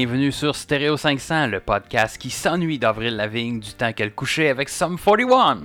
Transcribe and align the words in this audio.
Bienvenue 0.00 0.30
sur 0.30 0.54
Stereo 0.54 0.96
500, 0.96 1.48
le 1.48 1.58
podcast 1.58 2.18
qui 2.18 2.30
s'ennuie 2.30 2.78
d'Avril 2.78 3.16
Lavigne 3.16 3.58
du 3.58 3.72
temps 3.72 3.92
qu'elle 3.92 4.14
couchait 4.14 4.48
avec 4.48 4.68
Sum 4.68 4.96
41. 4.96 5.58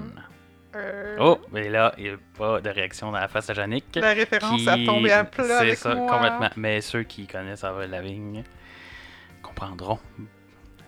Euh, 0.75 1.17
Oh, 1.19 1.39
mais 1.51 1.69
là, 1.69 1.93
il 1.99 2.05
n'y 2.05 2.09
a 2.09 2.15
pas 2.35 2.59
de 2.59 2.67
réaction 2.71 3.11
dans 3.11 3.19
la 3.19 3.27
face 3.27 3.51
à 3.51 3.53
Yannick. 3.53 3.95
La 3.95 4.13
référence 4.13 4.59
qui- 4.59 4.67
a 4.67 4.83
tombé 4.83 5.11
à 5.11 5.23
plat 5.23 5.59
C'est 5.59 5.75
ça, 5.75 5.93
moi. 5.93 6.11
complètement. 6.11 6.49
Mais 6.55 6.81
ceux 6.81 7.03
qui 7.03 7.27
connaissent 7.27 7.63
Avril 7.63 7.91
Lavigne 7.91 8.43
comprendront. 9.43 9.99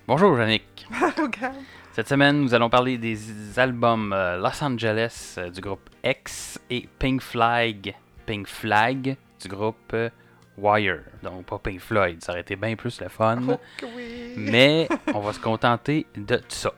Bonjour, 0.08 0.36
Yannick. 0.40 0.88
Cette 1.92 2.10
semaine, 2.10 2.42
nous 2.42 2.56
allons 2.56 2.72
parler 2.72 2.98
des 2.98 3.60
albums 3.60 4.12
euh, 4.12 4.38
Los 4.38 4.64
Angeles 4.64 5.36
euh, 5.38 5.52
du 5.52 5.62
groupe 5.62 5.88
X 6.04 6.60
et 6.72 6.90
Pink 6.98 7.22
Flag, 7.22 7.94
Pink 8.26 8.48
Flag 8.48 9.16
du 9.40 9.48
groupe 9.48 9.96
Wire. 10.58 11.02
Donc, 11.22 11.46
pas 11.46 11.60
Pink 11.60 11.80
Floyd, 11.80 12.24
ça 12.24 12.32
aurait 12.32 12.42
été 12.42 12.56
bien 12.56 12.76
plus 12.76 13.00
le 13.02 13.10
fun. 13.10 13.40
Oh 13.50 13.60
oui. 13.96 14.34
Mais 14.38 14.88
on 15.14 15.20
va 15.20 15.34
se 15.34 15.40
contenter 15.40 16.06
de 16.16 16.42
ça. 16.48 16.74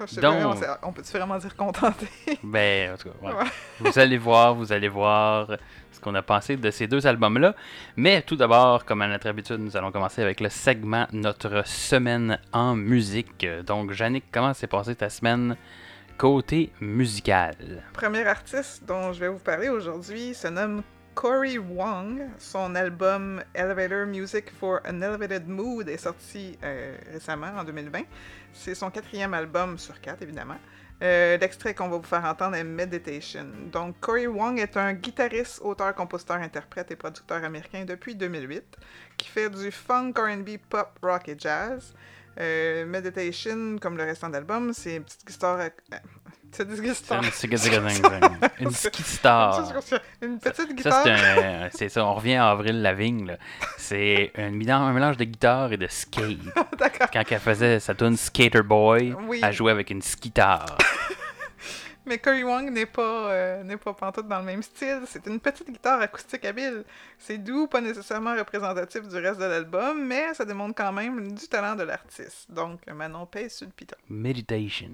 Je 0.00 0.06
sais 0.06 0.20
donc- 0.20 0.56
on, 0.82 0.92
peut-tu 0.92 1.12
vraiment 1.12 1.38
dire 1.38 1.56
contenté? 1.56 2.06
Ben, 2.42 2.92
en 2.92 2.96
tout 2.96 3.08
cas, 3.08 3.14
ouais. 3.26 3.32
Ouais. 3.32 3.50
vous 3.80 3.98
allez 3.98 4.18
voir, 4.18 4.54
vous 4.54 4.70
allez 4.70 4.88
voir 4.88 5.50
ce 5.90 6.00
qu'on 6.00 6.14
a 6.14 6.22
pensé 6.22 6.56
de 6.56 6.70
ces 6.70 6.86
deux 6.86 7.06
albums-là. 7.06 7.54
Mais 7.96 8.20
tout 8.20 8.36
d'abord, 8.36 8.84
comme 8.84 9.00
à 9.00 9.08
notre 9.08 9.28
habitude, 9.28 9.58
nous 9.58 9.74
allons 9.76 9.90
commencer 9.90 10.20
avec 10.22 10.40
le 10.40 10.50
segment 10.50 11.06
Notre 11.12 11.66
semaine 11.66 12.38
en 12.52 12.74
musique. 12.74 13.46
Donc, 13.66 13.98
Yannick, 13.98 14.24
comment 14.30 14.52
s'est 14.52 14.66
passée 14.66 14.94
ta 14.94 15.08
semaine 15.08 15.56
côté 16.18 16.70
musical? 16.80 17.56
Premier 17.94 18.26
artiste 18.26 18.84
dont 18.86 19.14
je 19.14 19.20
vais 19.20 19.28
vous 19.28 19.38
parler 19.38 19.70
aujourd'hui 19.70 20.34
se 20.34 20.48
nomme 20.48 20.82
Cory 21.16 21.56
Wong. 21.56 22.28
Son 22.38 22.74
album 22.74 23.42
Elevator 23.54 24.04
Music 24.04 24.50
for 24.50 24.82
an 24.86 25.00
Elevated 25.00 25.48
Mood 25.48 25.88
est 25.88 25.96
sorti 25.96 26.58
euh, 26.62 26.94
récemment, 27.10 27.52
en 27.56 27.64
2020. 27.64 28.02
C'est 28.52 28.74
son 28.74 28.90
quatrième 28.90 29.32
album 29.32 29.78
sur 29.78 29.98
quatre, 29.98 30.20
évidemment. 30.20 30.58
Euh, 31.02 31.38
L'extrait 31.38 31.74
qu'on 31.74 31.88
va 31.88 31.96
vous 31.96 32.02
faire 32.02 32.24
entendre 32.26 32.56
est 32.56 32.64
Meditation. 32.64 33.46
Donc, 33.72 33.98
Cory 33.98 34.26
Wong 34.26 34.58
est 34.58 34.76
un 34.76 34.92
guitariste, 34.92 35.60
auteur, 35.62 35.94
compositeur, 35.94 36.36
interprète 36.36 36.90
et 36.90 36.96
producteur 36.96 37.42
américain 37.42 37.86
depuis 37.86 38.14
2008 38.14 38.76
qui 39.16 39.28
fait 39.28 39.48
du 39.48 39.70
funk, 39.70 40.12
R&B, 40.16 40.58
pop, 40.68 40.98
rock 41.02 41.30
et 41.30 41.36
jazz. 41.38 41.94
Euh, 42.38 42.84
Meditation, 42.84 43.78
comme 43.80 43.96
le 43.96 44.04
restant 44.04 44.28
de 44.28 44.34
l'album, 44.34 44.74
c'est 44.74 44.96
une 44.96 45.04
petite 45.04 45.26
guitare... 45.26 45.70
C'est 46.56 47.48
guitare... 47.50 47.90
une. 48.60 48.66
Une 48.66 48.70
ski 48.70 49.02
star. 49.02 49.72
Une 50.22 50.38
petite 50.38 50.80
Ça, 50.82 51.02
guitare. 51.02 51.06
un- 51.06 51.68
c'est 51.72 51.88
ça, 51.88 52.04
on 52.04 52.14
revient 52.14 52.34
à 52.36 52.50
Avril 52.50 52.80
Lavigne. 52.82 53.36
C'est 53.78 54.32
un, 54.36 54.50
mélange- 54.50 55.16
de 55.16 55.24
guitare 55.24 55.72
et 55.72 55.76
de 55.76 55.86
skate. 55.86 56.38
D'accord. 56.78 57.08
Quand 57.12 57.22
elle 57.30 57.40
faisait 57.40 57.80
sa 57.80 57.94
tune 57.94 58.16
Skater 58.16 58.62
Boy, 58.62 59.14
elle 59.42 59.52
jouait 59.52 59.72
avec 59.72 59.90
une 59.90 60.02
skitar. 60.02 60.66
Mais 62.08 62.18
Cory 62.18 62.44
Wong 62.44 62.70
n'est 62.70 62.86
pas, 62.86 63.30
euh, 63.32 63.62
n'est 63.64 63.76
pas 63.76 63.92
pantoute 63.92 64.28
dans 64.28 64.38
le 64.38 64.44
même 64.44 64.62
style. 64.62 65.00
C'est 65.08 65.26
une 65.26 65.40
petite 65.40 65.68
guitare 65.68 66.00
acoustique 66.00 66.44
habile. 66.44 66.84
C'est 67.18 67.36
doux, 67.36 67.66
pas 67.66 67.80
nécessairement 67.80 68.36
représentatif 68.36 69.08
du 69.08 69.16
reste 69.16 69.40
de 69.40 69.44
l'album, 69.44 70.06
mais 70.06 70.32
ça 70.34 70.44
démontre 70.44 70.76
quand 70.76 70.92
même 70.92 71.32
du 71.32 71.48
talent 71.48 71.74
de 71.74 71.82
l'artiste. 71.82 72.46
Donc, 72.48 72.78
Manon 72.86 73.26
pèse 73.26 73.54
sur 73.56 73.66
le 73.66 73.72
piton. 73.72 73.96
Meditation. 74.08 74.90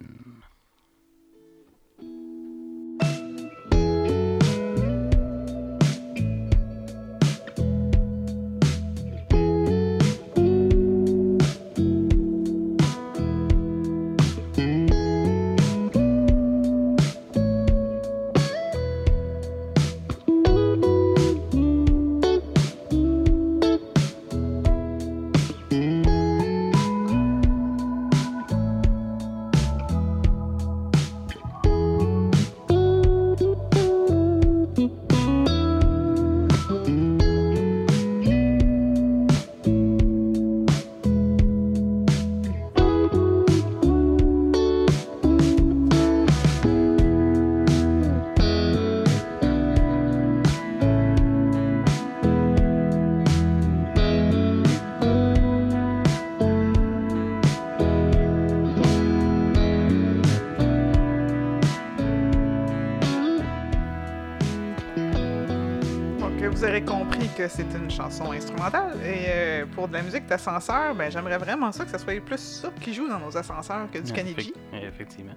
Que 67.46 67.48
c'est 67.48 67.62
une 67.76 67.90
chanson 67.90 68.30
instrumentale. 68.32 68.96
Et 69.04 69.24
euh, 69.28 69.66
pour 69.66 69.88
de 69.88 69.94
la 69.94 70.02
musique 70.02 70.26
d'ascenseur, 70.26 70.94
ben, 70.94 71.10
j'aimerais 71.10 71.38
vraiment 71.38 71.72
ça 71.72 71.84
que 71.84 71.90
ça 71.90 71.98
soit 71.98 72.20
plus 72.20 72.38
ça 72.38 72.70
qui 72.80 72.94
joue 72.94 73.08
dans 73.08 73.18
nos 73.18 73.36
ascenseurs 73.36 73.90
que 73.90 73.98
du 73.98 74.12
Kennedy. 74.12 74.52
effect- 74.72 74.84
Effectivement. 74.86 75.34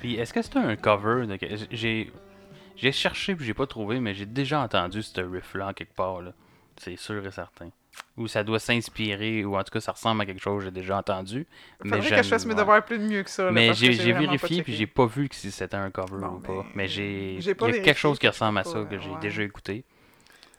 Puis 0.00 0.14
est-ce 0.16 0.32
que 0.32 0.42
c'est 0.42 0.56
un 0.56 0.76
cover 0.76 1.26
de... 1.26 1.38
J'ai 1.70 2.12
j'ai 2.76 2.92
cherché 2.92 3.34
puis 3.34 3.44
j'ai 3.44 3.54
pas 3.54 3.66
trouvé, 3.66 3.98
mais 3.98 4.14
j'ai 4.14 4.26
déjà 4.26 4.60
entendu 4.60 5.02
ce 5.02 5.20
riff-là 5.20 5.68
en 5.68 5.72
quelque 5.72 5.94
part. 5.96 6.20
là. 6.22 6.32
C'est 6.76 6.94
sûr 6.96 7.26
et 7.26 7.30
certain. 7.32 7.70
Ou 8.16 8.28
ça 8.28 8.44
doit 8.44 8.60
s'inspirer, 8.60 9.44
ou 9.44 9.56
en 9.56 9.64
tout 9.64 9.72
cas 9.72 9.80
ça 9.80 9.90
ressemble 9.90 10.20
à 10.22 10.26
quelque 10.26 10.40
chose 10.40 10.60
que 10.60 10.66
j'ai 10.66 10.70
déjà 10.70 10.96
entendu. 10.98 11.44
Mais 11.82 11.90
Faudrait 11.90 11.98
que 12.08 12.14
j'aime- 12.14 12.22
je 12.24 12.28
fasse 12.28 12.46
mes 12.46 12.54
devoirs 12.54 12.84
plus 12.84 12.98
de 13.00 13.04
mieux 13.04 13.24
que 13.24 13.30
ça. 13.30 13.46
là, 13.46 13.50
Mais 13.50 13.70
que 13.70 13.74
j'ai 13.74 14.12
vérifié 14.12 14.62
puis 14.62 14.74
j'ai 14.74 14.86
pas 14.86 15.06
vu 15.06 15.28
que 15.28 15.34
si 15.34 15.50
c'était 15.50 15.76
un 15.76 15.90
cover 15.90 16.18
Bon, 16.20 16.36
ou 16.36 16.38
pas. 16.38 16.52
ben, 16.52 16.64
Mais 16.76 16.86
j'ai 16.86 17.34
il 17.34 17.44
y 17.44 17.50
a 17.50 17.54
quelque 17.54 17.94
chose 17.98 18.16
qui 18.20 18.26
que 18.26 18.30
ressemble 18.30 18.58
à 18.60 18.64
ça 18.64 18.84
que 18.88 18.96
j'ai 19.00 19.10
ouais. 19.10 19.18
déjà 19.20 19.42
écouté. 19.42 19.84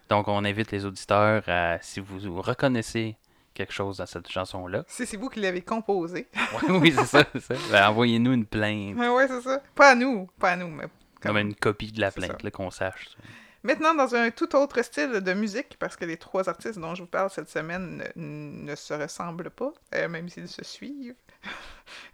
Donc 0.09 0.27
on 0.27 0.43
invite 0.43 0.71
les 0.71 0.85
auditeurs 0.85 1.43
à 1.47 1.77
si 1.81 1.99
vous 1.99 2.41
reconnaissez 2.41 3.17
quelque 3.53 3.73
chose 3.73 3.97
dans 3.97 4.05
cette 4.05 4.29
chanson 4.29 4.67
là. 4.67 4.83
Si 4.87 5.05
c'est 5.05 5.17
vous 5.17 5.29
qui 5.29 5.39
l'avez 5.39 5.61
composé. 5.61 6.27
oui, 6.69 6.93
c'est 6.95 7.05
ça, 7.05 7.25
c'est 7.33 7.41
ça. 7.41 7.55
Ben, 7.71 7.89
envoyez-nous 7.89 8.33
une 8.33 8.45
plainte. 8.45 8.95
Ouais, 8.97 9.27
c'est 9.27 9.41
ça. 9.41 9.61
Pas 9.75 9.91
à 9.91 9.95
nous, 9.95 10.27
pas 10.39 10.51
à 10.51 10.55
nous, 10.55 10.69
mais 10.69 10.85
Comme 11.21 11.37
une 11.37 11.55
copie 11.55 11.91
de 11.91 12.01
la 12.01 12.11
plainte, 12.11 12.49
qu'on 12.51 12.71
sache. 12.71 13.09
ça. 13.09 13.23
Maintenant, 13.61 13.93
dans 13.93 14.15
un 14.15 14.31
tout 14.31 14.55
autre 14.55 14.81
style 14.81 15.11
de 15.11 15.33
musique, 15.33 15.75
parce 15.77 15.97
que 15.97 16.05
les 16.05 16.15
trois 16.15 16.47
artistes 16.47 16.79
dont 16.79 16.95
je 16.95 17.01
vous 17.01 17.09
parle 17.09 17.29
cette 17.29 17.49
semaine 17.49 18.01
ne, 18.15 18.63
ne 18.71 18.75
se 18.75 18.93
ressemblent 18.93 19.49
pas, 19.49 19.73
euh, 19.95 20.07
même 20.07 20.29
s'ils 20.29 20.47
se 20.47 20.63
suivent. 20.63 21.15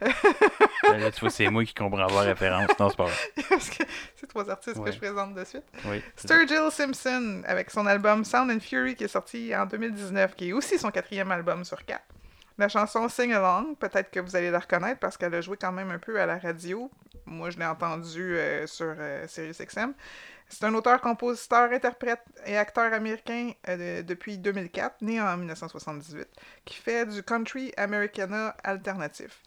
Ben, 0.00 0.98
là, 0.98 1.10
tu 1.10 1.20
vois, 1.20 1.30
c'est 1.30 1.48
moi 1.48 1.64
qui 1.64 1.72
comprends 1.74 2.06
pas 2.06 2.22
la 2.24 2.30
référence. 2.32 2.68
Non, 2.78 2.90
c'est 2.90 2.96
pas 2.96 3.04
vrai. 3.04 3.14
parce 3.48 3.70
que 3.70 3.82
c'est 4.14 4.26
trois 4.26 4.48
artistes 4.50 4.76
Ouais. 4.76 4.84
que 4.84 4.92
je 4.92 4.98
présente 4.98 5.34
de 5.34 5.44
suite. 5.44 5.64
Oui. 5.86 6.02
Sturgill 6.16 6.70
Simpson, 6.70 7.42
avec 7.46 7.70
son 7.70 7.86
album 7.86 8.24
Sound 8.24 8.50
and 8.50 8.60
Fury, 8.60 8.94
qui 8.94 9.04
est 9.04 9.08
sorti 9.08 9.54
en 9.56 9.64
2019, 9.66 10.34
qui 10.34 10.50
est 10.50 10.52
aussi 10.52 10.78
son 10.78 10.90
quatrième 10.90 11.30
album 11.32 11.64
sur 11.64 11.82
quatre. 11.84 12.04
La 12.58 12.68
chanson 12.68 13.08
Sing 13.08 13.32
Along, 13.32 13.74
peut-être 13.78 14.10
que 14.10 14.20
vous 14.20 14.36
allez 14.36 14.50
la 14.50 14.58
reconnaître 14.60 15.00
parce 15.00 15.16
qu'elle 15.16 15.34
a 15.34 15.40
joué 15.40 15.56
quand 15.56 15.72
même 15.72 15.90
un 15.90 15.98
peu 15.98 16.20
à 16.20 16.26
la 16.26 16.38
radio. 16.38 16.90
Moi, 17.26 17.50
je 17.50 17.58
l'ai 17.58 17.66
entendue 17.66 18.36
euh, 18.36 18.66
sur 18.66 18.94
euh, 18.98 19.26
SiriusXM. 19.26 19.92
C'est 20.48 20.64
un 20.64 20.74
auteur, 20.74 21.00
compositeur, 21.00 21.72
interprète 21.72 22.20
et 22.46 22.56
acteur 22.56 22.92
américain 22.92 23.50
euh, 23.68 24.00
de- 24.02 24.06
depuis 24.06 24.38
2004, 24.38 25.02
né 25.02 25.20
en 25.20 25.36
1978, 25.36 26.28
qui 26.64 26.76
fait 26.76 27.06
du 27.06 27.22
country 27.22 27.72
americana 27.76 28.56
alternatif. 28.62 29.42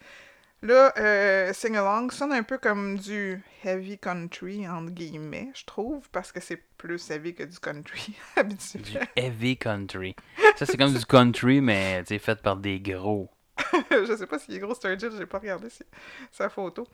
Là, 0.61 0.91
euh, 0.97 1.53
Sing 1.53 1.77
Along 1.77 2.11
sonne 2.11 2.33
un 2.33 2.43
peu 2.43 2.57
comme 2.57 2.97
du 2.97 3.41
heavy 3.63 3.97
country, 3.97 4.67
entre 4.67 4.91
guillemets, 4.91 5.49
je 5.55 5.63
trouve, 5.63 6.09
parce 6.11 6.33
que 6.33 6.41
c'est 6.41 6.61
plus 6.77 7.09
heavy 7.09 7.33
que 7.33 7.43
du 7.43 7.57
country 7.59 8.13
habituel. 8.35 8.81
Du 8.83 8.97
heavy 9.15 9.55
country. 9.57 10.15
Ça, 10.57 10.65
c'est 10.65 10.75
comme 10.75 10.93
du 10.93 11.05
country, 11.05 11.61
mais 11.61 12.03
fait 12.19 12.41
par 12.41 12.57
des 12.57 12.81
gros. 12.81 13.29
je 13.91 14.15
sais 14.15 14.27
pas 14.27 14.39
s'il 14.39 14.55
est 14.55 14.59
gros 14.59 14.73
Sturgill, 14.75 15.11
j'ai 15.17 15.25
pas 15.25 15.39
regardé 15.39 15.69
si- 15.69 15.83
sa 16.31 16.49
photo. 16.49 16.87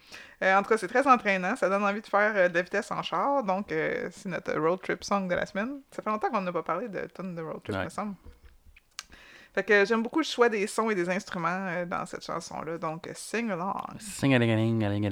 Euh, 0.44 0.56
en 0.58 0.64
tout 0.64 0.70
cas, 0.70 0.78
c'est 0.78 0.88
très 0.88 1.06
entraînant, 1.08 1.56
ça 1.56 1.70
donne 1.70 1.84
envie 1.84 2.02
de 2.02 2.08
faire 2.08 2.34
euh, 2.36 2.50
de 2.50 2.54
la 2.56 2.62
vitesse 2.62 2.92
en 2.92 3.02
char, 3.02 3.44
donc 3.44 3.72
euh, 3.72 4.10
c'est 4.12 4.30
notre 4.30 4.54
road 4.60 4.80
trip 4.82 5.04
song 5.04 5.28
de 5.28 5.36
la 5.36 5.46
semaine. 5.46 5.82
Ça 5.92 6.02
fait 6.02 6.10
longtemps 6.10 6.30
qu'on 6.30 6.42
n'a 6.42 6.52
pas 6.52 6.64
parlé 6.64 6.88
de 6.90 7.02
tonnes 7.08 7.36
de 7.36 7.42
road 7.42 7.62
trip, 7.64 7.76
Ouais. 7.76 7.86
me 7.86 7.90
semble. 7.90 8.16
Fait 9.54 9.64
que 9.64 9.86
j'aime 9.86 10.04
beaucoup 10.04 10.20
le 10.20 10.26
choix 10.26 10.50
des 10.50 10.68
sons 10.68 10.90
et 10.90 10.96
des 10.96 11.10
instruments 11.10 11.48
euh, 11.70 11.86
dans 11.86 12.06
cette 12.06 12.26
chanson-là, 12.26 12.78
donc 12.78 13.10
sing 13.16 13.50
along. 13.52 14.00
Sing 14.00 14.34
a 14.36 14.40
ling 14.40 14.52
a 14.84 14.90
ling 14.90 15.10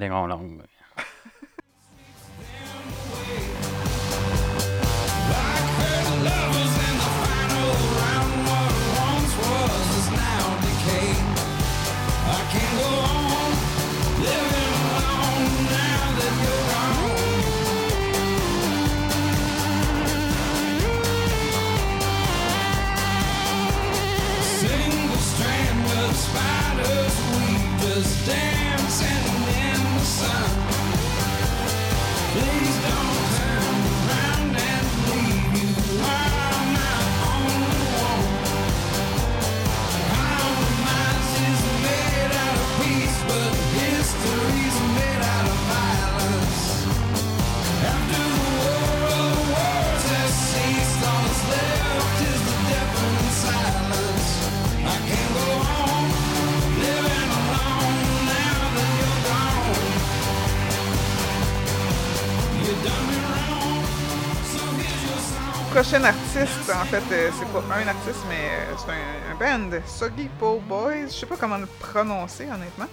Prochain 65.73 66.03
artiste, 66.03 66.69
en 66.71 66.85
fait, 66.85 67.03
euh, 67.11 67.29
c'est 67.33 67.47
pas 67.51 67.59
un 67.75 67.87
artiste, 67.87 68.23
mais 68.29 68.35
euh, 68.51 68.75
c'est 68.77 68.91
un, 68.91 69.31
un 69.57 69.69
band, 69.69 69.77
Soggy 69.87 70.29
Po 70.39 70.59
Boys. 70.59 71.07
Je 71.07 71.13
sais 71.13 71.25
pas 71.25 71.35
comment 71.35 71.57
le 71.57 71.65
prononcer, 71.65 72.45
honnêtement. 72.45 72.85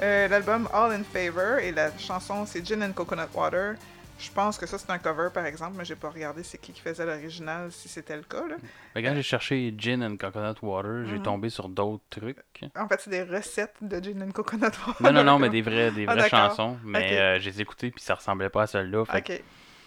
Euh, 0.00 0.28
L'album 0.28 0.68
All 0.72 0.92
in 0.92 1.02
Favor 1.02 1.58
et 1.58 1.72
la 1.72 1.96
chanson 1.98 2.46
c'est 2.46 2.64
Gin 2.64 2.82
and 2.84 2.92
Coconut 2.92 3.26
Water. 3.34 3.74
Je 4.20 4.30
pense 4.30 4.56
que 4.56 4.66
ça 4.66 4.78
c'est 4.78 4.90
un 4.90 4.98
cover 4.98 5.28
par 5.34 5.44
exemple, 5.46 5.74
mais 5.76 5.84
j'ai 5.84 5.96
pas 5.96 6.10
regardé 6.10 6.42
c'est 6.44 6.58
qui 6.58 6.72
qui 6.72 6.80
faisait 6.80 7.04
l'original, 7.04 7.70
si 7.72 7.88
c'était 7.88 8.16
le 8.16 8.22
cas. 8.22 8.46
Là. 8.48 8.56
Mais 8.94 9.02
quand 9.02 9.14
j'ai 9.14 9.22
cherché 9.24 9.74
gin 9.76 10.02
and 10.04 10.16
coconut 10.16 10.54
water, 10.62 10.90
Mhm. 10.90 11.08
j'ai 11.10 11.20
tombé 11.22 11.48
sur 11.50 11.68
d'autres 11.68 12.04
trucs. 12.08 12.38
En 12.78 12.86
fait, 12.86 13.00
c'est 13.02 13.10
des 13.10 13.22
recettes 13.24 13.74
de 13.80 14.00
Gin 14.02 14.22
and 14.22 14.30
Coconut 14.30 14.62
Water. 14.86 14.94
Non, 15.02 15.12
non, 15.12 15.24
non, 15.24 15.38
mais 15.40 15.48
des 15.50 15.62
vraies, 15.62 15.90
des 15.90 16.06
Ah, 16.08 16.14
vraies 16.14 16.28
chansons. 16.28 16.76
Mais 16.84 16.98
Ok. 16.98 17.12
euh, 17.12 17.38
je 17.40 17.50
les 17.50 17.58
ai 17.58 17.62
écoutées 17.62 17.90
puis 17.90 18.02
ça 18.02 18.14
ressemblait 18.14 18.48
pas 18.50 18.62
à 18.62 18.66
celle-là. 18.68 19.04
Fait 19.06 19.22
que 19.22 19.32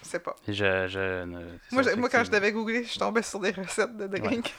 Ok, 0.02 0.08
c'est 0.10 0.24
pas. 0.24 0.36
je, 0.48 0.54
je, 0.88 1.26
Moi, 1.72 1.84
moi, 1.98 2.10
quand 2.10 2.24
je 2.24 2.32
l'avais 2.32 2.52
googlé, 2.52 2.84
je 2.84 2.98
tombais 2.98 3.22
sur 3.22 3.40
des 3.40 3.52
recettes 3.52 3.96
de 3.98 4.08
drink. 4.08 4.54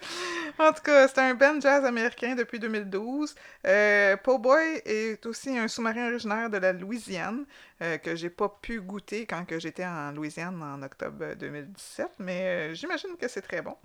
en 0.58 0.72
tout 0.72 0.82
cas, 0.82 1.08
c'est 1.08 1.18
un 1.18 1.34
band 1.34 1.60
jazz 1.60 1.84
américain 1.84 2.34
depuis 2.34 2.58
2012. 2.58 3.34
Euh, 3.66 4.16
Po 4.16 4.38
Boy 4.38 4.82
est 4.84 5.24
aussi 5.26 5.56
un 5.56 5.68
sous-marin 5.68 6.08
originaire 6.10 6.50
de 6.50 6.58
la 6.58 6.72
Louisiane 6.72 7.44
euh, 7.82 7.98
que 7.98 8.16
j'ai 8.16 8.30
pas 8.30 8.48
pu 8.48 8.80
goûter 8.80 9.26
quand 9.26 9.44
j'étais 9.58 9.84
en 9.84 10.12
Louisiane 10.12 10.62
en 10.62 10.82
octobre 10.82 11.34
2017, 11.38 12.08
mais 12.18 12.40
euh, 12.42 12.74
j'imagine 12.74 13.16
que 13.16 13.28
c'est 13.28 13.42
très 13.42 13.62
bon. 13.62 13.76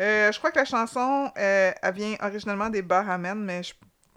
Euh, 0.00 0.30
je 0.32 0.38
crois 0.38 0.50
que 0.50 0.58
la 0.58 0.64
chanson, 0.64 1.30
euh, 1.36 1.72
elle 1.82 1.94
vient 1.94 2.16
originellement 2.20 2.70
des 2.70 2.82
Bahamen, 2.82 3.38
mais 3.44 3.62
je, 3.62 3.74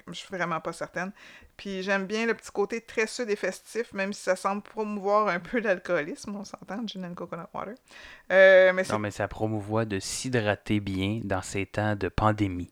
je 0.07 0.13
suis 0.13 0.27
vraiment 0.29 0.59
pas 0.59 0.73
certaine. 0.73 1.11
Puis 1.57 1.83
j'aime 1.83 2.05
bien 2.07 2.25
le 2.25 2.33
petit 2.33 2.51
côté 2.51 2.81
très 2.81 3.05
sud 3.07 3.29
et 3.29 3.35
festif, 3.35 3.93
même 3.93 4.13
si 4.13 4.21
ça 4.23 4.35
semble 4.35 4.61
promouvoir 4.63 5.27
un 5.27 5.39
peu 5.39 5.59
l'alcoolisme, 5.59 6.35
on 6.35 6.43
s'entend, 6.43 6.85
gin 6.87 7.05
and 7.05 7.13
coconut 7.13 7.43
water. 7.53 7.75
Euh, 8.31 8.73
mais. 8.73 8.83
Non, 8.89 8.99
mais 8.99 9.11
ça 9.11 9.27
promouvoit 9.27 9.85
de 9.85 9.99
s'hydrater 9.99 10.79
bien 10.79 11.21
dans 11.23 11.41
ces 11.41 11.65
temps 11.65 11.95
de 11.95 12.07
pandémie. 12.09 12.71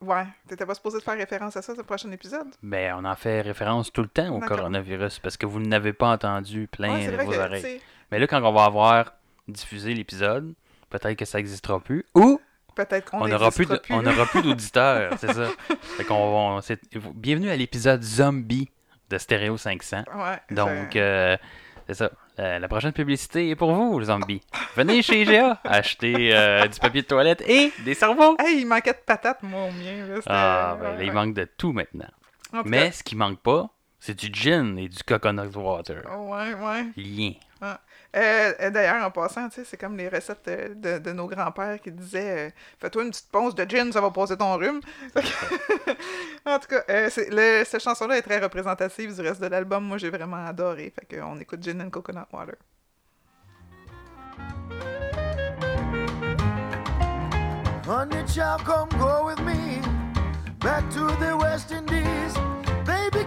Ouais, 0.00 0.26
t'étais 0.46 0.66
pas 0.66 0.74
supposé 0.74 0.98
de 0.98 1.02
faire 1.02 1.16
référence 1.16 1.56
à 1.56 1.62
ça, 1.62 1.74
ce 1.74 1.80
prochain 1.80 2.10
épisode? 2.12 2.46
Ben, 2.62 2.94
on 2.98 3.04
en 3.04 3.16
fait 3.16 3.40
référence 3.40 3.90
tout 3.92 4.02
le 4.02 4.08
temps 4.08 4.28
au 4.36 4.40
coronavirus 4.40 5.18
parce 5.18 5.36
que 5.36 5.46
vous 5.46 5.60
n'avez 5.60 5.92
pas 5.92 6.08
entendu 6.10 6.68
plein 6.68 6.94
Ouais, 6.94 7.06
de 7.10 7.16
vos 7.22 7.30
que, 7.30 7.36
oreilles. 7.38 7.62
sais, 7.62 7.80
Mais 8.12 8.18
là, 8.18 8.26
quand 8.26 8.42
on 8.42 8.52
va 8.52 8.64
avoir 8.64 9.14
diffusé 9.48 9.94
l'épisode, 9.94 10.54
peut-être 10.90 11.16
que 11.18 11.24
ça 11.24 11.38
n'existera 11.38 11.80
plus. 11.80 12.04
Ou 12.14 12.38
peut-être 12.74 13.10
qu'on 13.10 13.22
on 13.22 13.28
n'aura 13.28 13.50
plus, 13.50 13.66
n'existera 13.66 13.76
de- 13.76 13.82
plus. 13.82 13.94
on 13.94 14.02
n'aura 14.02 14.26
plus 14.26 14.42
d'auditeurs, 14.42 15.12
c'est 15.18 15.32
ça. 15.32 15.48
Fait 15.96 16.04
qu'on 16.04 16.14
on- 16.56 16.60
c'est- 16.60 16.80
bienvenue 17.14 17.50
à 17.50 17.56
l'épisode 17.56 18.02
zombie 18.02 18.68
de 19.10 19.18
Stéréo 19.18 19.56
500. 19.56 20.04
Ouais, 20.14 20.38
Donc, 20.54 20.92
je- 20.94 20.98
euh, 20.98 21.36
c'est 21.86 21.94
ça. 21.94 22.10
La, 22.36 22.58
la 22.58 22.66
prochaine 22.68 22.92
publicité 22.92 23.50
est 23.50 23.54
pour 23.56 23.72
vous, 23.72 23.98
les 24.00 24.06
zombies. 24.06 24.40
Venez 24.76 25.02
chez 25.02 25.22
IGA 25.22 25.60
acheter 25.62 26.34
euh, 26.34 26.66
du 26.66 26.80
papier 26.80 27.02
de 27.02 27.06
toilette 27.06 27.42
et 27.46 27.72
des 27.84 27.94
cerveaux. 27.94 28.36
Hey, 28.40 28.60
il 28.62 28.66
manquait 28.66 28.92
de 28.92 28.98
patates, 29.06 29.42
moi, 29.44 29.64
au 29.66 29.70
mien. 29.70 30.06
Là, 30.08 30.20
Ah, 30.26 30.76
ben, 30.80 30.96
ouais, 30.96 31.04
il 31.04 31.08
ouais. 31.10 31.14
manque 31.14 31.34
de 31.34 31.44
tout 31.56 31.72
maintenant. 31.72 32.08
Mais 32.64 32.90
ce 32.90 33.02
qui 33.04 33.14
manque 33.14 33.38
pas, 33.40 33.68
c'est 34.00 34.14
du 34.18 34.28
gin 34.32 34.76
et 34.78 34.88
du 34.88 35.02
coconut 35.04 35.48
water. 35.54 36.02
cas, 36.02 36.16
Ouais, 36.16 36.54
ouais. 36.54 36.86
Lien. 36.96 37.32
Euh, 37.62 37.74
euh, 38.14 38.70
D'ailleurs, 38.70 39.04
en 39.04 39.10
passant, 39.10 39.48
c'est 39.50 39.76
comme 39.76 39.96
les 39.96 40.08
recettes 40.08 40.46
euh, 40.48 40.74
de, 40.74 40.98
de 40.98 41.12
nos 41.12 41.26
grands-pères 41.26 41.80
qui 41.80 41.90
disaient 41.92 42.48
euh, 42.48 42.50
Fais-toi 42.80 43.02
une 43.04 43.10
petite 43.10 43.30
ponce 43.30 43.54
de 43.54 43.64
gin, 43.68 43.92
ça 43.92 44.00
va 44.00 44.10
passer 44.10 44.36
ton 44.36 44.56
rhume. 44.56 44.80
En 46.46 46.58
tout 46.58 46.68
cas, 46.68 46.82
euh, 46.90 47.08
le- 47.30 47.64
cette 47.64 47.82
chanson-là 47.82 48.18
est 48.18 48.22
très 48.22 48.38
représentative 48.38 49.14
du 49.14 49.20
reste 49.22 49.40
de 49.40 49.46
l'album. 49.46 49.84
Moi, 49.84 49.98
j'ai 49.98 50.10
vraiment 50.10 50.44
adoré. 50.46 50.92
Fait 50.94 51.16
qu'on 51.16 51.38
écoute 51.40 51.62
Gin 51.62 51.80
and 51.82 51.90
Coconut 51.90 52.26
Water. 52.32 52.56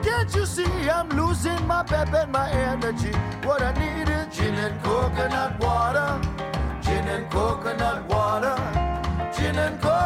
Can't 0.08 0.34
you 0.34 0.46
see 0.46 0.90
I'm 0.90 1.10
losing 1.10 1.68
my 1.68 1.84
pep 1.84 2.14
and 2.14 2.32
my 2.32 2.50
energy? 2.50 3.12
What 3.44 3.62
I 3.62 3.74
need 3.74 4.08
is 4.08 4.38
gin 4.38 4.56
and 4.56 4.82
coconut 4.82 5.60
water. 5.60 6.22
Gin 6.82 7.06
and 7.10 7.30
coconut 7.30 8.08
water. 8.08 8.56
Gin 9.36 9.58
and 9.58 9.76
coconut 9.82 9.97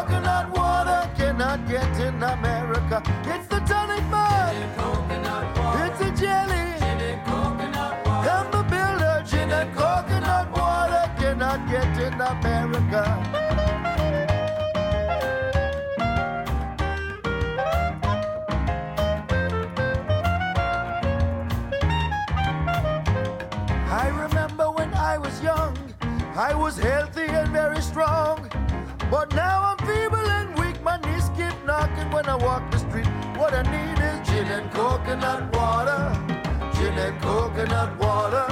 I 26.41 26.55
was 26.55 26.75
healthy 26.75 27.27
and 27.27 27.49
very 27.49 27.81
strong. 27.81 28.49
But 29.11 29.31
now 29.35 29.57
I'm 29.69 29.77
feeble 29.85 30.27
and 30.37 30.49
weak, 30.57 30.81
my 30.81 30.97
knees 30.97 31.29
keep 31.37 31.53
knocking 31.67 32.09
when 32.09 32.25
I 32.27 32.35
walk 32.35 32.63
the 32.71 32.79
street. 32.79 33.05
What 33.37 33.53
I 33.53 33.61
need 33.69 33.99
is 34.09 34.27
gin 34.27 34.47
and 34.47 34.71
coconut 34.71 35.55
water. 35.55 36.01
Gin 36.73 36.97
and 36.97 37.21
coconut 37.21 37.95
water. 37.99 38.47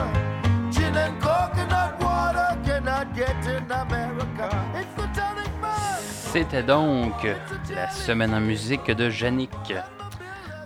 Gin 0.69 0.95
and 0.95 1.19
coconut 1.19 1.99
water 1.99 2.49
cannot 2.63 3.15
get 3.15 3.35
in 3.47 3.65
America? 3.71 4.47
It's 4.75 4.93
the 4.95 5.07
tonic 5.19 5.51
man. 5.59 5.97
C'était 6.31 6.61
donc 6.61 7.25
la 7.73 7.89
semaine 7.89 8.35
en 8.35 8.39
musique 8.39 8.91
de 8.91 9.09
Yannick. 9.09 9.73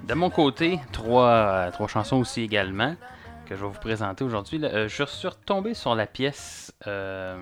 De 0.03 0.13
mon 0.13 0.30
côté, 0.30 0.82
trois, 0.92 1.70
trois 1.72 1.88
chansons 1.88 2.18
aussi 2.18 2.42
également 2.42 2.96
que 3.53 3.60
je 3.60 3.65
vais 3.65 3.72
vous 3.72 3.79
présenter 3.79 4.24
aujourd'hui. 4.24 4.60
Euh, 4.63 4.88
je 4.88 5.03
suis 5.05 5.27
retombé 5.27 5.74
sur 5.74 5.95
la 5.95 6.07
pièce 6.07 6.74
euh, 6.88 7.36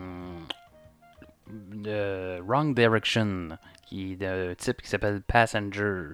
de 1.47 2.39
Wrong 2.41 2.73
Direction, 2.75 3.49
qui 3.85 4.13
est 4.13 4.15
d'un 4.17 4.53
type 4.55 4.81
qui 4.81 4.89
s'appelle 4.89 5.21
Passenger. 5.21 6.09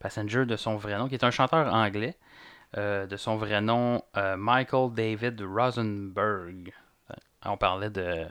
Passenger 0.00 0.46
de 0.46 0.56
son 0.56 0.76
vrai 0.76 0.96
nom, 0.98 1.08
qui 1.08 1.14
est 1.14 1.24
un 1.24 1.30
chanteur 1.30 1.72
anglais. 1.72 2.16
euh, 2.76 3.06
de 3.06 3.16
son 3.16 3.36
vrai 3.36 3.60
nom, 3.60 4.02
euh, 4.16 4.36
Michael 4.36 4.92
David 4.94 5.42
Rosenberg. 5.42 6.72
On 7.44 7.56
parlait 7.56 7.90
de 7.90 8.26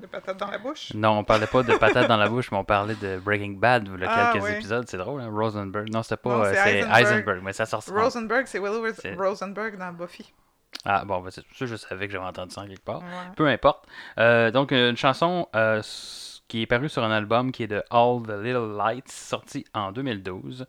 De 0.00 0.06
patates 0.08 0.36
dans 0.38 0.50
la 0.50 0.58
bouche? 0.58 0.92
Non, 0.94 1.18
on 1.18 1.24
parlait 1.24 1.46
pas 1.46 1.62
de 1.62 1.76
patates 1.76 2.08
dans 2.08 2.16
la 2.16 2.28
bouche, 2.28 2.50
mais 2.50 2.58
on 2.58 2.64
parlait 2.64 2.96
de 2.96 3.18
Breaking 3.18 3.52
Bad, 3.52 3.88
il 3.94 4.00
y 4.00 4.04
a 4.04 4.08
Ah, 4.10 4.30
quelques 4.32 4.48
épisodes. 4.50 4.84
C'est 4.88 4.96
drôle, 4.96 5.20
hein? 5.20 5.30
Rosenberg. 5.32 5.88
Non, 5.92 6.02
c'était 6.02 6.16
pas. 6.16 6.52
C'est 6.52 6.78
Heisenberg. 6.80 7.00
Heisenberg, 7.00 7.40
mais 7.44 7.52
ça 7.52 7.66
sort 7.66 7.84
Rosenberg, 7.94 8.46
c'est 8.48 8.58
Willow 8.58 8.84
Rosenberg 9.16 9.78
dans 9.78 9.92
Buffy. 9.92 10.32
Ah, 10.84 11.04
bon, 11.04 11.20
ben, 11.20 11.30
c'est 11.30 11.40
ça, 11.54 11.66
je 11.66 11.76
savais 11.76 12.06
que 12.06 12.12
j'avais 12.12 12.24
entendu 12.26 12.52
ça 12.54 12.62
en 12.62 12.66
quelque 12.66 12.84
part. 12.84 13.00
Ouais. 13.00 13.32
Peu 13.36 13.46
importe. 13.48 13.86
Euh, 14.18 14.50
donc, 14.50 14.70
une 14.72 14.96
chanson 14.96 15.48
euh, 15.54 15.80
qui 16.48 16.62
est 16.62 16.66
parue 16.66 16.88
sur 16.88 17.02
un 17.02 17.10
album 17.10 17.52
qui 17.52 17.62
est 17.62 17.66
de 17.68 17.82
All 17.90 18.22
the 18.22 18.30
Little 18.42 18.76
Lights, 18.76 19.08
sorti 19.10 19.64
en 19.74 19.92
2012. 19.92 20.66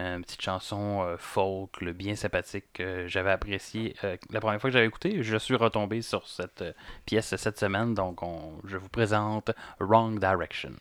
Euh, 0.00 0.16
Une 0.16 0.22
petite 0.24 0.42
chanson 0.42 1.02
euh, 1.04 1.16
folk, 1.16 1.80
là, 1.80 1.92
bien 1.92 2.16
sympathique, 2.16 2.64
que 2.72 3.06
j'avais 3.06 3.30
appréciée 3.30 3.94
euh, 4.02 4.16
la 4.30 4.40
première 4.40 4.60
fois 4.60 4.70
que 4.70 4.74
j'avais 4.74 4.86
écouté. 4.88 5.22
Je 5.22 5.36
suis 5.36 5.54
retombé 5.54 6.02
sur 6.02 6.26
cette 6.26 6.62
euh, 6.62 6.72
pièce 7.06 7.36
cette 7.36 7.60
semaine, 7.60 7.94
donc 7.94 8.20
on- 8.24 8.58
je 8.64 8.76
vous 8.76 8.88
présente 8.88 9.52
Wrong 9.78 10.18
Direction. 10.18 10.72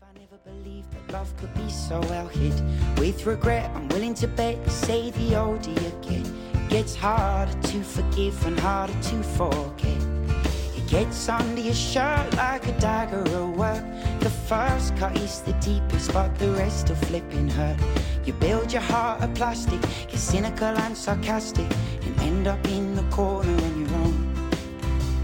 I 0.00 0.18
never 0.18 0.38
believed 0.46 0.88
that 0.90 1.12
love 1.12 1.34
could 1.38 1.52
be 1.54 1.68
so 1.70 2.00
well 2.08 2.28
hid. 2.32 2.54
With 2.98 3.26
regret, 3.26 3.70
I'm 3.76 3.88
willing 3.90 4.14
to 4.14 4.26
bet 4.26 4.56
you 4.64 4.70
say 4.70 5.10
the 5.10 5.36
older 5.36 5.68
you 5.68 5.92
get, 6.00 6.26
it 6.26 6.51
gets 6.72 6.94
harder 6.96 7.52
to 7.60 7.82
forgive 7.82 8.46
and 8.46 8.58
harder 8.58 8.94
to 9.02 9.22
forget. 9.36 10.02
It 10.74 10.88
gets 10.88 11.28
under 11.28 11.60
your 11.60 11.74
shirt 11.74 12.34
like 12.36 12.66
a 12.66 12.72
dagger 12.80 13.20
at 13.28 13.48
work. 13.58 13.84
The 14.20 14.30
first 14.30 14.96
cut 14.96 15.14
is 15.18 15.42
the 15.42 15.52
deepest, 15.60 16.14
but 16.14 16.34
the 16.38 16.50
rest 16.52 16.88
are 16.88 16.94
flipping 16.94 17.50
hurt. 17.50 17.76
You 18.24 18.32
build 18.32 18.72
your 18.72 18.80
heart 18.80 19.20
of 19.20 19.34
plastic, 19.34 19.82
get 19.82 20.18
cynical 20.18 20.74
and 20.84 20.96
sarcastic, 20.96 21.70
and 22.06 22.18
end 22.20 22.46
up 22.46 22.66
in 22.68 22.94
the 22.94 23.04
corner 23.14 23.52
on 23.52 23.78
your 23.78 23.94
own. 23.98 24.50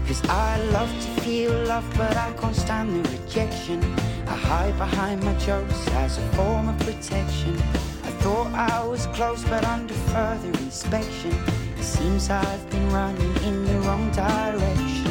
Cause 0.05 0.21
I 0.29 0.61
love 0.65 0.91
to 0.91 1.21
feel 1.21 1.51
love, 1.65 1.85
but 1.97 2.15
I 2.15 2.31
can't 2.33 2.55
stand 2.55 2.93
the 2.93 3.09
rejection. 3.09 3.81
I 4.27 4.35
hide 4.35 4.77
behind 4.77 5.23
my 5.23 5.33
jokes 5.39 5.87
as 6.03 6.19
a 6.19 6.27
form 6.33 6.69
of 6.69 6.77
protection. 6.77 7.88
Thought 8.19 8.53
I 8.53 8.85
was 8.85 9.07
close, 9.07 9.43
but 9.45 9.63
under 9.65 9.93
further 9.93 10.49
inspection, 10.49 11.33
it 11.77 11.83
seems 11.83 12.29
I've 12.29 12.69
been 12.69 12.89
running 12.91 13.35
in 13.43 13.65
the 13.65 13.79
wrong 13.79 14.11
direction. 14.11 15.08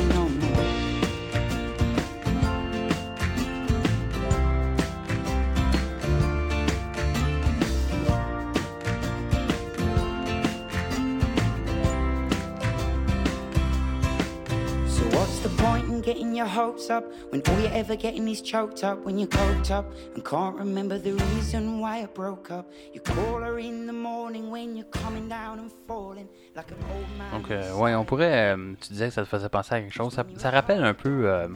Your 16.39 16.47
hopes 16.47 16.89
up 16.91 17.05
when 17.31 17.43
all 17.49 17.61
you're 17.61 17.75
ever 17.75 17.97
getting 17.97 18.29
is 18.29 18.41
choked 18.41 18.85
up 18.85 19.05
when 19.05 19.19
you're 19.19 19.29
coked 19.29 19.71
up 19.71 19.85
and 20.15 20.23
can't 20.25 20.57
remember 20.57 20.99
the 20.99 21.13
reason 21.35 21.81
why 21.81 21.99
it 22.03 22.15
broke 22.15 22.51
up? 22.51 22.67
You 22.95 23.01
call 23.01 23.41
her 23.43 23.59
in 23.59 23.87
the 23.87 23.93
morning 23.93 24.51
when 24.51 24.77
you're 24.77 24.91
coming 24.91 25.29
down 25.29 25.59
and 25.59 25.71
falling 25.87 26.29
like 26.55 26.71
an 26.71 26.79
old 26.95 27.07
man. 27.19 27.31
Donc, 27.33 27.51
euh, 27.51 27.75
ouais, 27.75 27.95
on 27.95 28.05
pourrait. 28.05 28.55
euh, 28.57 28.75
tu 28.81 28.93
disais 28.93 29.09
que 29.09 29.15
ça 29.15 29.23
te 29.23 29.29
faisait 29.29 29.49
penser 29.49 29.75
à 29.75 29.81
quelque 29.81 29.93
chose. 29.95 30.15
Ça, 30.15 30.25
ça 30.37 30.51
rappelle 30.51 30.85
un 30.85 30.95
peu 30.95 31.29
euh, 31.29 31.49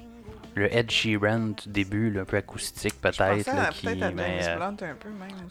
le 0.54 0.74
Ed 0.74 0.90
Sheeran 0.90 1.54
du 1.62 1.68
début, 1.68 2.10
là, 2.10 2.22
un 2.22 2.24
peu 2.24 2.36
acoustique 2.36 3.00
peut-être. 3.00 3.48
mais, 4.14 4.46
euh. 4.48 4.68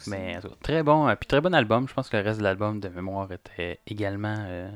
Mais 0.07 0.39
très 0.61 0.83
bon, 0.83 1.07
euh, 1.07 1.15
puis 1.15 1.27
très 1.27 1.41
bon 1.41 1.53
album. 1.55 1.87
Je 1.87 1.93
pense 1.93 2.09
que 2.09 2.17
le 2.17 2.23
reste 2.23 2.39
de 2.39 2.43
l'album 2.43 2.79
de 2.79 2.89
mémoire 2.89 3.31
était 3.31 3.79
également 3.87 4.35
euh, 4.47 4.69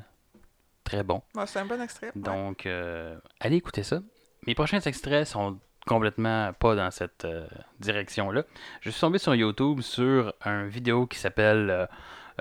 très 0.84 1.04
bon. 1.04 1.22
Ouais, 1.36 1.46
c'est 1.46 1.60
un 1.60 1.66
bon 1.66 1.82
extrait. 1.82 2.08
ouais. 2.08 2.22
Donc, 2.22 2.66
euh, 2.66 3.18
allez 3.40 3.58
écouter 3.58 3.84
ça. 3.84 4.00
Mes 4.48 4.56
prochains 4.56 4.80
extraits 4.80 5.28
sont 5.28 5.60
complètement 5.88 6.52
pas 6.54 6.76
dans 6.76 6.90
cette 6.92 7.26
euh, 7.26 7.48
direction-là. 7.80 8.44
Je 8.82 8.90
suis 8.90 9.00
tombé 9.02 9.18
sur 9.20 9.36
YouTube 9.36 9.82
sur 9.82 10.34
un 10.44 10.66
vidéo 10.66 11.06
qui 11.08 11.20
s'appelle 11.20 11.70
euh, 11.70 11.86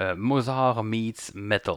euh, 0.00 0.14
Mozart 0.16 0.82
Meets 0.82 1.32
Metal. 1.34 1.74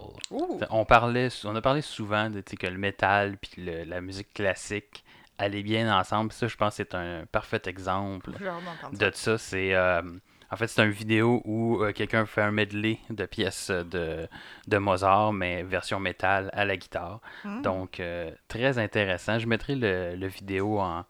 On 0.70 0.86
parlait, 0.86 1.28
on 1.44 1.56
a 1.56 1.62
parlé 1.62 1.82
souvent 1.82 2.30
de 2.30 2.42
que 2.42 2.68
le 2.68 2.78
métal 2.78 3.38
puis 3.38 3.64
le- 3.64 3.84
la 3.84 4.02
musique 4.02 4.34
classique 4.34 5.04
allaient 5.38 5.62
bien 5.64 5.94
ensemble. 5.98 6.32
Ça, 6.32 6.48
je 6.48 6.56
pense 6.56 6.76
c'est 6.76 6.96
un 6.96 7.26
parfait 7.32 7.62
exemple 7.66 8.32
de 8.94 9.12
ça. 9.14 9.38
C'est 9.38 9.76
euh, 9.76 10.02
en 10.52 10.56
fait 10.56 10.68
c'est 10.68 10.84
une 10.84 10.92
vidéo 10.92 11.42
où 11.46 11.82
euh, 11.84 11.92
quelqu'un 11.92 12.26
fait 12.26 12.42
un 12.42 12.52
medley 12.52 13.00
de 13.10 13.26
pièces 13.26 13.70
de, 13.70 14.28
de 14.68 14.78
Mozart, 14.78 15.34
mais 15.34 15.64
version 15.64 16.00
métal 16.00 16.50
à 16.54 16.66
la 16.66 16.78
guitare. 16.78 17.20
Hmm. 17.44 17.62
Donc 17.62 18.00
euh, 18.00 18.32
très 18.48 18.78
intéressant. 18.78 19.40
Je 19.40 19.48
mettrai 19.48 19.76
le, 19.76 20.16
le 20.16 20.28
vidéo 20.28 20.80
en, 20.80 21.04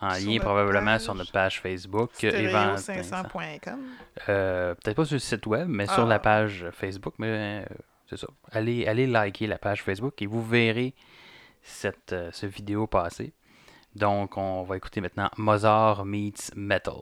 en 0.00 0.10
Sur 0.14 0.28
lien 0.30 0.38
probablement 0.40 0.92
page. 0.92 1.00
sur 1.02 1.14
notre 1.14 1.32
page 1.32 1.60
Facebook. 1.60 2.10
Évent- 2.24 2.76
Stéréo500.com. 2.76 3.80
euh, 4.28 4.74
Peut-être 4.74 4.96
pas 4.96 5.04
sur 5.04 5.14
le 5.14 5.20
site 5.20 5.46
web, 5.46 5.68
mais 5.68 5.86
sur 5.86 6.04
Ah. 6.04 6.08
la 6.08 6.18
page 6.18 6.66
Facebook. 6.72 7.14
Mais 7.18 7.28
euh, 7.28 7.64
c'est 8.10 8.16
ça. 8.18 8.26
Allez, 8.50 8.86
allez 8.86 9.06
liker 9.06 9.46
la 9.46 9.58
page 9.58 9.82
Facebook 9.82 10.20
et 10.22 10.26
vous 10.26 10.44
verrez 10.44 10.94
cette, 11.62 12.12
euh, 12.12 12.30
ce 12.32 12.46
vidéo 12.46 12.86
passer. 12.88 13.32
Donc, 13.94 14.36
on 14.38 14.62
va 14.64 14.76
écouter 14.76 15.00
maintenant 15.00 15.30
Mozart 15.36 16.04
meets 16.04 16.50
Metal. 16.56 16.94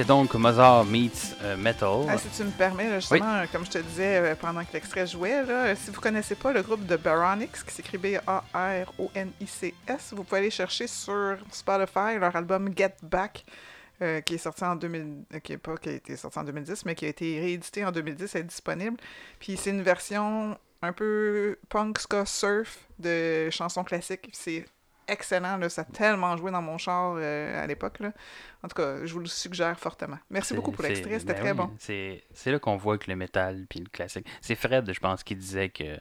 C'était 0.00 0.08
donc 0.08 0.32
Mozart 0.32 0.86
meets 0.86 1.36
euh, 1.42 1.58
Metal. 1.58 2.06
Ah, 2.08 2.16
si 2.16 2.28
tu 2.30 2.42
me 2.42 2.50
permets, 2.50 2.94
justement, 2.94 3.44
comme 3.52 3.66
je 3.66 3.70
te 3.72 3.78
disais 3.80 4.16
euh, 4.16 4.34
pendant 4.34 4.64
que 4.64 4.72
l'extrait 4.72 5.06
jouait, 5.06 5.44
là, 5.44 5.76
si 5.76 5.90
vous 5.90 6.00
connaissez 6.00 6.36
pas 6.36 6.54
le 6.54 6.62
groupe 6.62 6.86
de 6.86 6.96
Baronix, 6.96 7.62
qui 7.62 7.74
s'écrit 7.74 7.98
B-A-R-O-N-I-C-S, 7.98 8.54
vous 10.16 10.24
pouvez 10.24 10.38
aller 10.38 10.50
chercher 10.50 10.86
sur 10.86 11.36
Spotify 11.50 12.16
leur 12.18 12.34
album 12.34 12.70
Get 12.74 12.94
Back, 13.02 13.44
euh, 14.00 14.22
qui 14.22 14.36
est 14.36 14.38
sorti 14.38 14.64
en 14.64 14.74
2000, 14.74 15.24
euh, 15.34 15.38
qui 15.40 15.52
est 15.52 15.58
pas 15.58 15.76
qui 15.76 15.90
a 15.90 15.92
été 15.92 16.16
sorti 16.16 16.38
en 16.38 16.44
2010, 16.44 16.86
mais 16.86 16.94
qui 16.94 17.04
a 17.04 17.08
été 17.08 17.38
réédité 17.38 17.84
en 17.84 17.92
2010, 17.92 18.36
est 18.36 18.42
disponible. 18.44 18.96
Puis 19.38 19.58
c'est 19.58 19.68
une 19.68 19.82
version 19.82 20.56
un 20.80 20.94
peu 20.94 21.58
punk 21.68 21.98
ska 21.98 22.24
surf 22.24 22.78
de 22.98 23.50
chansons 23.50 23.84
classiques. 23.84 24.30
C'est 24.32 24.64
excellent, 25.10 25.56
là, 25.56 25.68
ça 25.68 25.82
a 25.82 25.84
tellement 25.84 26.36
joué 26.36 26.50
dans 26.50 26.62
mon 26.62 26.78
char 26.78 27.14
euh, 27.18 27.62
à 27.62 27.66
l'époque. 27.66 27.98
En 28.62 28.68
tout 28.68 28.74
cas, 28.74 29.04
je 29.04 29.12
vous 29.12 29.20
le 29.20 29.26
suggère 29.26 29.78
fortement. 29.78 30.18
Merci 30.30 30.54
beaucoup 30.54 30.72
pour 30.72 30.84
l'extrait, 30.84 31.18
c'était 31.18 31.34
ben 31.34 31.40
très 31.40 31.50
oui, 31.52 31.56
bon. 31.56 31.70
C'est 31.78 32.50
là 32.52 32.58
qu'on 32.58 32.76
voit 32.76 32.98
que 32.98 33.10
le 33.10 33.16
métal 33.16 33.66
puis 33.68 33.80
le 33.80 33.88
classique. 33.88 34.26
C'est 34.40 34.54
Fred, 34.54 34.90
je 34.92 35.00
pense, 35.00 35.22
qui 35.22 35.34
disait 35.36 35.68
que 35.70 35.98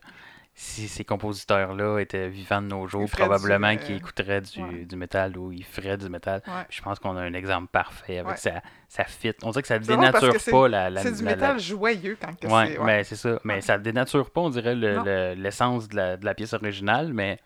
si 0.56 0.90
ces 0.90 1.06
compositeurs-là 1.06 2.00
étaient 2.00 2.28
vivants 2.28 2.62
de 2.62 2.68
nos 2.68 2.86
jours, 2.86 3.10
probablement 3.10 3.68
euh, 3.70 3.76
qu'ils 3.76 3.96
écouteraient 3.96 4.42
du, 4.42 4.62
ouais. 4.62 4.84
du 4.86 4.96
métal 4.98 5.38
ou 5.38 5.54
ils 5.54 5.64
feraient 5.64 5.96
du 5.96 6.10
métal. 6.10 6.42
Ouais. 6.48 6.66
Je 6.70 6.82
pense 6.82 7.00
qu'on 7.00 7.16
a 7.16 7.22
un 7.22 7.34
exemple 7.34 7.68
parfait 7.72 8.18
avec 8.18 8.32
Ouais. 8.32 8.36
ça. 8.38 8.62
Ça 8.90 9.06
fit. 9.06 9.32
On 9.44 9.52
dirait 9.52 9.62
que 9.62 9.70
ça 9.70 9.80
dénature 9.80 10.34
pas 10.52 10.68
la, 10.68 10.90
la 10.90 11.02
C'est 11.02 11.14
du 11.14 11.24
la- 11.24 11.30
la- 11.32 11.36
métal 11.38 11.60
joyeux 11.62 12.18
quand 12.20 12.34
que 12.38 12.50
c'est. 12.50 12.80
mais 12.84 13.04
c'est 13.06 13.16
ça. 13.16 13.40
Mais 13.46 13.62
ça 13.62 13.78
dénature 13.78 14.30
pas, 14.32 14.42
on 14.42 14.50
dirait, 14.50 14.76
le- 14.76 14.96
Non. 14.96 15.04
le- 15.06 15.34
l'essence 15.36 15.88
de, 15.88 15.96
la, 15.96 16.18
de 16.18 16.26
la 16.26 16.34
pièce 16.34 16.52
originale, 16.54 17.14
mais 17.14 17.40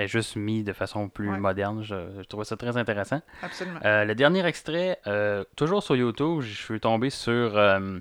est 0.00 0.08
juste 0.08 0.36
mise 0.36 0.64
de 0.64 0.72
façon 0.72 1.08
plus 1.08 1.30
Ouais. 1.30 1.38
moderne. 1.38 1.82
Je, 1.82 1.94
je 2.18 2.22
trouvais 2.24 2.44
ça 2.44 2.56
très 2.56 2.76
intéressant. 2.76 3.20
Absolument. 3.42 3.80
Euh, 3.84 4.04
le 4.04 4.14
dernier 4.14 4.44
extrait, 4.46 4.98
euh, 5.06 5.44
toujours 5.56 5.82
sur 5.82 5.96
YouTube, 5.96 6.40
je 6.40 6.54
suis 6.54 6.80
tombé 6.80 7.10
sur 7.10 7.56
euh, 7.56 7.98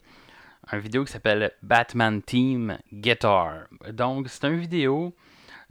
un 0.71 0.77
vidéo 0.77 1.03
qui 1.05 1.11
s'appelle 1.11 1.51
Batman 1.63 2.21
Team 2.21 2.77
Guitar. 2.93 3.65
Donc, 3.91 4.27
c'est 4.29 4.45
une 4.47 4.57
vidéo 4.57 5.15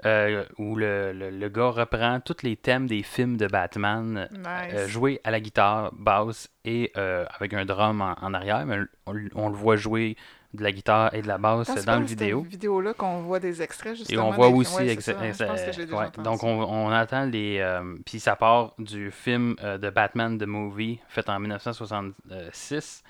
euh, 0.06 0.44
où 0.58 0.76
le, 0.76 1.12
le- 1.12 1.30
le 1.30 1.48
gars 1.48 1.70
reprend 1.70 2.20
tous 2.20 2.42
les 2.44 2.54
thèmes 2.56 2.86
des 2.86 3.02
films 3.02 3.36
de 3.36 3.48
Batman 3.48 4.28
Nice. 4.32 4.44
euh, 4.74 4.86
joués 4.86 5.20
à 5.24 5.32
la 5.32 5.40
guitare 5.40 5.92
basse 5.92 6.48
et 6.64 6.92
avec 6.96 7.52
un 7.54 7.64
drum 7.64 8.00
en, 8.00 8.14
en 8.20 8.32
arrière. 8.34 8.64
Mais 8.66 8.78
on, 9.06 9.14
on 9.34 9.48
le 9.48 9.56
voit 9.56 9.74
jouer 9.76 10.16
de 10.54 10.62
la 10.62 10.72
guitare 10.72 11.12
et 11.14 11.20
de 11.22 11.28
la 11.28 11.36
basse 11.38 11.68
Attends, 11.68 11.80
c'est 11.80 11.86
dans 11.86 11.92
pas 11.94 12.00
la 12.00 12.06
cette 12.08 12.18
vidéo. 12.18 12.40
vidéo-là 12.40 12.94
qu'on 12.94 13.20
voit 13.20 13.38
des 13.38 13.60
extraits, 13.60 13.92
Et 13.92 13.96
justement. 13.96 14.28
on 14.28 14.32
voit 14.32 14.48
des- 14.48 14.54
aussi, 14.54 14.76
ouais, 14.76 14.94
c'est 14.98 15.12
ça, 15.12 15.18
hein, 15.20 15.32
Je 15.38 15.44
pense 15.44 15.60
que 15.62 15.72
je 15.72 15.78
l'ai 15.80 15.84
déjà 15.84 15.98
ouais, 15.98 16.06
entendu. 16.06 16.24
donc 16.24 16.42
on, 16.42 16.62
on 16.62 16.90
attend 16.90 17.26
les, 17.26 17.58
euh, 17.58 17.96
puis 18.06 18.18
ça 18.18 18.34
part 18.34 18.72
du 18.78 19.10
film 19.10 19.56
euh, 19.62 19.76
de 19.76 19.90
Batman 19.90 20.38
the 20.38 20.46
Movie 20.46 21.00
fait 21.08 21.28
en 21.28 21.38
1966 21.38 23.02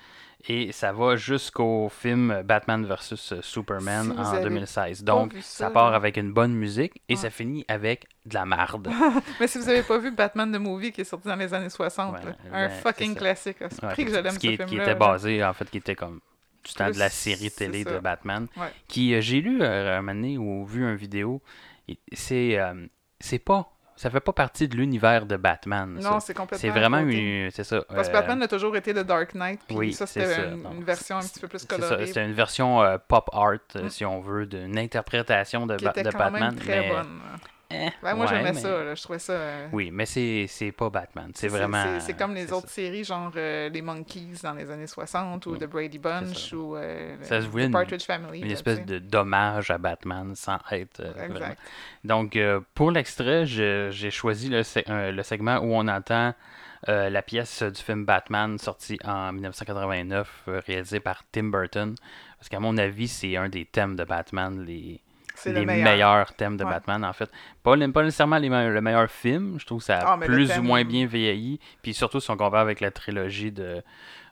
et 0.47 0.71
ça 0.71 0.93
va 0.93 1.15
jusqu'au 1.17 1.89
film 1.89 2.43
Batman 2.45 2.85
vs 2.85 3.41
Superman 3.41 4.03
Si 4.03 4.09
vous 4.11 4.19
en 4.19 4.31
avez 4.33 4.43
2016. 4.43 5.03
pas 5.03 5.11
Donc 5.11 5.33
ça, 5.41 5.65
ça, 5.65 5.69
part 5.69 5.93
avec 5.93 6.15
une 6.17 6.31
bonne 6.31 6.53
musique 6.53 7.01
et 7.09 7.13
Ouais. 7.13 7.19
ça 7.19 7.29
finit 7.29 7.65
avec 7.67 8.05
de 8.25 8.33
la 8.35 8.45
marde. 8.45 8.89
Mais 9.39 9.47
si 9.47 9.57
vous 9.57 9.67
avez 9.67 9.83
pas 9.83 9.97
vu 9.97 10.11
Batman 10.11 10.49
the 10.51 10.59
Movie 10.59 10.91
qui 10.93 11.01
est 11.01 11.05
sorti 11.05 11.27
dans 11.27 11.35
les 11.35 11.53
années 11.53 11.69
60, 11.69 12.13
Ouais, 12.13 12.19
là, 12.25 12.31
ben, 12.43 12.53
un 12.53 12.69
c'est 12.69 12.81
fucking 12.81 13.15
classique. 13.15 13.59
là. 13.59 13.67
C'est 13.69 13.83
Ouais, 13.85 13.95
que 14.05 14.09
je 14.11 14.15
l'aime 14.15 14.27
ce 14.29 14.33
ce 14.35 14.39
qui, 14.39 14.47
est- 14.47 14.57
film-là. 14.57 14.65
qui 14.67 14.75
était 14.77 14.95
basé 14.95 15.43
en 15.43 15.53
fait 15.53 15.69
qui 15.69 15.77
était 15.77 15.95
comme 15.95 16.19
du 16.63 16.73
temps 16.73 16.89
de 16.89 16.97
la 16.99 17.09
série 17.09 17.51
télé 17.51 17.83
de 17.83 17.99
Batman 17.99 18.47
Ouais. 18.57 18.67
qui 18.87 19.13
euh, 19.15 19.21
j'ai 19.21 19.41
lu 19.41 19.61
euh, 19.61 19.97
un 19.97 20.01
moment 20.01 20.13
donné 20.15 20.37
ou 20.37 20.65
vu 20.65 20.83
une 20.83 20.95
vidéo 20.95 21.41
c'est 22.13 22.59
euh, 22.59 22.85
c'est 23.19 23.39
pas 23.39 23.71
ça 23.95 24.09
fait 24.09 24.21
pas 24.21 24.31
partie 24.31 24.69
de 24.69 24.77
l'univers 24.77 25.25
de 25.25 25.35
Batman. 25.35 25.99
Non, 26.01 26.21
c'est 26.21 26.33
complètement. 26.33 26.57
c'est 26.61 26.69
vraiment 26.69 26.99
une 26.99 27.51
c'est 27.51 27.65
ça 27.65 27.81
Parce 27.89 28.07
que 28.07 28.15
euh, 28.15 28.19
Batman 28.21 28.41
a 28.43 28.47
toujours 28.47 28.73
été 28.77 28.93
le 28.93 29.03
Dark 29.03 29.33
Knight, 29.35 29.59
puis 29.67 29.75
oui, 29.75 29.93
ça, 29.93 30.07
c'est 30.07 30.25
c'était 30.25 30.47
une, 30.53 30.83
version 30.85 31.17
un 31.17 31.21
petit 31.21 31.39
peu 31.41 31.49
plus 31.49 31.65
colorée. 31.65 32.07
c'est 32.07 32.23
une 32.23 32.31
version 32.31 32.81
euh, 32.81 32.97
pop 32.97 33.29
art 33.33 33.57
Mm. 33.75 33.89
si 33.89 34.05
on 34.05 34.21
veut 34.21 34.45
d'une 34.45 34.77
interprétation 34.79 35.67
de, 35.67 35.75
qui 35.75 35.83
Ba- 35.83 35.91
était 35.91 36.03
de 36.03 36.11
quand 36.11 36.17
Batman 36.17 36.41
même 36.55 36.55
très 36.59 36.79
mais- 36.79 36.89
bonne. 36.89 37.19
Eh, 37.71 37.89
Ben, 38.01 38.15
moi, 38.15 38.25
ouais, 38.25 38.31
j'aimais 38.35 38.51
mais- 38.53 38.59
ça. 38.59 38.83
là. 38.83 38.95
Je 38.95 39.03
trouvais 39.03 39.19
ça. 39.19 39.33
euh, 39.33 39.67
oui 39.71 39.91
mais 39.91 40.05
c'est 40.07 40.71
pas 40.75 40.89
Batman 40.89 41.31
c'est 41.35 41.47
vraiment 41.49 41.99
C'est 41.99 42.17
comme 42.17 42.33
les 42.33 42.51
autres 42.51 42.67
ça. 42.67 42.73
séries, 42.75 43.03
genre 43.03 43.31
euh, 43.35 43.69
les 43.69 43.81
Monkeys 43.83 44.39
dans 44.41 44.53
les 44.53 44.71
années 44.71 44.87
60 44.87 45.45
ou 45.45 45.51
Mm. 45.51 45.57
The 45.59 45.65
Brady 45.65 45.99
Bunch 45.99 46.53
ou 46.53 46.75
euh, 46.75 47.15
Ça 47.21 47.41
se 47.41 47.47
voulait 47.47 47.65
The 47.65 47.67
une- 47.67 47.73
Partridge 47.73 48.05
Family. 48.05 48.39
une 48.39 48.47
là, 48.47 48.53
espèce 48.53 48.83
de 48.85 48.97
dommage 48.97 49.69
à 49.69 49.77
Batman 49.77 50.33
sans 50.35 50.57
être 50.71 50.99
euh, 51.01 51.25
Exact. 51.25 51.59
Donc, 52.03 52.37
pour 52.73 52.89
l'extrait, 52.91 53.45
j'ai 53.45 54.11
choisi 54.11 54.49
le, 54.49 54.63
se- 54.63 55.11
le 55.11 55.21
segment 55.23 55.57
où 55.59 55.73
on 55.75 55.87
entend 55.87 56.33
la 56.87 57.21
pièce 57.21 57.61
du 57.61 57.81
film 57.83 58.05
Batman 58.05 58.57
sorti 58.57 58.97
en 59.03 59.31
1989, 59.33 60.43
euh, 60.47 60.61
réalisé 60.65 60.99
par 61.01 61.23
Tim 61.31 61.43
Burton. 61.49 61.93
Parce 62.39 62.47
qu'à 62.49 62.59
mon 62.61 62.77
avis, 62.77 63.07
c'est 63.09 63.35
un 63.35 63.49
des 63.49 63.65
thèmes 63.65 63.95
de 63.97 64.05
Batman, 64.05 64.63
les, 64.65 65.01
C'est 65.39 65.53
les 65.53 65.61
le 65.61 65.65
meilleur. 65.65 65.83
meilleurs 65.91 66.33
thèmes 66.33 66.57
de 66.57 66.63
Ouais. 66.63 66.69
Batman, 66.71 67.03
en 67.05 67.13
fait. 67.13 67.29
Pas, 67.63 67.75
pas 67.77 68.03
nécessairement 68.03 68.37
les 68.37 68.49
me- 68.49 68.69
le 68.73 68.81
meilleur 68.81 69.09
film, 69.09 69.57
je 69.59 69.65
trouve 69.65 69.79
que 69.79 69.85
ça 69.85 69.97
a 69.99 70.13
Ah, 70.13 70.17
plus 70.17 70.47
thème- 70.47 70.59
ou 70.61 70.63
moins 70.63 70.83
bien 70.83 71.05
vieilli. 71.05 71.59
Puis 71.81 71.93
surtout 71.93 72.19
si 72.19 72.29
on 72.31 72.37
compare 72.37 72.61
avec 72.61 72.79
la 72.81 72.91
trilogie 72.91 73.51
de 73.51 73.81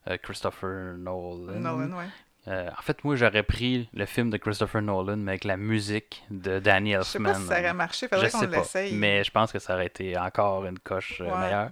euh, 0.09 0.17
Christopher 0.23 0.95
Nolan. 0.97 1.59
Nolan, 1.59 1.97
ouais. 1.97 2.05
Euh, 2.47 2.69
en 2.77 2.81
fait, 2.81 3.03
moi, 3.03 3.17
j'aurais 3.17 3.43
pris 3.43 3.89
le 3.93 4.05
film 4.05 4.29
de 4.29 4.37
Christopher 4.37 4.81
Nolan, 4.81 5.17
mais 5.17 5.31
avec 5.31 5.43
la 5.43 5.57
musique 5.57 6.23
de 6.31 6.59
Danny 6.59 6.93
Je 6.93 7.01
sais 7.01 7.17
Elfman. 7.17 7.33
pas 7.33 7.39
si 7.39 7.45
ça 7.45 7.59
aurait 7.59 7.73
marché, 7.73 8.07
faudrait 8.07 8.29
qu'on 8.29 8.41
l'essaye. 8.47 8.93
mais 8.95 9.21
je 9.25 9.31
pense 9.31 9.51
que 9.51 9.59
ça 9.59 9.73
aurait 9.73 9.87
été 9.87 10.17
encore 10.17 10.65
une 10.65 10.79
coche 10.79 11.19
euh, 11.19 11.25
Ouais. 11.29 11.37
meilleure. 11.39 11.71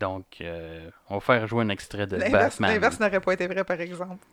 Donc, 0.00 0.24
euh, 0.40 0.88
on 1.10 1.14
va 1.16 1.20
faire 1.20 1.46
jouer 1.46 1.64
un 1.64 1.68
extrait 1.68 2.06
de 2.06 2.16
Batman. 2.16 2.70
l'inverse 2.72 2.98
n'aurait 2.98 3.20
pas 3.20 3.32
été 3.34 3.46
vrai, 3.46 3.62
par 3.64 3.78
exemple. 3.80 4.24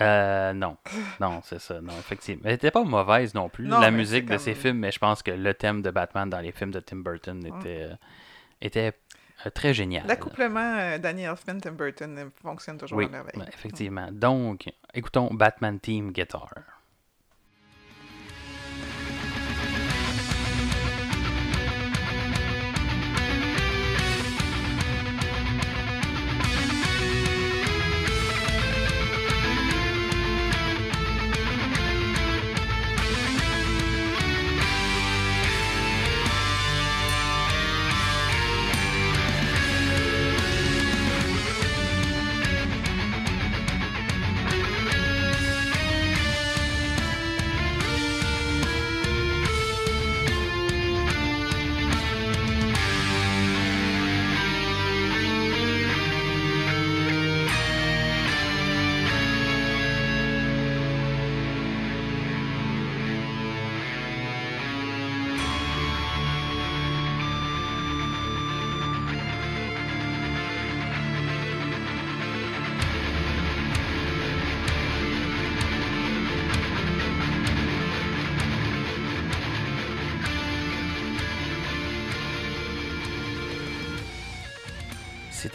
Euh, 0.00 0.52
non, 0.52 0.76
non, 1.20 1.40
c'est 1.44 1.58
ça, 1.60 1.80
non, 1.80 1.92
effectivement. 1.98 2.42
Elle 2.44 2.52
était 2.54 2.70
pas 2.70 2.84
mauvaise 2.84 3.34
non 3.34 3.48
plus, 3.48 3.66
Non, 3.66 3.80
la 3.80 3.90
musique 3.90 4.26
de 4.26 4.36
ces 4.38 4.54
films, 4.54 4.78
mais 4.78 4.92
je 4.92 4.98
pense 4.98 5.22
que 5.22 5.30
le 5.30 5.54
thème 5.54 5.82
de 5.82 5.90
Batman 5.90 6.28
dans 6.28 6.40
les 6.40 6.52
films 6.52 6.70
de 6.70 6.80
Tim 6.80 6.98
Burton 6.98 7.44
était, 7.46 7.82
euh, 7.90 7.94
était 8.60 8.92
euh, 9.46 9.50
très 9.50 9.72
génial. 9.74 10.06
L'accouplement 10.06 10.76
euh, 10.78 10.98
Danny 10.98 11.22
Elfman 11.22 11.58
Tim 11.60 11.72
Burton 11.72 12.18
euh, 12.18 12.28
fonctionne 12.42 12.78
toujours 12.78 12.98
Oui, 12.98 13.06
à 13.06 13.08
merveille. 13.08 13.42
effectivement. 13.48 14.08
Donc, 14.12 14.64
écoutons 14.94 15.28
Batman 15.32 15.78
Team 15.80 16.12
Guitar. 16.12 16.50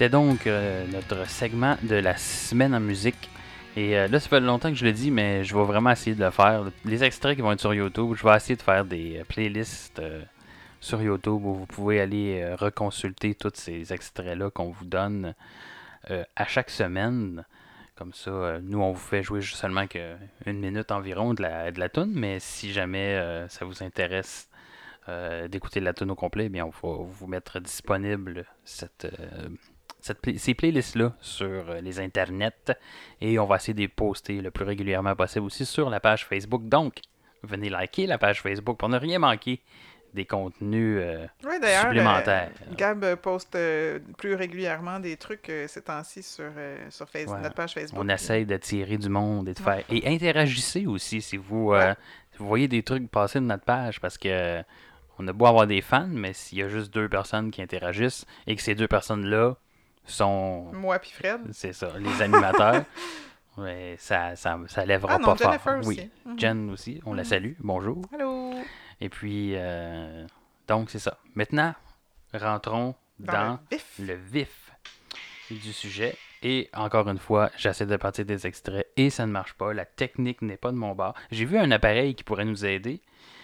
C'était 0.01 0.09
donc 0.09 0.47
euh, 0.47 0.87
notre 0.87 1.29
segment 1.29 1.77
de 1.83 1.93
la 1.93 2.17
semaine 2.17 2.73
en 2.73 2.79
musique. 2.79 3.29
Et 3.75 3.95
euh, 3.95 4.07
là, 4.07 4.19
ça 4.19 4.29
fait 4.29 4.39
longtemps 4.39 4.71
que 4.71 4.75
je 4.75 4.83
le 4.83 4.93
dis, 4.93 5.11
mais 5.11 5.43
je 5.43 5.55
vais 5.55 5.63
vraiment 5.63 5.91
essayer 5.91 6.15
de 6.15 6.23
le 6.23 6.31
faire. 6.31 6.63
Les 6.85 7.03
extraits 7.03 7.35
qui 7.35 7.43
vont 7.43 7.51
être 7.51 7.59
sur 7.59 7.71
YouTube, 7.71 8.15
je 8.15 8.27
vais 8.27 8.35
essayer 8.35 8.55
de 8.55 8.63
faire 8.63 8.83
des 8.83 9.19
euh, 9.19 9.23
playlists 9.25 10.01
sur 10.79 11.03
YouTube 11.03 11.45
où 11.45 11.53
vous 11.53 11.67
pouvez 11.67 12.01
aller 12.01 12.51
reconsulter 12.55 13.35
tous 13.35 13.51
ces 13.53 13.93
extraits-là 13.93 14.49
qu'on 14.49 14.71
vous 14.71 14.85
donne 14.85 15.35
à 16.09 16.47
chaque 16.47 16.71
semaine. 16.71 17.45
Comme 17.95 18.15
ça, 18.15 18.57
nous, 18.63 18.81
on 18.81 18.93
vous 18.93 18.99
fait 18.99 19.21
jouer 19.21 19.41
juste 19.41 19.57
seulement 19.57 19.85
que 19.85 20.15
une 20.47 20.57
minute 20.61 20.91
environ 20.91 21.35
de 21.35 21.43
la, 21.43 21.69
de 21.71 21.79
la 21.79 21.89
tune, 21.89 22.11
mais 22.15 22.39
si 22.39 22.73
jamais 22.73 23.45
ça 23.49 23.65
vous 23.65 23.83
intéresse 23.83 24.49
d'écouter 25.47 25.79
la 25.79 25.93
tune 25.93 26.09
au 26.09 26.15
complet, 26.15 26.49
bien, 26.49 26.65
on 26.65 26.69
va 26.87 27.03
vous 27.03 27.27
mettre 27.27 27.59
disponible 27.59 28.45
cette, 28.65 29.05
cette 30.01 30.37
ces 30.37 30.53
playlists-là 30.53 31.13
sur 31.21 31.47
euh, 31.69 31.79
les 31.81 31.99
internets 31.99 32.71
et 33.21 33.37
on 33.39 33.45
va 33.45 33.57
essayer 33.57 33.73
de 33.73 33.79
les 33.79 33.87
poster 33.87 34.41
le 34.41 34.51
plus 34.51 34.65
régulièrement 34.65 35.15
possible 35.15 35.45
aussi 35.45 35.65
sur 35.65 35.89
la 35.89 35.99
page 35.99 36.25
Facebook. 36.25 36.63
Donc, 36.67 36.95
venez 37.43 37.69
liker 37.69 38.07
la 38.07 38.17
page 38.17 38.41
Facebook 38.41 38.77
pour 38.77 38.89
ne 38.89 38.97
rien 38.97 39.19
manquer 39.19 39.61
des 40.13 40.25
contenus 40.25 40.97
euh, 41.01 41.25
Oui, 41.45 41.51
supplémentaires. 41.81 42.51
euh, 42.69 42.75
Gab 42.75 43.15
poste 43.15 43.55
euh, 43.55 43.99
plus 44.17 44.35
régulièrement 44.35 44.99
des 44.99 45.15
trucs 45.15 45.49
ces 45.67 45.81
temps-ci 45.81 46.21
sur, 46.21 46.51
sur 46.89 47.07
Ouais. 47.15 47.25
notre 47.41 47.55
page 47.55 47.73
Facebook. 47.75 47.97
On 48.03 48.09
essaye 48.09 48.45
d'attirer 48.45 48.97
du 48.97 49.07
monde 49.07 49.47
et 49.47 49.53
de 49.53 49.59
Ouais. 49.63 49.83
faire. 49.83 49.85
Et 49.89 50.05
interagissez 50.13 50.85
aussi 50.85 51.21
si 51.21 51.37
vous, 51.37 51.69
Ouais. 51.69 51.93
si 52.33 52.39
vous 52.39 52.47
voyez 52.47 52.67
des 52.67 52.83
trucs 52.83 53.09
passer 53.09 53.39
de 53.39 53.45
notre 53.45 53.63
page 53.63 54.01
parce 54.01 54.17
que 54.17 54.61
on 55.19 55.27
a 55.27 55.33
beau 55.33 55.45
avoir 55.45 55.67
des 55.67 55.81
fans, 55.81 56.07
mais 56.09 56.33
s'il 56.33 56.57
y 56.57 56.63
a 56.63 56.67
juste 56.67 56.91
deux 56.93 57.07
personnes 57.07 57.51
qui 57.51 57.61
interagissent 57.61 58.25
et 58.47 58.55
que 58.55 58.61
ces 58.61 58.75
deux 58.75 58.87
personnes-là 58.87 59.55
sont. 60.05 60.71
Moi 60.73 60.99
puis 60.99 61.11
Fred. 61.11 61.41
C'est 61.51 61.73
ça, 61.73 61.89
les 61.97 62.21
animateurs. 62.21 62.83
ouais, 63.57 63.95
ça, 63.99 64.35
ça, 64.35 64.59
ça 64.67 64.85
lèvera 64.85 65.15
Ah 65.15 65.19
non, 65.19 65.35
pas 65.35 65.43
Jennifer 65.45 65.59
fort. 65.59 65.79
aussi. 65.79 65.99
Oui, 66.01 66.09
Mhm. 66.25 66.39
Jen 66.39 66.69
aussi, 66.71 67.01
on 67.05 67.13
la 67.13 67.23
Mhm. 67.23 67.27
salue. 67.29 67.53
Bonjour. 67.59 68.01
Allô? 68.13 68.51
Et 68.99 69.09
puis, 69.09 69.53
euh, 69.55 70.25
donc 70.67 70.89
c'est 70.89 70.99
ça. 70.99 71.17
Maintenant, 71.35 71.73
rentrons 72.33 72.95
Dans, 73.19 73.33
dans 73.33 73.51
le 73.71 73.77
vif. 73.77 73.85
le 73.99 74.13
vif 74.15 74.71
du 75.49 75.73
sujet. 75.73 76.15
Et 76.43 76.69
encore 76.73 77.07
une 77.07 77.19
fois, 77.19 77.51
j'essaie 77.57 77.85
de 77.85 77.97
partir 77.97 78.25
des 78.25 78.47
extraits 78.47 78.87
et 78.97 79.09
ça 79.11 79.25
ne 79.27 79.31
marche 79.31 79.53
pas. 79.53 79.73
La 79.73 79.85
technique 79.85 80.41
n'est 80.41 80.57
pas 80.57 80.71
de 80.71 80.75
mon 80.77 80.95
bord. 80.95 81.13
J'ai 81.29 81.45
vu 81.45 81.57
un 81.57 81.69
appareil 81.71 82.15
qui 82.15 82.23
pourrait 82.23 82.45
nous 82.45 82.65
aider, 82.65 83.01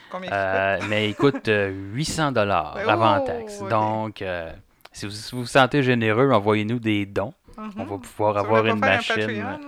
Combien 0.09 0.31
euh, 0.31 0.79
mais 0.89 1.09
il 1.09 1.15
coûte 1.15 1.47
euh, 1.49 1.69
800 1.93 2.31
dollars 2.31 2.75
Oh, 2.77 2.79
avant 2.89 3.19
taxe. 3.21 3.61
ok. 3.61 3.69
Donc, 3.69 4.21
euh, 4.21 4.51
si 4.97 5.05
vous 5.05 5.39
vous 5.39 5.45
sentez 5.45 5.83
généreux, 5.83 6.31
envoyez-nous 6.31 6.79
des 6.79 7.05
dons. 7.05 7.33
On 7.57 7.86
va 7.86 7.97
pouvoir 7.97 8.38
avoir 8.38 8.63
Mhm. 8.63 8.69
Une 8.69 8.83
un 8.83 8.88
machine. 8.88 9.60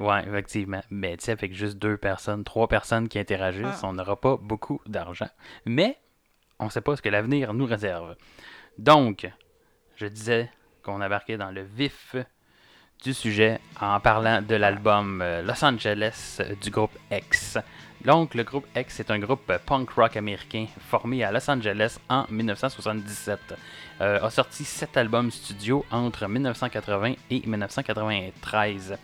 Ouais, 0.00 0.24
effectivement. 0.26 0.80
Mais 0.90 1.16
tu 1.16 1.24
sais, 1.26 1.32
avec 1.32 1.54
juste 1.54 1.78
deux 1.78 1.96
personnes, 1.96 2.42
trois 2.44 2.66
personnes 2.68 3.08
qui 3.08 3.18
interagissent, 3.18 3.82
Ah. 3.82 3.86
on 3.88 3.92
n'aura 3.92 4.16
pas 4.20 4.36
beaucoup 4.36 4.80
d'argent. 4.86 5.28
Mais 5.64 5.96
on 6.58 6.64
ne 6.66 6.70
sait 6.70 6.80
pas 6.80 6.96
ce 6.96 7.02
que 7.02 7.08
l'avenir 7.08 7.54
nous 7.54 7.66
réserve. 7.66 8.16
Donc, 8.78 9.30
je 9.96 10.06
disais 10.06 10.50
qu'on 10.82 11.00
embarquait 11.00 11.36
dans 11.36 11.50
le 11.50 11.62
vif 11.62 12.16
du 13.04 13.12
sujet 13.14 13.60
en 13.80 14.00
parlant 14.00 14.40
de 14.42 14.54
l'album 14.56 15.20
euh, 15.22 15.42
Los 15.42 15.64
Angeles 15.64 16.38
euh, 16.40 16.54
du 16.60 16.70
groupe 16.70 16.96
X. 17.12 17.58
Donc, 18.06 18.34
le 18.34 18.44
groupe 18.44 18.66
X 18.76 19.00
est 19.00 19.10
un 19.10 19.18
groupe 19.18 19.52
punk 19.66 19.90
rock 19.90 20.16
américain 20.16 20.66
formé 20.88 21.24
à 21.24 21.32
Los 21.32 21.50
Angeles 21.50 21.98
en 22.08 22.24
1977. 22.30 23.38
Euh, 24.00 24.20
a 24.22 24.30
sorti 24.30 24.64
sept 24.64 24.96
albums 24.96 25.32
studio 25.32 25.84
entre 25.90 26.28
1980 26.28 27.14
et 27.32 27.42
1993. 27.44 28.96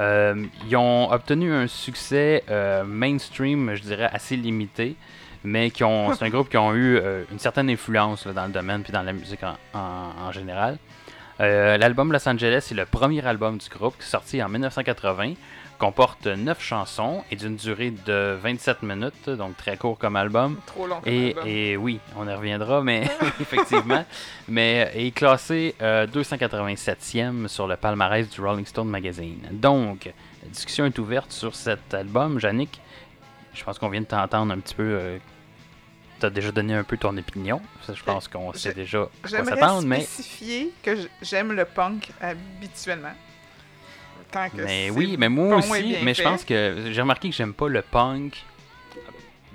Euh, 0.00 0.44
ils 0.66 0.76
ont 0.76 1.12
obtenu 1.12 1.52
un 1.52 1.68
succès 1.68 2.42
euh, 2.50 2.82
mainstream, 2.82 3.76
je 3.76 3.82
dirais, 3.82 4.10
assez 4.12 4.34
limité, 4.34 4.96
mais 5.44 5.70
qui 5.70 5.84
ont, 5.84 6.12
c'est 6.12 6.24
un 6.24 6.30
groupe 6.30 6.48
qui 6.48 6.56
ont 6.56 6.74
eu 6.74 6.98
une 7.30 7.38
certaine 7.38 7.70
influence 7.70 8.26
dans 8.26 8.46
le 8.46 8.52
domaine 8.52 8.82
puis 8.82 8.92
dans 8.92 9.02
la 9.02 9.12
musique 9.12 9.44
en, 9.44 9.56
en- 9.78 10.32
général. 10.32 10.78
L'album 11.38 12.10
Los 12.12 12.28
Angeles 12.28 12.66
est 12.70 12.74
le 12.74 12.86
premier 12.86 13.24
album 13.26 13.58
du 13.58 13.68
groupe, 13.68 13.96
qui 13.96 14.02
est 14.04 14.10
sorti 14.10 14.42
en 14.42 14.48
1980, 14.48 15.34
comporte 15.84 16.26
9 16.26 16.62
chansons 16.62 17.22
et 17.30 17.36
d'une 17.36 17.56
durée 17.56 17.90
de 17.90 18.38
27 18.40 18.82
minutes, 18.82 19.28
donc 19.28 19.54
très 19.58 19.76
court 19.76 19.98
comme 19.98 20.16
album. 20.16 20.58
Trop 20.64 20.86
long. 20.86 20.98
comme 21.02 21.12
Et, 21.12 21.28
album. 21.28 21.46
et 21.46 21.76
oui, 21.76 22.00
on 22.16 22.26
y 22.26 22.32
reviendra, 22.32 22.82
mais 22.82 23.02
effectivement. 23.40 24.02
Mais 24.48 24.90
est 24.94 25.10
classé 25.10 25.74
euh, 25.82 26.06
287e 26.06 27.48
sur 27.48 27.66
le 27.66 27.76
palmarès 27.76 28.26
du 28.30 28.40
Rolling 28.40 28.64
Stone 28.64 28.88
Magazine. 28.88 29.46
Donc, 29.52 30.10
la 30.42 30.48
discussion 30.48 30.86
est 30.86 30.98
ouverte 30.98 31.32
sur 31.32 31.54
cet 31.54 31.92
album. 31.92 32.40
Yannick, 32.42 32.80
je 33.52 33.62
pense 33.62 33.78
qu'on 33.78 33.90
vient 33.90 34.00
de 34.00 34.06
t'entendre 34.06 34.54
un 34.54 34.60
petit 34.60 34.74
peu. 34.74 35.18
tu 36.18 36.24
as 36.24 36.30
déjà 36.30 36.50
donné 36.50 36.72
un 36.72 36.84
peu 36.84 36.96
ton 36.96 37.14
opinion. 37.18 37.60
Ça, 37.82 37.92
je 37.92 38.02
pense 38.02 38.26
qu'on 38.26 38.54
sait 38.54 38.72
déjà 38.72 39.06
J'aimerais 39.26 39.60
s'attendre, 39.60 39.86
mais, 39.86 40.00
spécifier 40.00 40.72
que 40.82 40.96
j'aime 41.20 41.52
le 41.52 41.66
punk 41.66 42.08
habituellement. 42.22 43.12
Tant 44.34 44.50
que 44.50 44.62
mais 44.62 44.90
oui, 44.90 45.16
mais 45.18 45.28
moi 45.28 45.56
aussi. 45.58 45.96
Mais 46.02 46.12
je 46.12 46.22
pense 46.22 46.44
que 46.44 46.88
j'ai 46.90 47.00
remarqué 47.00 47.30
que 47.30 47.34
j'aime 47.36 47.54
pas 47.54 47.68
le 47.68 47.82
punk 47.82 48.42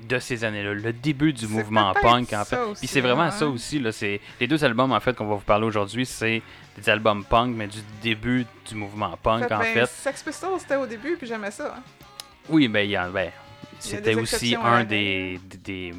de 0.07 0.17
ces 0.19 0.43
années-là. 0.43 0.73
Le 0.73 0.93
début 0.93 1.33
du 1.33 1.45
mouvement 1.47 1.93
punk, 2.01 2.31
en 2.33 2.45
fait. 2.45 2.57
Puis 2.79 2.87
c'est 2.87 3.01
vraiment 3.01 3.23
hein. 3.23 3.31
ça 3.31 3.45
aussi. 3.47 3.79
Là, 3.79 3.91
c'est 3.91 4.21
les 4.39 4.47
deux 4.47 4.63
albums 4.63 4.91
en 4.91 4.99
fait 4.99 5.13
qu'on 5.15 5.25
va 5.27 5.35
vous 5.35 5.41
parler 5.41 5.65
aujourd'hui, 5.65 6.05
c'est 6.05 6.41
des 6.77 6.89
albums 6.89 7.23
punk, 7.25 7.55
mais 7.55 7.67
du 7.67 7.79
début 8.01 8.45
du 8.67 8.75
mouvement 8.75 9.17
punk 9.21 9.51
en 9.51 9.59
ben, 9.59 9.63
fait. 9.65 9.85
Sex 9.85 10.23
Pistols, 10.23 10.59
c'était 10.59 10.77
au 10.77 10.85
début, 10.85 11.15
puis 11.17 11.27
j'aimais 11.27 11.51
ça. 11.51 11.75
hein. 11.77 11.81
Oui, 12.47 12.67
ben, 12.69 12.79
il 12.87 12.91
y 12.91 12.97
en- 12.97 13.11
ben, 13.11 13.29
c'était 13.79 14.15
aussi 14.15 14.55
un 14.55 14.83
des, 14.85 15.39
des, 15.43 15.57
des, 15.57 15.93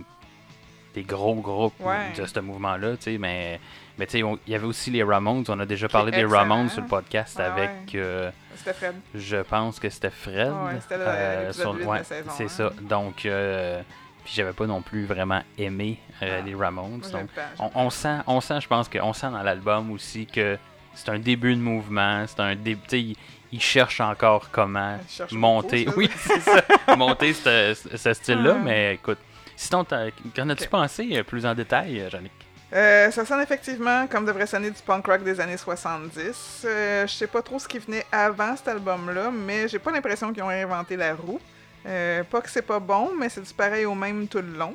des 0.94 1.02
gros 1.02 1.34
groupes 1.36 1.78
Ouais. 1.80 2.12
de 2.16 2.24
ce 2.26 2.40
mouvement-là, 2.40 2.96
tu 2.96 3.02
sais, 3.02 3.18
mais, 3.18 3.60
mais 3.98 4.06
tu 4.06 4.12
sais, 4.20 4.24
il 4.46 4.52
y 4.52 4.54
avait 4.54 4.66
aussi 4.66 4.90
les 4.90 5.02
Ramones, 5.02 5.44
on 5.48 5.58
a 5.60 5.66
déjà 5.66 5.88
parlé 5.88 6.10
des. 6.12 6.24
Ramones 6.24 6.68
sur 6.70 6.82
le 6.82 6.88
podcast 6.88 7.38
Ouais, 7.38 7.44
avec, 7.44 7.70
ouais. 7.92 8.00
euh, 8.00 8.30
C'était 8.56 8.72
Fred. 8.72 8.94
je 9.14 9.36
pense 9.38 9.78
que 9.80 9.88
c'était 9.90 10.10
Fred. 10.10 10.48
Ouais, 10.52 10.80
c'était 10.80 10.94
euh, 11.00 11.52
sur- 11.52 11.86
ouais, 11.88 12.00
c'est 12.04 12.44
hein. 12.44 12.48
ça. 12.48 12.70
Donc, 12.80 13.26
euh, 13.26 13.82
puis 14.24 14.32
j'avais 14.36 14.52
pas 14.52 14.66
non 14.66 14.80
plus 14.82 15.04
vraiment 15.06 15.42
aimé 15.58 15.98
euh, 16.22 16.38
Ah. 16.40 16.44
les 16.46 16.54
Ramones. 16.54 17.00
Moi, 17.00 17.20
donc, 17.20 17.28
on, 17.58 17.70
on 17.74 17.90
sent, 17.90 18.18
on 18.26 18.40
sent, 18.40 18.60
je 18.62 18.68
pense 18.68 18.88
qu'on 18.88 19.12
sent 19.12 19.30
dans 19.30 19.42
l'album 19.42 19.90
aussi 19.92 20.26
que 20.26 20.58
c'est 20.94 21.08
un 21.10 21.18
début 21.18 21.54
de 21.54 21.60
mouvement, 21.60 22.24
c'est 22.26 22.40
un 22.40 22.54
début, 22.56 22.80
tu 22.88 23.14
sais, 23.14 23.16
il, 23.52 23.60
cherche 23.60 24.00
encore 24.00 24.50
comment 24.50 24.98
cherche 25.08 25.32
monter, 25.32 25.84
beaucoup, 25.84 25.98
oui, 26.00 26.10
c'est 26.16 26.40
ça, 26.40 26.62
monter 26.96 27.32
ce, 27.32 27.74
ce 27.96 28.12
style-là, 28.12 28.54
Ah. 28.56 28.62
mais 28.62 28.94
écoute, 28.94 29.18
sinon, 29.56 29.84
qu'en 29.84 30.48
as-tu 30.48 30.68
pensé 30.68 31.08
euh, 31.16 31.22
plus 31.22 31.46
en 31.46 31.54
détail, 31.54 32.06
Jannick? 32.10 32.32
Euh, 32.72 33.10
ça 33.10 33.24
sonne 33.24 33.40
effectivement 33.40 34.06
comme 34.06 34.24
devrait 34.24 34.46
sonner 34.46 34.70
du 34.70 34.80
punk 34.80 35.06
rock 35.06 35.24
des 35.24 35.40
années 35.40 35.56
70. 35.56 36.62
Euh, 36.64 37.06
je 37.06 37.12
sais 37.12 37.26
pas 37.26 37.42
trop 37.42 37.58
ce 37.58 37.66
qui 37.66 37.78
venait 37.78 38.06
avant 38.12 38.56
cet 38.56 38.68
album-là, 38.68 39.30
mais 39.32 39.66
j'ai 39.66 39.80
pas 39.80 39.90
l'impression 39.90 40.32
qu'ils 40.32 40.44
ont 40.44 40.50
inventé 40.50 40.96
la 40.96 41.14
roue. 41.14 41.40
Euh, 41.86 42.22
pas 42.24 42.40
que 42.40 42.50
c'est 42.50 42.62
pas 42.62 42.78
bon, 42.78 43.10
mais 43.18 43.28
c'est 43.28 43.40
du 43.40 43.52
pareil 43.52 43.86
au 43.86 43.94
même 43.94 44.28
tout 44.28 44.38
le 44.38 44.56
long. 44.56 44.74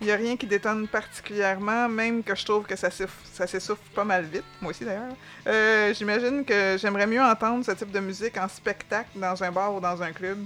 Il 0.00 0.08
y 0.08 0.12
a 0.12 0.16
rien 0.16 0.36
qui 0.36 0.46
détonne 0.46 0.88
particulièrement, 0.88 1.88
même 1.88 2.22
que 2.22 2.34
je 2.34 2.44
trouve 2.44 2.64
que 2.66 2.76
ça 2.76 2.90
s'essouffle 2.90 3.90
pas 3.94 4.04
mal 4.04 4.24
vite. 4.24 4.44
Moi 4.60 4.72
aussi 4.72 4.84
d'ailleurs. 4.84 5.94
J'imagine 5.94 6.44
que 6.44 6.76
j'aimerais 6.78 7.06
mieux 7.06 7.22
entendre 7.22 7.64
ce 7.64 7.70
type 7.70 7.92
de 7.92 8.00
musique 8.00 8.36
en 8.36 8.48
spectacle 8.48 9.08
dans 9.14 9.42
un 9.42 9.50
bar 9.50 9.74
ou 9.74 9.80
dans 9.80 10.02
un 10.02 10.12
club 10.12 10.38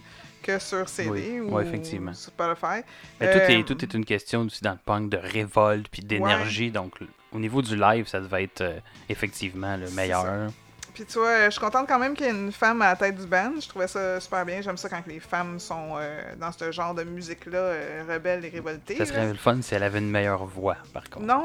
que 0.42 0.58
sur 0.58 0.88
CD 0.88 1.10
Oui. 1.10 1.40
ou 1.40 1.54
Ouais, 1.54 1.66
effectivement. 1.66 2.12
sur 2.14 2.30
Spotify. 2.32 2.82
Mais 3.20 3.32
tout, 3.32 3.38
Euh, 3.38 3.58
est, 3.58 3.64
tout 3.64 3.82
est 3.84 3.94
une 3.94 4.04
question 4.04 4.40
aussi 4.42 4.62
dans 4.62 4.72
le 4.72 4.78
punk 4.84 5.10
de 5.10 5.16
révolte 5.18 5.86
puis 5.90 6.02
d'énergie, 6.02 6.70
donc 6.70 6.94
au 7.32 7.38
niveau 7.38 7.62
du 7.62 7.76
live, 7.76 8.06
ça 8.08 8.20
devait 8.20 8.44
être 8.44 8.60
euh, 8.62 8.78
effectivement 9.08 9.76
le 9.76 9.90
meilleur. 9.90 10.50
Puis 10.92 11.04
tu 11.04 11.18
vois, 11.18 11.44
je 11.44 11.50
suis 11.50 11.60
contente 11.60 11.86
quand 11.86 12.00
même 12.00 12.14
qu'il 12.14 12.26
y 12.26 12.28
ait 12.28 12.32
une 12.32 12.50
femme 12.50 12.82
à 12.82 12.86
la 12.86 12.96
tête 12.96 13.16
du 13.16 13.24
band. 13.24 13.52
Je 13.60 13.68
trouvais 13.68 13.86
ça 13.86 14.18
super 14.18 14.44
bien. 14.44 14.60
J'aime 14.60 14.76
ça 14.76 14.88
quand 14.88 15.06
les 15.06 15.20
femmes 15.20 15.60
sont 15.60 15.94
euh, 15.96 16.20
dans 16.38 16.50
ce 16.50 16.72
genre 16.72 16.94
de 16.94 17.04
musique-là, 17.04 17.58
euh, 17.58 18.04
rebelles 18.12 18.44
et 18.44 18.48
révoltées. 18.48 18.94
Ça 18.96 19.04
là. 19.04 19.06
serait 19.06 19.28
le 19.28 19.34
fun 19.34 19.62
si 19.62 19.72
elle 19.74 19.84
avait 19.84 20.00
une 20.00 20.10
meilleure 20.10 20.44
voix, 20.44 20.76
par 20.92 21.08
contre. 21.08 21.24
Non, 21.24 21.44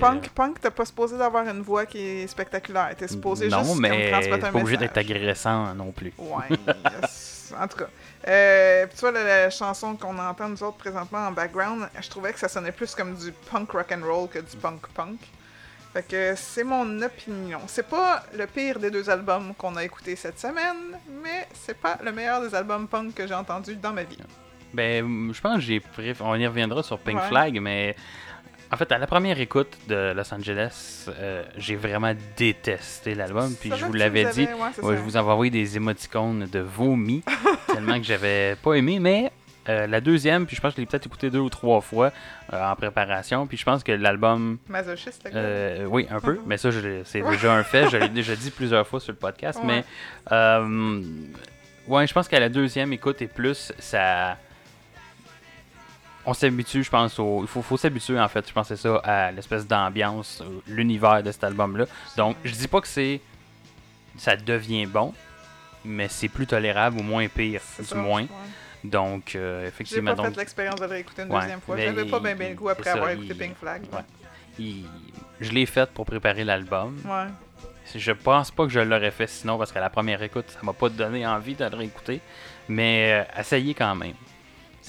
punk, 0.00 0.30
punk, 0.30 0.60
t'as 0.60 0.72
pas 0.72 0.84
supposé 0.84 1.16
d'avoir 1.16 1.46
une 1.48 1.62
voix 1.62 1.86
qui 1.86 1.98
est 2.00 2.26
spectaculaire. 2.26 2.90
T'es 2.98 3.06
supposé 3.06 3.48
non, 3.48 3.58
juste 3.60 3.70
comme 3.70 3.80
mais 3.82 4.10
transmettre 4.10 4.36
c'est 4.40 4.44
un 4.48 4.52
pas 4.52 4.58
obligé 4.58 4.76
d'être 4.76 4.98
agressant 4.98 5.72
non 5.74 5.92
plus. 5.92 6.12
Ouais, 6.18 6.48
yes. 7.00 7.39
En 7.58 7.68
tout 7.68 7.78
cas. 7.78 7.88
Euh, 8.28 8.86
puis 8.86 8.94
tu 8.96 9.00
vois, 9.00 9.12
la, 9.12 9.24
la 9.24 9.50
chanson 9.50 9.96
qu'on 9.96 10.18
entend 10.18 10.48
nous 10.48 10.62
autres 10.62 10.76
présentement 10.76 11.26
en 11.28 11.32
background, 11.32 11.88
je 12.00 12.08
trouvais 12.08 12.32
que 12.32 12.38
ça 12.38 12.48
sonnait 12.48 12.72
plus 12.72 12.94
comme 12.94 13.14
du 13.14 13.32
punk 13.50 13.70
rock 13.72 13.92
and 13.92 14.04
roll 14.06 14.28
que 14.28 14.38
du 14.38 14.56
punk 14.56 14.86
punk. 14.94 15.18
Fait 15.92 16.06
que 16.06 16.34
c'est 16.36 16.62
mon 16.62 17.02
opinion. 17.02 17.60
C'est 17.66 17.88
pas 17.88 18.22
le 18.36 18.46
pire 18.46 18.78
des 18.78 18.90
deux 18.92 19.10
albums 19.10 19.54
qu'on 19.54 19.74
a 19.76 19.82
écoutés 19.84 20.14
cette 20.14 20.38
semaine, 20.38 20.96
mais 21.22 21.48
c'est 21.52 21.76
pas 21.76 21.98
le 22.04 22.12
meilleur 22.12 22.40
des 22.42 22.54
albums 22.54 22.86
punk 22.86 23.14
que 23.14 23.26
j'ai 23.26 23.34
entendu 23.34 23.74
dans 23.74 23.92
ma 23.92 24.04
vie. 24.04 24.18
Ben, 24.72 25.32
je 25.32 25.40
pense 25.40 25.56
que 25.56 25.62
j'ai 25.62 25.80
préf... 25.80 26.20
On 26.20 26.36
y 26.36 26.46
reviendra 26.46 26.84
sur 26.84 26.96
Pink 27.00 27.18
Ouais. 27.18 27.26
Flag, 27.26 27.58
mais 27.60 27.96
en 28.72 28.76
fait, 28.76 28.92
à 28.92 28.98
la 28.98 29.06
première 29.06 29.40
écoute 29.40 29.76
de 29.88 30.12
Los 30.14 30.32
Angeles, 30.32 31.06
euh, 31.08 31.42
j'ai 31.56 31.74
vraiment 31.76 32.12
détesté 32.36 33.14
l'album. 33.14 33.52
Puis 33.60 33.72
je 33.76 33.84
vous 33.84 33.92
l'avais 33.92 34.24
dit, 34.26 34.44
avez- 34.44 34.54
ouais, 34.54 34.68
c'est 34.74 34.82
ouais, 34.82 34.94
ça. 34.94 34.96
je 34.96 35.02
vous 35.02 35.16
avais 35.16 35.30
envoyé 35.30 35.50
des 35.50 35.76
émoticônes 35.76 36.46
de 36.46 36.60
vomi, 36.60 37.22
tellement 37.66 37.98
que 37.98 38.04
j'avais 38.04 38.54
pas 38.62 38.74
aimé. 38.74 38.98
Mais 39.00 39.32
euh, 39.68 39.86
la 39.88 40.00
deuxième, 40.00 40.46
puis 40.46 40.54
je 40.54 40.60
pense 40.60 40.72
que 40.72 40.76
je 40.76 40.82
l'ai 40.82 40.86
peut-être 40.86 41.06
écouté 41.06 41.30
deux 41.30 41.40
ou 41.40 41.50
trois 41.50 41.80
fois 41.80 42.12
euh, 42.52 42.70
en 42.70 42.76
préparation. 42.76 43.46
Puis 43.48 43.56
je 43.56 43.64
pense 43.64 43.82
que 43.82 43.92
l'album, 43.92 44.58
Masochiste, 44.68 45.28
euh, 45.34 45.84
oui, 45.86 46.06
un 46.08 46.20
peu, 46.20 46.38
mais 46.46 46.56
ça, 46.56 46.70
c'est 47.04 47.22
déjà 47.22 47.54
un 47.54 47.64
fait. 47.64 47.88
Je 47.88 47.96
l'ai 47.96 48.08
déjà 48.08 48.36
dit 48.36 48.50
plusieurs 48.52 48.86
fois 48.86 49.00
sur 49.00 49.12
le 49.12 49.18
podcast. 49.18 49.58
Ouais. 49.64 49.84
Mais, 50.30 50.60
ouais, 51.88 52.06
je 52.06 52.12
pense 52.14 52.28
qu'à 52.28 52.40
la 52.40 52.48
deuxième 52.48 52.92
écoute 52.92 53.20
et 53.20 53.26
plus, 53.26 53.72
ça. 53.78 54.36
On 56.26 56.34
s'habitue, 56.34 56.82
je 56.84 56.90
pense, 56.90 57.18
au. 57.18 57.40
Il 57.42 57.48
faut, 57.48 57.62
faut 57.62 57.76
s'habituer, 57.76 58.20
en 58.20 58.28
fait, 58.28 58.46
je 58.46 58.52
pense, 58.52 58.68
c'est 58.68 58.76
ça, 58.76 58.96
à 59.04 59.30
l'espèce 59.32 59.66
d'ambiance, 59.66 60.42
euh, 60.42 60.60
l'univers 60.66 61.22
de 61.22 61.32
cet 61.32 61.44
album-là. 61.44 61.86
Donc, 62.16 62.36
je 62.44 62.52
dis 62.52 62.68
pas 62.68 62.80
que 62.80 62.88
c'est. 62.88 63.20
Ça 64.18 64.36
devient 64.36 64.84
bon, 64.86 65.14
mais 65.84 66.08
c'est 66.08 66.28
plus 66.28 66.46
tolérable 66.46 66.98
ou 66.98 67.02
moins 67.02 67.26
pire, 67.28 67.62
du 67.78 67.84
ça, 67.86 67.94
moins. 67.96 68.22
ouais. 68.22 68.28
Donc, 68.84 69.34
euh, 69.34 69.62
J'ai 69.62 69.68
effectivement. 69.68 70.14
pas 70.14 70.22
donc, 70.22 70.32
fait 70.34 70.40
l'expérience 70.40 70.80
de 70.80 70.84
réécouter 70.86 71.22
une 71.22 71.32
Ouais, 71.32 71.40
deuxième 71.40 71.60
fois. 71.60 71.76
J'avais 71.78 72.04
pas 72.04 72.20
bien 72.20 72.34
bien 72.34 72.48
le 72.50 72.54
goût 72.54 72.68
après 72.68 72.84
ça, 72.84 72.94
avoir 72.94 73.10
écouté 73.10 73.28
il- 73.30 73.36
Pink 73.38 73.56
Flag. 73.56 73.82
ouais. 73.92 74.00
il- 74.58 74.86
je 75.40 75.50
l'ai 75.52 75.64
fait 75.66 75.88
pour 75.90 76.04
préparer 76.04 76.44
l'album. 76.44 76.96
Ouais. 77.04 77.28
Je 77.94 78.12
pense 78.12 78.50
pas 78.50 78.64
que 78.64 78.70
je 78.70 78.80
l'aurais 78.80 79.10
fait 79.10 79.26
sinon 79.26 79.56
parce 79.58 79.72
qu'à 79.72 79.80
la 79.80 79.90
première 79.90 80.22
écoute, 80.22 80.44
ça 80.48 80.58
m'a 80.62 80.72
pas 80.74 80.88
donné 80.90 81.26
envie 81.26 81.54
de 81.54 81.64
le 81.64 81.74
réécouter. 81.76 82.20
Mais 82.68 83.24
euh, 83.36 83.40
essayez 83.40 83.74
quand 83.74 83.94
même. 83.94 84.14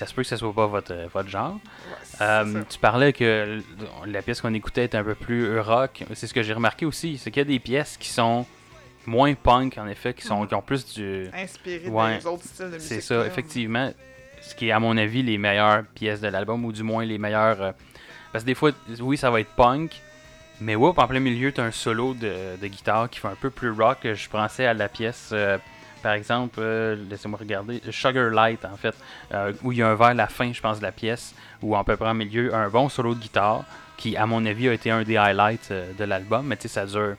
Ça 0.02 0.08
se 0.08 0.16
peut 0.16 0.24
que 0.24 0.28
ce 0.28 0.36
soit 0.36 0.52
pas 0.54 0.66
votre, 0.66 0.96
votre 1.14 1.30
genre. 1.30 1.54
Ouais, 1.54 2.18
Euh, 2.22 2.64
tu 2.68 2.80
parlais 2.80 3.14
que 3.14 3.60
la 4.08 4.22
pièce 4.24 4.42
qu'on 4.42 4.54
écoutait 4.56 4.86
était 4.86 4.98
un 4.98 5.04
peu 5.04 5.14
plus 5.14 5.60
rock. 5.60 6.04
C'est 6.16 6.26
ce 6.26 6.34
que 6.34 6.42
j'ai 6.42 6.54
remarqué 6.54 6.88
aussi. 6.88 7.20
C'est 7.20 7.30
qu'il 7.30 7.42
y 7.42 7.46
a 7.46 7.46
des 7.46 7.60
pièces 7.60 7.98
qui 7.98 8.10
sont 8.10 8.48
moins 9.06 9.32
punk, 9.36 9.78
en 9.78 9.88
effet, 9.88 10.16
qui, 10.16 10.24
sont, 10.24 10.48
qui 10.48 10.56
ont 10.56 10.62
plus 10.64 10.86
du. 10.96 11.28
Inspiré 11.36 11.88
ouais, 11.88 12.18
des 12.18 12.26
autres 12.26 12.46
styles 12.46 12.66
de 12.66 12.72
musique. 12.74 12.88
C'est 12.88 13.02
ça, 13.02 13.26
effectivement. 13.28 13.92
Ce 14.42 14.56
qui 14.56 14.70
est, 14.70 14.72
à 14.72 14.80
mon 14.80 14.98
avis, 14.98 15.22
les 15.22 15.38
meilleures 15.38 15.84
pièces 15.94 16.20
de 16.22 16.28
l'album, 16.30 16.66
ou 16.66 16.72
du 16.72 16.82
moins 16.82 17.06
les 17.06 17.20
meilleures. 17.20 17.62
euh, 17.62 17.72
Parce 18.32 18.44
que 18.44 18.48
des 18.48 18.56
fois, 18.56 18.72
oui, 19.02 19.18
ça 19.18 19.30
va 19.30 19.40
être 19.40 19.54
punk, 19.56 19.92
mais 20.62 20.76
whoop, 20.76 20.98
en 20.98 21.08
plein 21.08 21.20
milieu, 21.20 21.52
t'as 21.52 21.64
un 21.66 21.72
solo 21.72 22.16
de, 22.16 22.58
de 22.60 22.68
guitare 22.68 23.08
qui 23.08 23.20
fait 23.20 23.28
un 23.28 23.38
peu 23.40 23.52
plus 23.52 23.70
rock. 23.70 24.00
Je 24.04 24.30
pensais 24.30 24.66
à 24.66 24.74
la 24.74 24.90
pièce, 24.90 25.30
euh, 25.32 25.60
par 26.02 26.14
exemple, 26.14 26.60
euh, 26.60 26.96
laissez-moi 27.10 27.40
regarder, 27.40 27.82
Sugar 27.92 28.30
Light, 28.30 28.64
en 28.66 28.76
fait, 28.78 28.96
euh, 29.34 29.54
où 29.64 29.72
il 29.72 29.78
y 29.80 29.82
a 29.82 29.90
un 29.90 29.96
vers 29.96 30.14
la 30.14 30.28
fin, 30.28 30.52
je 30.54 30.62
pense, 30.62 30.80
de 30.80 30.84
la 30.84 30.92
pièce, 30.92 31.34
où 31.62 31.76
à 31.76 31.84
peu 31.84 31.96
près 31.98 32.10
en 32.10 32.14
milieu, 32.14 32.54
un 32.54 32.70
bon 32.70 32.90
solo 32.90 33.14
de 33.16 33.20
guitare, 33.20 33.64
qui, 33.98 34.18
à 34.18 34.26
mon 34.26 34.46
avis, 34.46 34.68
a 34.70 34.74
été 34.74 34.90
un 34.92 35.04
des 35.04 35.18
highlights 35.18 35.70
euh, 35.72 35.92
de 35.94 36.04
l'album, 36.04 36.46
mais 36.48 36.56
tu 36.58 36.64
sais, 36.64 36.68
ça 36.70 36.86
dure, 36.86 37.16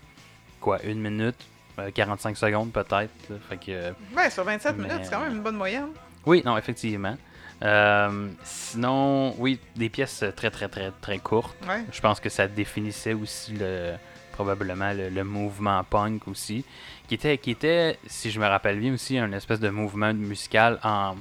quoi, 0.61 0.83
une 0.85 1.01
minute, 1.01 1.37
euh, 1.79 1.91
45 1.95 2.37
secondes 2.37 2.73
peut-être. 2.73 3.11
Fait 3.49 3.57
que, 3.57 3.93
Ouais, 4.17 4.31
sur 4.31 4.45
27 4.45 4.77
Mais- 4.77 4.89
minutes, 4.89 5.05
c'est 5.05 5.11
quand 5.11 5.21
même 5.21 5.37
une 5.37 5.43
bonne 5.43 5.57
moyenne. 5.57 5.89
oui, 6.27 6.43
non, 6.45 6.57
effectivement. 6.59 7.17
Euh, 7.63 8.29
sinon, 8.43 9.35
oui, 9.39 9.61
des 9.77 9.89
pièces 9.89 10.25
très, 10.35 10.51
très, 10.51 10.69
très, 10.69 10.91
très 11.01 11.19
courtes. 11.19 11.57
Ouais. 11.69 11.85
Je 11.93 12.01
pense 12.01 12.19
que 12.19 12.29
ça 12.29 12.49
définissait 12.49 13.13
aussi 13.15 13.53
le, 13.55 13.93
probablement 14.33 14.93
le, 14.93 15.09
le 15.11 15.23
mouvement 15.25 15.85
punk 15.85 16.27
aussi, 16.27 16.65
qui 17.13 17.17
était, 17.17 17.37
qui 17.37 17.51
était, 17.51 17.99
si 18.07 18.31
je 18.31 18.41
me 18.41 18.47
rappelle 18.47 18.81
bien 18.81 18.95
aussi, 18.95 19.19
un 19.19 19.31
espèce 19.33 19.61
de 19.61 19.69
mouvement 19.69 20.15
musical 20.15 20.79
en, 20.83 21.15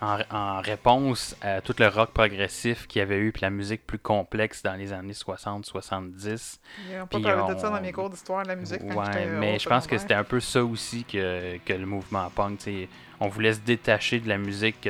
en, 0.00 0.18
en 0.30 0.60
réponse 0.60 1.34
à 1.42 1.60
tout 1.60 1.74
le 1.80 1.88
rock 1.88 2.10
progressif 2.10 2.86
qu'il 2.86 3.00
y 3.00 3.02
avait 3.02 3.18
eu, 3.18 3.32
puis 3.32 3.42
la 3.42 3.50
musique 3.50 3.84
plus 3.84 3.98
complexe 3.98 4.62
dans 4.62 4.74
les 4.74 4.92
années 4.92 5.12
60-70. 5.12 6.60
Ils 6.88 6.96
n'ont 6.96 7.06
pas 7.08 7.18
de 7.18 7.58
ça 7.58 7.70
dans 7.70 7.80
mes 7.80 7.90
cours 7.90 8.08
d'histoire 8.08 8.44
de 8.44 8.48
la 8.50 8.54
musique 8.54 8.82
quand 8.86 9.04
Ouais, 9.04 9.26
mais 9.26 9.58
je 9.58 9.68
pense 9.68 9.88
que 9.88 9.98
c'était 9.98 10.14
un 10.14 10.22
peu 10.22 10.38
ça 10.38 10.64
aussi 10.64 11.02
que, 11.02 11.58
que 11.64 11.72
le 11.72 11.86
mouvement 11.86 12.30
punk. 12.30 12.58
t'sais. 12.58 12.88
On 13.18 13.26
voulait 13.26 13.54
se 13.54 13.60
détacher 13.60 14.20
de 14.20 14.28
la 14.28 14.38
musique 14.38 14.88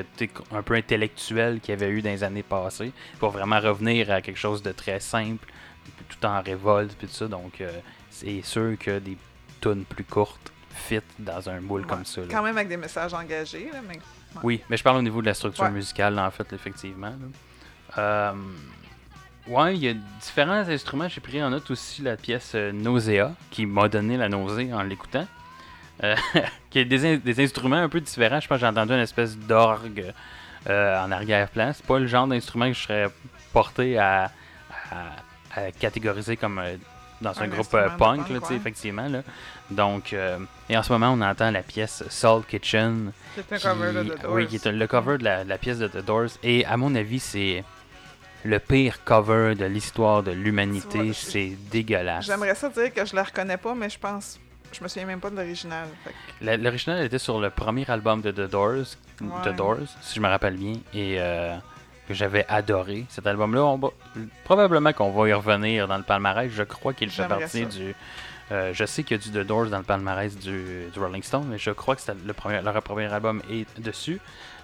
un 0.52 0.62
peu 0.62 0.74
intellectuelle 0.74 1.60
qu'il 1.60 1.70
y 1.70 1.82
avait 1.82 1.88
eu 1.88 2.02
dans 2.02 2.10
les 2.10 2.24
années 2.24 2.42
passées 2.42 2.92
pour 3.18 3.30
vraiment 3.30 3.58
revenir 3.58 4.10
à 4.10 4.20
quelque 4.20 4.38
chose 4.38 4.62
de 4.62 4.72
très 4.72 5.00
simple, 5.00 5.50
tout 6.10 6.26
en 6.26 6.42
révolte, 6.42 6.94
puis 6.98 7.06
tout 7.06 7.14
ça. 7.14 7.26
Donc, 7.26 7.62
euh, 7.62 7.70
c'est 8.10 8.42
sûr 8.42 8.76
que 8.78 8.98
des 8.98 9.16
tunes 9.60 9.84
plus 9.84 10.04
courtes 10.04 10.52
fit 10.74 11.00
dans 11.18 11.48
un 11.48 11.60
moule 11.60 11.82
Ouais. 11.82 11.86
comme 11.86 12.04
ça. 12.04 12.20
là. 12.22 12.26
Quand 12.30 12.42
même 12.42 12.56
avec 12.56 12.68
des 12.68 12.76
messages 12.76 13.12
engagés, 13.14 13.68
là, 13.72 13.80
mais 13.86 13.98
Oui, 14.42 14.62
mais 14.70 14.76
je 14.76 14.82
parle 14.82 14.96
au 14.98 15.02
niveau 15.02 15.20
de 15.20 15.26
la 15.26 15.34
structure 15.34 15.64
Ouais. 15.64 15.70
musicale, 15.70 16.18
en 16.18 16.30
fait, 16.30 16.52
effectivement. 16.52 17.08
là. 17.08 17.98
Euh, 17.98 18.32
ouais, 19.48 19.74
il 19.76 19.84
y 19.84 19.88
a 19.88 19.94
différents 20.20 20.52
instruments. 20.68 21.08
J'ai 21.08 21.20
pris 21.20 21.42
en 21.42 21.50
note 21.50 21.70
aussi 21.70 22.02
la 22.02 22.16
pièce 22.16 22.52
euh, 22.54 22.72
Nausea, 22.72 23.32
qui 23.50 23.66
m'a 23.66 23.88
donné 23.88 24.16
la 24.16 24.28
nausée 24.28 24.72
en 24.72 24.82
l'écoutant. 24.82 25.26
Euh, 26.04 26.14
qui 26.70 26.78
a 26.78 26.84
des, 26.84 27.04
in- 27.14 27.16
des 27.18 27.42
instruments 27.44 27.76
un 27.76 27.88
peu 27.88 28.00
différents. 28.00 28.40
Je 28.40 28.48
pense 28.48 28.56
que 28.56 28.60
j'ai 28.60 28.66
entendu 28.66 28.92
une 28.94 29.00
espèce 29.00 29.36
d'orgue 29.36 30.12
euh, 30.68 31.04
en 31.04 31.10
arrière-plan. 31.10 31.72
C'est 31.74 31.84
pas 31.84 31.98
le 31.98 32.06
genre 32.06 32.26
d'instrument 32.26 32.66
que 32.68 32.72
je 32.74 32.80
serais 32.82 33.06
porté 33.52 33.98
à, 33.98 34.30
à- 34.90 35.60
à 35.60 35.72
catégoriser 35.72 36.36
comme 36.36 36.58
euh, 36.60 36.76
dans 37.20 37.38
un, 37.40 37.44
Un 37.44 37.48
groupe 37.48 37.72
euh, 37.74 37.88
punk, 37.90 37.98
punk, 37.98 38.28
là, 38.30 38.38
tu 38.40 38.46
sais, 38.46 38.50
ouais. 38.52 38.56
effectivement. 38.56 39.08
Là. 39.08 39.22
Donc, 39.70 40.12
euh, 40.12 40.38
et 40.68 40.76
en 40.76 40.82
ce 40.82 40.92
moment, 40.92 41.10
on 41.10 41.20
entend 41.20 41.50
la 41.50 41.62
pièce 41.62 42.02
Soul 42.08 42.44
Kitchen. 42.44 43.12
c'est 43.34 43.52
un 43.52 43.56
qui- 43.58 43.62
cover 43.62 43.92
de 43.92 44.02
The 44.14 44.22
Doors. 44.22 44.32
Oui, 44.34 44.46
qui 44.46 44.56
est 44.56 44.66
le 44.66 44.86
cover 44.86 45.18
de 45.18 45.24
la, 45.24 45.44
de 45.44 45.48
la 45.48 45.58
pièce 45.58 45.78
de 45.78 45.88
The 45.88 46.04
Doors. 46.04 46.30
Et 46.42 46.64
à 46.64 46.76
mon 46.76 46.94
avis, 46.94 47.20
c'est 47.20 47.62
le 48.44 48.58
pire 48.58 49.04
cover 49.04 49.54
de 49.54 49.66
l'histoire 49.66 50.22
de 50.22 50.30
l'humanité. 50.32 51.12
C'est 51.12 51.52
dégueulasse. 51.70 52.26
J'aimerais 52.26 52.54
ça 52.54 52.68
dire 52.70 52.92
que 52.92 53.04
je 53.04 53.14
la 53.14 53.22
reconnais 53.24 53.58
pas, 53.58 53.74
mais 53.74 53.90
je 53.90 53.98
pense. 53.98 54.40
Je 54.72 54.82
me 54.82 54.88
souviens 54.88 55.06
même 55.06 55.20
pas 55.20 55.30
de 55.30 55.36
l'original. 55.36 55.88
que- 56.40 56.56
L'original 56.56 57.04
était 57.04 57.18
sur 57.18 57.40
le 57.40 57.50
premier 57.50 57.88
album 57.90 58.22
de 58.22 58.30
The 58.30 58.48
Doors, 58.50 58.86
The. 59.18 59.54
Doors, 59.56 59.88
si 60.00 60.14
je 60.14 60.20
me 60.20 60.28
rappelle 60.28 60.56
bien, 60.56 60.74
et 60.94 61.16
euh, 61.18 61.56
que 62.10 62.16
j'avais 62.16 62.44
adoré. 62.48 63.06
Cet 63.08 63.26
album-là, 63.28 63.62
on 63.64 63.78
va- 63.78 63.90
probablement 64.44 64.92
qu'on 64.92 65.10
va 65.12 65.28
y 65.28 65.32
revenir 65.32 65.86
dans 65.86 65.96
le 65.96 66.02
palmarès. 66.02 66.50
Je 66.50 66.64
crois 66.64 66.92
qu'il 66.92 67.08
fait 67.08 67.28
partie 67.28 67.60
ça. 67.62 67.64
du. 67.66 67.94
euh, 68.50 68.72
je 68.74 68.84
sais 68.84 69.04
qu'il 69.04 69.16
y 69.16 69.20
a 69.20 69.22
du 69.22 69.30
The 69.30 69.46
Doors 69.46 69.66
dans 69.66 69.78
le 69.78 69.84
palmarès 69.84 70.36
du, 70.36 70.86
du 70.92 70.98
Rolling 70.98 71.22
Stone, 71.22 71.46
mais 71.48 71.56
je 71.58 71.70
crois 71.70 71.94
que 71.94 72.02
le 72.26 72.32
premier, 72.32 72.60
leur 72.62 72.82
premier 72.82 73.06
album 73.12 73.40
est 73.48 73.64
dessus. 73.80 74.18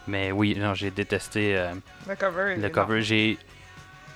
Mais 0.08 0.32
oui, 0.32 0.56
non, 0.58 0.74
j'ai 0.74 0.90
détesté 0.90 1.56
euh, 1.56 1.72
Le 2.08 2.16
cover. 2.16 2.56
le 2.56 2.68
cover. 2.68 3.02
J'ai 3.02 3.38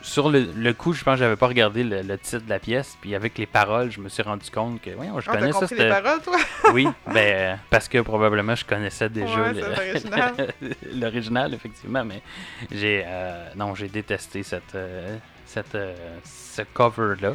sur 0.03 0.31
le, 0.31 0.41
le 0.57 0.73
coup, 0.73 0.93
je 0.93 1.05
pense 1.05 1.15
que 1.15 1.21
j'avais 1.21 1.37
pas 1.37 1.47
regardé 1.49 1.85
le, 1.85 2.03
le 2.03 2.19
titre 2.19 2.45
de 2.45 2.51
la 2.51 2.59
pièce, 2.59 2.97
puis 3.01 3.15
avec 3.15 3.37
les 3.39 3.47
paroles, 3.47 3.91
je 3.91 4.01
me 4.01 4.09
suis 4.09 4.23
rendu 4.23 4.51
compte 4.51 4.81
que, 4.81 4.91
voyons, 4.91 5.21
je. 5.21 5.29
Ah, 5.31 5.37
connais 5.37 5.53
ça. 5.53 5.61
compris 5.61 5.75
les 5.77 5.83
c'était- 5.83 6.01
paroles, 6.03 6.21
toi? 6.23 6.37
oui, 6.73 6.89
ben, 7.13 7.59
parce 7.71 7.89
que 7.89 7.99
probablement 7.99 8.55
je 8.55 8.65
connaissais 8.65 9.09
déjà 9.09 9.43
Ouais, 9.43 9.53
le- 9.53 9.61
c'est 9.99 10.95
l'original. 11.01 11.55
effectivement, 11.55 12.05
mais 12.05 12.23
j'ai 12.71 13.03
euh, 13.07 13.49
non, 13.57 13.75
j'ai 13.75 13.89
détesté 13.89 14.43
cette, 14.43 14.75
euh, 14.75 15.17
cette, 15.47 15.75
euh, 15.75 15.95
ce 16.25 16.63
cover-là. 16.63 17.35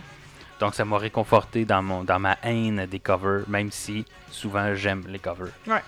Donc 0.59 0.73
ça 0.73 0.85
m'a 0.85 0.97
réconforté 0.97 1.65
dans, 1.65 1.81
mon, 1.81 2.03
dans 2.05 2.17
ma 2.19 2.37
haine 2.41 2.85
des 2.85 2.99
covers, 2.99 3.43
même 3.49 3.71
si 3.71 4.05
souvent 4.31 4.73
j'aime 4.73 5.03
les 5.07 5.19
covers. 5.19 5.51
Ouais. 5.67 5.81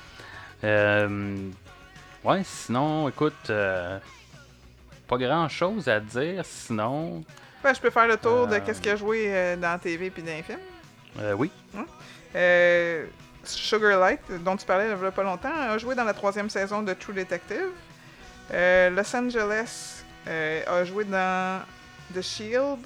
Ouais, 2.23 2.41
sinon, 2.43 3.07
écoute, 3.07 3.49
pas 5.07 5.17
grand-chose 5.17 5.87
à 5.87 5.99
dire, 5.99 6.43
sinon... 6.45 7.23
Ben, 7.63 7.73
je 7.73 7.81
peux 7.81 7.89
faire 7.89 8.07
le 8.07 8.17
tour 8.17 8.47
de 8.47 8.55
Euh, 8.55 8.59
qu'est-ce 8.65 8.79
qu'il 8.81 8.91
a 8.91 8.95
joué 8.95 9.25
euh, 9.27 9.55
dans 9.55 9.71
la 9.71 9.79
TV 9.79 10.09
puis 10.09 10.21
dans 10.21 10.31
les 10.31 10.43
films. 10.43 10.59
euh, 11.19 11.33
oui, 11.33 11.49
Euh, 12.35 13.05
Sugar 13.43 13.99
Light, 13.99 14.19
dont 14.43 14.55
tu 14.57 14.65
parlais 14.65 14.85
il 14.85 15.01
y 15.01 15.05
a 15.05 15.11
pas 15.11 15.23
longtemps, 15.23 15.53
a 15.53 15.77
joué 15.77 15.95
dans 15.95 16.03
la 16.03 16.13
troisième 16.13 16.49
saison 16.49 16.83
de 16.83 16.93
True 16.93 17.13
Detective. 17.13 17.69
Euh, 18.53 18.89
Los 18.89 19.15
Angeles 19.15 20.03
a 20.27 20.83
joué 20.83 21.05
dans 21.05 21.61
The 22.13 22.21
Shield, 22.21 22.79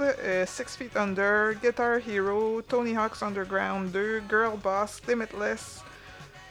Six 0.45 0.77
Feet 0.77 0.95
Under, 0.95 1.53
Guitar 1.61 1.97
Hero, 2.07 2.61
Tony 2.61 2.95
Hawk's 2.95 3.21
Underground 3.23 3.91
2, 3.91 4.23
Girl 4.29 4.57
Boss, 4.63 5.01
Limitless, 5.07 5.83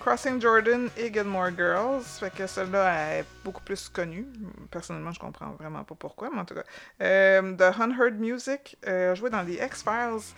Crossing 0.00 0.40
Jordan 0.40 0.88
et 0.96 1.12
Gilmore 1.12 1.50
Girls. 1.54 2.02
Fait 2.04 2.32
que 2.34 2.46
celle-là 2.46 3.18
est 3.18 3.24
beaucoup 3.44 3.62
plus 3.62 3.88
connue. 3.90 4.26
Personnellement, 4.70 5.12
je 5.12 5.20
comprends 5.20 5.50
vraiment 5.52 5.84
pas 5.84 5.94
pourquoi, 5.94 6.30
mais 6.32 6.40
en 6.40 6.44
tout 6.46 6.54
cas. 6.54 6.64
Euh, 7.02 7.54
The 7.54 7.78
Unheard 7.78 8.18
Music 8.18 8.78
euh, 8.86 9.14
joué 9.14 9.28
dans 9.28 9.42
les 9.42 9.62
X-Files. 9.62 10.34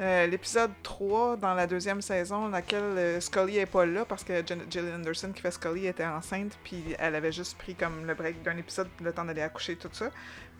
Euh, 0.00 0.26
L'épisode 0.26 0.72
3 0.82 1.36
dans 1.36 1.54
la 1.54 1.68
deuxième 1.68 2.02
saison, 2.02 2.48
laquelle 2.48 3.22
Scully 3.22 3.58
est 3.58 3.66
pas 3.66 3.86
là 3.86 4.04
parce 4.04 4.24
que 4.24 4.44
Gillian 4.44 4.96
Anderson 4.96 5.30
qui 5.32 5.40
fait 5.40 5.52
Scully 5.52 5.86
était 5.86 6.04
enceinte, 6.04 6.58
puis 6.64 6.82
elle 6.98 7.14
avait 7.14 7.30
juste 7.30 7.56
pris 7.56 7.76
comme 7.76 8.04
le 8.04 8.14
break 8.14 8.42
d'un 8.42 8.56
épisode, 8.56 8.88
le 9.00 9.12
temps 9.12 9.24
d'aller 9.24 9.42
accoucher, 9.42 9.76
tout 9.76 9.88
ça. 9.92 10.10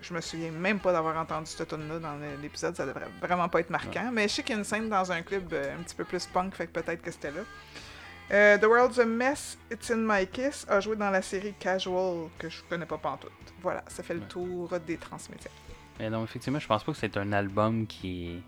Je 0.00 0.14
me 0.14 0.20
souviens 0.20 0.52
même 0.52 0.78
pas 0.78 0.92
d'avoir 0.92 1.16
entendu 1.16 1.46
cette 1.50 1.66
tune 1.66 1.88
là 1.88 1.98
dans 1.98 2.16
l'épisode, 2.40 2.76
ça 2.76 2.86
devrait 2.86 3.08
vraiment 3.20 3.48
pas 3.48 3.58
être 3.58 3.70
marquant. 3.70 4.10
Mais 4.12 4.28
je 4.28 4.34
sais 4.34 4.42
qu'il 4.44 4.52
y 4.52 4.56
a 4.56 4.58
une 4.58 4.64
scène 4.64 4.88
dans 4.88 5.10
un 5.10 5.22
club 5.22 5.52
un 5.52 5.82
petit 5.82 5.96
peu 5.96 6.04
plus 6.04 6.26
punk, 6.26 6.54
fait 6.54 6.68
que 6.68 6.80
peut-être 6.80 7.02
que 7.02 7.10
c'était 7.10 7.32
là. 7.32 7.40
Euh, 8.30 8.56
The 8.58 8.64
World's 8.64 8.98
a 8.98 9.04
Mess, 9.04 9.58
It's 9.70 9.90
in 9.90 9.98
My 9.98 10.26
Kiss 10.26 10.66
a 10.68 10.80
joué 10.80 10.96
dans 10.96 11.10
la 11.10 11.22
série 11.22 11.54
Casual, 11.58 12.28
que 12.38 12.48
je 12.48 12.62
connais 12.68 12.86
pas 12.86 12.96
pantoute. 12.98 13.30
Voilà, 13.62 13.84
ça 13.86 14.02
fait 14.02 14.14
le 14.14 14.20
tour 14.20 14.72
des 14.86 14.96
transmédia. 14.96 15.50
Mais 15.98 16.08
non, 16.10 16.24
effectivement, 16.24 16.58
je 16.58 16.66
pense 16.66 16.82
pas 16.82 16.92
que 16.92 16.98
c'est 16.98 17.16
un 17.16 17.32
album 17.32 17.86
qui. 17.86 18.42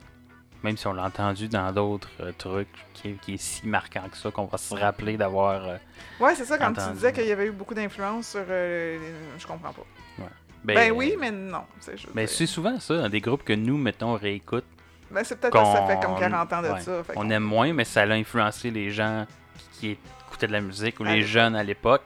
Même 0.63 0.77
si 0.77 0.87
on 0.87 0.95
l'a 0.95 1.05
entendu 1.05 1.49
dans 1.49 1.71
d'autres 1.71 2.09
euh, 2.21 2.33
trucs, 2.37 2.67
qui 2.95 3.11
est, 3.11 3.13
qui 3.21 3.35
est 3.35 3.37
si 3.37 3.67
marquant 3.69 4.09
que 4.11 4.17
ça, 4.17 4.31
qu'on 4.31 4.47
va 4.47 4.59
se 4.59 4.75
rappeler 4.75 5.17
d'avoir. 5.17 5.63
euh, 5.69 5.77
Ouais, 6.19 6.35
c'est 6.35 6.47
ça, 6.47 6.57
quand 6.59 6.73
tu 6.73 6.81
disais 6.95 7.13
qu'il 7.13 7.27
y 7.27 7.31
avait 7.33 7.47
eu 7.47 7.53
beaucoup 7.53 7.75
d'influence 7.75 8.29
sur. 8.31 8.45
euh, 8.49 8.99
les- 8.99 9.39
Je 9.41 9.47
comprends 9.47 9.73
pas. 9.73 9.83
ben, 10.19 10.75
Ben, 10.75 10.93
oui, 10.93 11.15
mais 11.21 11.31
non. 11.31 11.65
C'est 11.81 11.97
juste. 11.99 12.15
Mais 12.15 12.27
c'est 12.27 12.47
souvent 12.47 12.81
ça, 12.81 12.97
dans 13.03 13.09
des 13.09 13.21
groupes 13.21 13.45
que 13.45 13.53
nous, 13.53 13.77
mettons, 13.77 14.15
réécoute. 14.15 14.65
Ben, 15.11 15.23
c'est 15.23 15.39
peut-être 15.39 15.53
parce 15.53 15.73
que 15.73 15.79
ça 15.79 15.87
fait 15.87 16.05
qu'on- 16.05 16.15
comme 16.15 16.21
40 16.21 16.53
ans 16.55 16.63
de 16.63 16.69
ouais, 16.71 16.81
ça. 16.81 17.03
On 17.11 17.15
qu'on- 17.15 17.31
aime 17.31 17.45
moins, 17.45 17.73
mais 17.73 17.85
ça 17.85 18.03
a 18.03 18.09
influencé 18.15 18.71
les 18.73 18.91
gens 18.91 19.25
qui 19.73 19.99
écoutaient 20.27 20.47
de 20.47 20.53
la 20.53 20.61
musique 20.61 21.01
ou 21.01 21.05
À 21.05 21.13
les 21.13 21.23
jeunes 21.23 21.55
à 21.57 21.63
l'époque. 21.63 22.03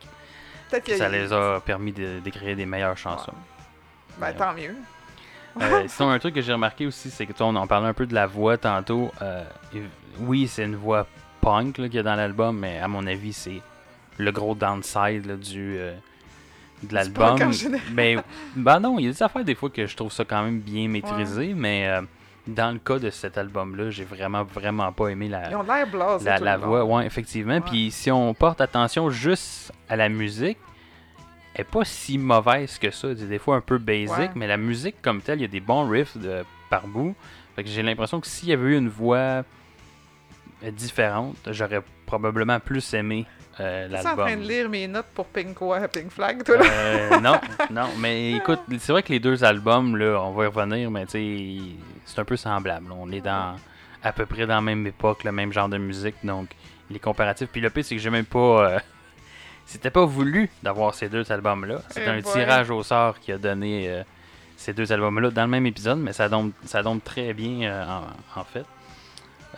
Que 0.70 0.96
Ça 0.96 1.08
les 1.08 1.32
a 1.32 1.60
permis 1.60 1.92
de- 1.92 2.20
d'écrire 2.20 2.56
des 2.56 2.66
meilleures 2.66 2.96
chansons. 2.96 3.32
Ben, 4.18 4.32
tant 4.32 4.52
mieux. 4.54 4.74
Euh, 5.60 5.84
sinon, 5.88 6.10
un 6.10 6.18
truc 6.20 6.34
que 6.34 6.40
j'ai 6.40 6.52
remarqué 6.52 6.86
aussi, 6.86 7.10
c'est 7.10 7.26
que 7.26 7.32
toi, 7.32 7.46
on 7.46 7.56
en 7.56 7.66
parlait 7.66 7.88
un 7.88 7.92
peu 7.94 8.06
de 8.06 8.14
la 8.14 8.26
voix 8.26 8.56
tantôt. 8.56 9.10
Euh, 9.20 9.44
oui, 10.20 10.46
c'est 10.46 10.64
une 10.64 10.76
voix 10.76 11.06
punk 11.40 11.74
qu'il 11.74 11.92
y 11.94 11.98
a 11.98 12.02
dans 12.04 12.14
l'album, 12.14 12.56
mais 12.58 12.78
à 12.78 12.86
mon 12.86 13.04
avis, 13.06 13.32
c'est 13.32 13.60
le 14.18 14.30
gros 14.30 14.54
downside 14.54 15.26
là, 15.26 15.36
du, 15.36 15.76
euh, 15.78 15.96
de 16.84 16.94
l'album. 16.94 17.36
punk 17.38 17.48
en 17.48 17.52
général. 17.52 17.86
Mais 17.92 18.16
ben 18.54 18.78
non, 18.78 18.98
il 19.00 19.06
y 19.06 19.08
a 19.08 19.12
des 19.12 19.22
affaires 19.24 19.44
des 19.44 19.54
fois 19.56 19.70
que 19.70 19.86
je 19.86 19.96
trouve 19.96 20.12
ça 20.12 20.24
quand 20.24 20.42
même 20.44 20.60
bien 20.60 20.86
maîtrisé, 20.88 21.52
mais 21.54 21.88
euh, 21.88 22.02
dans 22.46 22.72
le 22.72 22.78
cas 22.78 22.98
de 22.98 23.10
cet 23.10 23.38
album-là, 23.38 23.90
j'ai 23.90 24.04
vraiment, 24.04 24.44
vraiment 24.44 24.90
pas 24.92 25.08
aimé 25.08 25.28
la, 25.28 25.50
Ils 25.50 25.56
ont 25.56 25.62
l'air 25.62 25.86
blasés. 25.86 26.30
la, 26.40 26.56
voix, 26.56 26.84
ouais, 26.84 27.06
effectivement. 27.06 27.54
Ouais. 27.54 27.60
Puis 27.60 27.90
si 27.90 28.10
on 28.10 28.32
porte 28.34 28.60
attention 28.60 29.10
juste 29.10 29.72
à 29.88 29.96
la 29.96 30.08
musique, 30.08 30.58
elle 31.54 31.62
est 31.62 31.64
pas 31.64 31.84
si 31.84 32.16
mauvaise 32.18 32.78
que 32.78 32.90
ça. 32.90 33.08
C'est 33.16 33.28
des 33.28 33.38
fois 33.38 33.56
un 33.56 33.60
peu 33.60 33.78
basic, 33.78 34.16
Ouais. 34.18 34.30
mais 34.34 34.46
la 34.46 34.56
musique 34.56 34.96
comme 35.02 35.20
telle, 35.20 35.38
il 35.38 35.42
y 35.42 35.44
a 35.44 35.48
des 35.48 35.60
bons 35.60 35.88
riffs 35.88 36.16
de, 36.16 36.44
par 36.70 36.86
bout. 36.86 37.14
Fait 37.56 37.64
que 37.64 37.68
j'ai 37.68 37.82
l'impression 37.82 38.20
que 38.20 38.26
s'il 38.26 38.48
y 38.48 38.52
avait 38.52 38.70
eu 38.70 38.76
une 38.78 38.88
voix 38.88 39.18
euh, 40.64 40.70
différente, 40.72 41.36
j'aurais 41.48 41.82
probablement 42.06 42.58
plus 42.60 42.94
aimé 42.94 43.26
euh, 43.58 43.88
T'es 43.88 43.98
en 43.98 44.02
train 44.02 44.14
de 44.14 44.20
l'album. 44.30 44.48
lire 44.48 44.68
mes 44.70 44.86
notes 44.88 45.06
pour 45.14 45.26
Pink 45.26 45.54
quoi, 45.54 45.80
Pink 45.88 46.10
Flag, 46.10 46.42
toi, 46.44 46.56
là? 46.58 46.64
Euh, 46.66 47.20
non, 47.20 47.38
non, 47.70 47.88
mais 47.98 48.32
écoute, 48.32 48.60
c'est 48.78 48.92
vrai 48.92 49.02
que 49.02 49.12
les 49.12 49.20
deux 49.20 49.44
albums, 49.44 49.96
là, 49.96 50.18
on 50.22 50.30
va 50.32 50.44
y 50.44 50.46
revenir, 50.46 50.90
mais 50.90 51.04
tu 51.06 51.12
sais, 51.12 51.58
c'est 52.04 52.18
un 52.20 52.24
peu 52.24 52.36
semblable. 52.36 52.90
On 52.92 53.10
est 53.12 53.20
dans 53.20 53.56
à 54.02 54.12
peu 54.12 54.26
près 54.26 54.46
dans 54.46 54.54
la 54.56 54.60
même 54.60 54.86
époque, 54.86 55.24
le 55.24 55.32
même 55.32 55.52
genre 55.52 55.68
de 55.68 55.78
musique, 55.78 56.14
donc 56.24 56.48
les 56.90 56.98
comparatifs. 56.98 57.48
Puis 57.50 57.60
le 57.60 57.70
pire, 57.70 57.84
c'est 57.84 57.96
que 57.96 58.00
j'ai 58.02 58.10
même 58.10 58.24
pas. 58.24 58.38
euh, 58.72 58.78
C'était 59.66 59.90
pas 59.90 60.04
voulu 60.04 60.50
d'avoir 60.62 60.94
ces 60.94 61.08
deux 61.08 61.30
albums-là. 61.30 61.80
C'est 61.90 62.02
Eh 62.04 62.08
un 62.08 62.20
boy. 62.20 62.32
tirage 62.32 62.70
au 62.70 62.82
sort 62.82 63.20
qui 63.20 63.30
a 63.30 63.38
donné 63.38 63.88
euh, 63.88 64.02
ces 64.56 64.72
deux 64.72 64.90
albums-là 64.92 65.30
dans 65.30 65.42
le 65.42 65.48
même 65.48 65.66
épisode, 65.66 65.98
mais 65.98 66.12
ça 66.12 66.28
tombe, 66.28 66.50
ça 66.64 66.82
tombe 66.82 67.02
très 67.04 67.32
bien 67.34 67.70
euh, 67.70 67.84
en, 68.36 68.40
en 68.40 68.44
fait. 68.44 68.64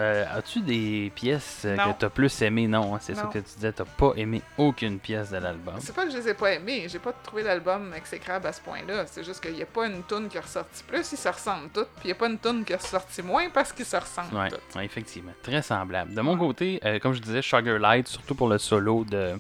Euh, 0.01 0.25
As-tu 0.35 0.61
des 0.61 1.13
pièces 1.15 1.63
euh, 1.67 1.77
Non. 1.77 1.93
que 1.93 1.99
t'as 1.99 2.09
plus 2.09 2.41
aimées? 2.43 2.67
Non, 2.67 2.95
hein, 2.95 2.99
c'est 3.01 3.15
ça 3.15 3.25
que 3.25 3.39
tu 3.39 3.45
disais. 3.57 3.73
T'as 3.73 3.85
pas 3.85 4.13
aimé 4.17 4.41
aucune 4.57 4.99
pièce 4.99 5.31
de 5.31 5.37
l'album. 5.37 5.75
C'est 5.81 5.95
pas 5.95 6.07
que 6.07 6.11
je 6.11 6.17
les 6.17 6.29
ai 6.31 6.35
pas 6.35 6.53
aimés, 6.53 6.87
j'ai 6.89 6.99
pas 6.99 7.13
trouvé 7.13 7.43
l'album 7.43 7.93
exécrable 7.95 8.47
à 8.47 8.53
ce 8.53 8.61
point-là. 8.63 9.05
C'est 9.07 9.23
juste 9.23 9.43
qu'il 9.43 9.57
y 9.57 9.63
a 9.63 9.67
pas 9.67 9.87
une 9.87 10.03
tune 10.05 10.29
qui 10.29 10.39
est 10.39 10.41
ressortie 10.41 10.83
plus, 10.85 11.13
ils 11.13 11.19
se 11.19 11.29
ressemblent 11.29 11.69
toutes, 11.75 11.89
puis 11.97 12.05
il 12.05 12.09
y 12.09 12.13
a 12.13 12.15
pas 12.15 12.29
une 12.29 12.39
tune 12.39 12.65
qui 12.65 12.73
est 12.73 12.77
ressortie 12.77 13.23
moins 13.23 13.51
parce 13.51 13.73
qu'ils 13.73 13.85
se 13.85 13.97
ressemblent 13.97 14.35
Ouais, 14.35 14.49
toutes. 14.49 14.77
ouais, 14.77 14.85
effectivement. 14.87 15.33
Très 15.43 15.61
semblable. 15.61 16.15
De 16.15 16.21
mon 16.23 16.39
côté, 16.39 16.81
euh, 16.87 16.99
comme 16.99 17.13
je 17.13 17.21
disais, 17.21 17.43
Sugar 17.43 17.79
Light, 17.79 18.09
surtout 18.09 18.35
pour 18.35 18.49
le 18.49 18.57
solo 18.57 19.05
de 19.05 19.35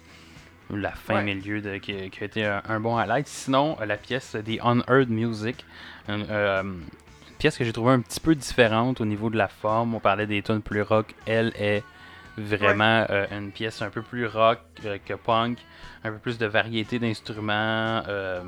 la 0.70 0.90
fin 0.92 1.16
Ouais. 1.16 1.22
milieu 1.24 1.60
de, 1.60 1.76
qui, 1.78 2.10
qui 2.10 2.22
a 2.22 2.24
été 2.26 2.44
un, 2.44 2.62
un 2.68 2.78
bon 2.80 2.96
highlight. 2.96 3.26
Sinon, 3.26 3.76
euh, 3.80 3.86
la 3.86 3.96
pièce 3.96 4.32
The 4.44 4.58
Unheard 4.62 5.08
Music, 5.10 5.64
euh, 6.08 6.62
pièce 7.42 7.58
que 7.58 7.64
j'ai 7.64 7.72
trouvée 7.72 7.90
un 7.92 8.00
petit 8.00 8.20
peu 8.20 8.36
différente 8.36 9.00
au 9.00 9.04
niveau 9.04 9.28
de 9.28 9.36
la 9.36 9.48
forme. 9.48 9.96
On 9.96 9.98
parlait 9.98 10.28
des 10.28 10.42
tunes 10.42 10.62
plus 10.62 10.82
rock. 10.82 11.12
Elle 11.26 11.52
est 11.58 11.82
vraiment 12.38 13.04
euh, 13.10 13.26
une 13.36 13.50
pièce 13.50 13.82
un 13.82 13.90
peu 13.90 14.00
plus 14.00 14.26
rock 14.28 14.60
euh, 14.84 14.96
que 15.04 15.14
punk, 15.14 15.58
un 16.04 16.12
peu 16.12 16.18
plus 16.18 16.38
de 16.38 16.46
variété 16.46 17.00
d'instruments. 17.00 18.02
euh, 18.06 18.42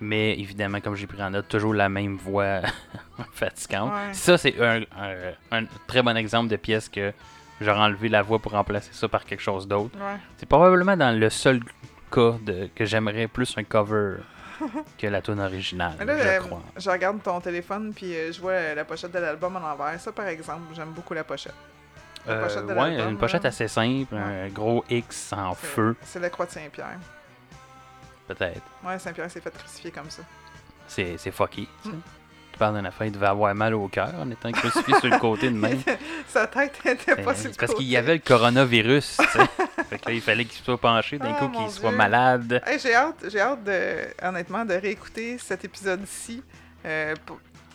mais 0.00 0.38
évidemment, 0.38 0.80
comme 0.80 0.96
j'ai 0.96 1.06
pris 1.06 1.22
en 1.22 1.30
note, 1.30 1.48
toujours 1.48 1.74
la 1.74 1.90
même 1.90 2.16
voix 2.16 2.62
fatigante. 3.34 3.92
Ouais. 3.92 4.12
Ça, 4.14 4.38
c'est 4.38 4.54
un, 4.58 4.80
un- 4.98 5.34
un 5.60 5.64
très 5.86 6.02
bon 6.02 6.16
exemple 6.16 6.48
de 6.48 6.56
pièce 6.56 6.88
que 6.88 7.12
j'aurais 7.60 7.78
enlevé 7.80 8.08
la 8.08 8.22
voix 8.22 8.38
pour 8.38 8.52
remplacer 8.52 8.90
ça 8.92 9.06
par 9.06 9.24
quelque 9.26 9.40
chose 9.42 9.68
d'autre. 9.68 9.96
Ouais. 9.98 10.16
C'est 10.38 10.48
probablement 10.48 10.96
dans 10.96 11.14
le 11.18 11.28
seul 11.28 11.60
cas 12.10 12.36
de, 12.44 12.70
que 12.74 12.86
j'aimerais 12.86 13.28
plus 13.28 13.54
un 13.58 13.64
cover 13.64 14.16
que 14.98 15.06
la 15.06 15.22
tune 15.22 15.40
originale, 15.40 15.96
là, 15.98 16.18
je 16.18 16.28
euh, 16.28 16.38
crois. 16.40 16.62
je 16.76 16.90
regarde 16.90 17.22
ton 17.22 17.40
téléphone, 17.40 17.92
puis 17.94 18.14
euh, 18.14 18.32
je 18.32 18.40
vois 18.40 18.52
euh, 18.52 18.74
la 18.74 18.84
pochette 18.84 19.12
de 19.12 19.18
l'album 19.18 19.56
en 19.56 19.60
envers. 19.60 19.98
Ça, 20.00 20.12
par 20.12 20.26
exemple, 20.26 20.74
j'aime 20.74 20.92
beaucoup 20.92 21.14
la 21.14 21.24
pochette. 21.24 21.54
la 22.26 22.36
pochette 22.36 22.66
de 22.66 22.74
ouais, 22.74 23.00
une 23.00 23.18
pochette 23.18 23.42
là. 23.42 23.48
assez 23.48 23.68
simple, 23.68 24.14
un 24.14 24.48
gros 24.48 24.84
X 24.88 25.32
en 25.32 25.54
feu, 25.54 25.96
C'est 26.02 26.20
la 26.20 26.30
croix 26.30 26.46
de 26.46 26.52
Saint-Pierre. 26.52 26.98
peut-être. 28.28 28.62
Ouais, 28.84 28.98
Saint-Pierre 28.98 29.30
s'est 29.30 29.40
fait 29.40 29.56
crucifier 29.56 29.90
comme 29.90 30.10
ça. 30.10 30.22
C'est, 30.86 31.16
fucky. 31.30 31.68
Mm. 31.84 31.90
Tu 32.54 32.58
parles 32.58 32.76
d'une 32.76 32.86
affaire, 32.86 33.08
il 33.08 33.12
devait 33.12 33.26
avoir 33.26 33.52
mal 33.52 33.74
au 33.74 33.88
cœur 33.88 34.14
en 34.16 34.30
étant 34.30 34.52
crucifié 34.52 34.94
sur 35.00 35.08
le 35.08 35.18
côté 35.18 35.50
de 35.50 35.56
même. 35.56 35.80
Sa 36.28 36.46
tête 36.46 36.78
était 36.84 37.16
Ben, 37.16 37.24
pas 37.24 37.34
sur 37.34 37.42
c'est 37.42 37.48
le 37.48 37.54
parce 37.66 37.74
qu'il 37.74 37.88
y 37.88 37.96
avait 37.96 38.14
le 38.14 38.20
coronavirus, 38.20 39.16
fait 39.90 39.98
que 39.98 40.08
là, 40.08 40.14
il 40.14 40.20
fallait 40.20 40.44
qu'il 40.44 40.62
soit 40.64 40.78
penché 40.78 41.18
d'un 41.18 41.34
Ah, 41.36 41.40
coup, 41.40 41.48
qu'il 41.48 41.68
soit 41.68 41.90
malade. 41.90 42.62
Hey, 42.64 42.78
j'ai 42.78 42.94
hâte, 42.94 43.24
j'ai 43.28 43.40
hâte 43.40 43.64
de, 43.64 44.04
honnêtement, 44.24 44.64
de 44.64 44.74
réécouter 44.74 45.36
cet 45.38 45.64
épisode-ci, 45.64 46.44
euh, 46.86 47.16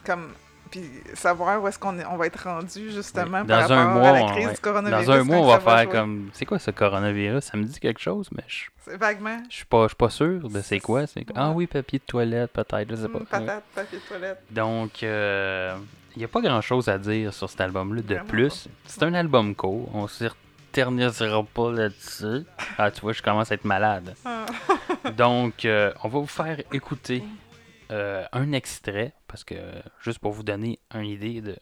comme, 0.05 0.29
puis 0.71 0.81
savoir 1.13 1.61
où 1.61 1.67
est-ce 1.67 1.77
qu'on 1.79 1.97
est- 1.99 2.05
on 2.05 2.17
va 2.17 2.27
être 2.27 2.43
rendu 2.43 2.91
justement 2.91 3.41
Oui. 3.41 3.47
par 3.47 3.67
Dans 3.67 3.73
un 3.73 3.85
rapport 3.85 4.01
mois, 4.01 4.09
à 4.09 4.19
la 4.25 4.31
crise 4.31 4.49
du 4.53 4.59
coronavirus. 4.59 5.05
Dans 5.05 5.11
un 5.13 5.23
mois, 5.23 5.37
on 5.37 5.47
va 5.47 5.59
faire 5.59 5.83
jouer. 5.83 5.91
comme. 5.91 6.29
C'est 6.33 6.45
quoi 6.45 6.59
ce 6.59 6.71
coronavirus? 6.71 7.43
Ça 7.43 7.57
me 7.57 7.63
dit 7.63 7.79
quelque 7.79 7.99
chose, 8.01 8.29
mais 8.35 8.43
je, 8.47 8.65
C'est 8.85 8.97
Vaguement. 8.97 9.37
je 9.49 9.55
suis 9.55 9.65
pas, 9.65 9.83
je 9.83 9.87
suis 9.89 9.95
pas 9.95 10.09
sûr 10.09 10.49
de 10.49 10.61
c'est 10.61 10.79
quoi. 10.79 11.05
C'est... 11.07 11.25
Ah 11.35 11.51
oui, 11.51 11.67
papier 11.67 11.99
de 11.99 12.03
toilette, 12.05 12.51
peut-être, 12.51 12.89
je 12.89 12.95
sais 12.95 13.09
pas. 13.09 13.19
Hum, 13.19 13.25
patate, 13.25 13.63
papier 13.75 13.99
de 13.99 14.03
toilette. 14.03 14.41
Donc, 14.51 15.01
il 15.01 15.07
n'y 16.17 16.23
a 16.23 16.27
pas 16.27 16.41
grand 16.41 16.61
chose 16.61 16.87
à 16.89 16.97
dire 16.97 17.33
sur 17.33 17.49
cet 17.49 17.61
album-là 17.61 18.01
de 18.01 18.13
Vraiment 18.15 18.27
plus. 18.27 18.67
C'est 18.85 19.03
un 19.03 19.13
album 19.13 19.55
court. 19.55 19.89
On 19.93 20.07
s'y 20.07 20.27
reternisera 20.27 21.43
pas 21.43 21.71
là-dessus. 21.71 22.45
Ah, 22.77 22.91
tu 22.91 23.01
vois, 23.01 23.13
je 23.13 23.21
commence 23.21 23.51
à 23.51 23.55
être 23.55 23.65
malade. 23.65 24.15
Ah. 24.25 24.45
Donc, 25.17 25.65
euh, 25.65 25.91
on 26.03 26.07
va 26.09 26.19
vous 26.19 26.25
faire 26.27 26.59
écouter 26.73 27.23
euh, 27.91 28.23
un 28.33 28.51
extrait, 28.51 29.13
parce 29.29 29.45
que 29.45 29.55
juste 30.01 30.19
pour 30.19 30.33
vous 30.33 30.43
donner 30.43 30.79
une 30.93 31.05
idée 31.05 31.39
de 31.39 31.55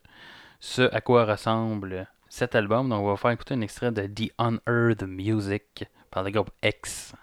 ce 0.59 0.93
à 0.93 1.01
quoi 1.01 1.25
ressemble 1.25 2.07
cet 2.29 2.55
album, 2.55 2.89
donc 2.89 3.03
on 3.03 3.09
va 3.09 3.17
faire 3.17 3.31
écouter 3.31 3.53
un 3.53 3.61
extrait 3.61 3.91
de 3.91 4.07
The 4.07 4.31
Unheard 4.39 5.03
Music 5.03 5.85
par 6.09 6.23
le 6.23 6.31
groupe 6.31 6.49
X. 6.63 7.13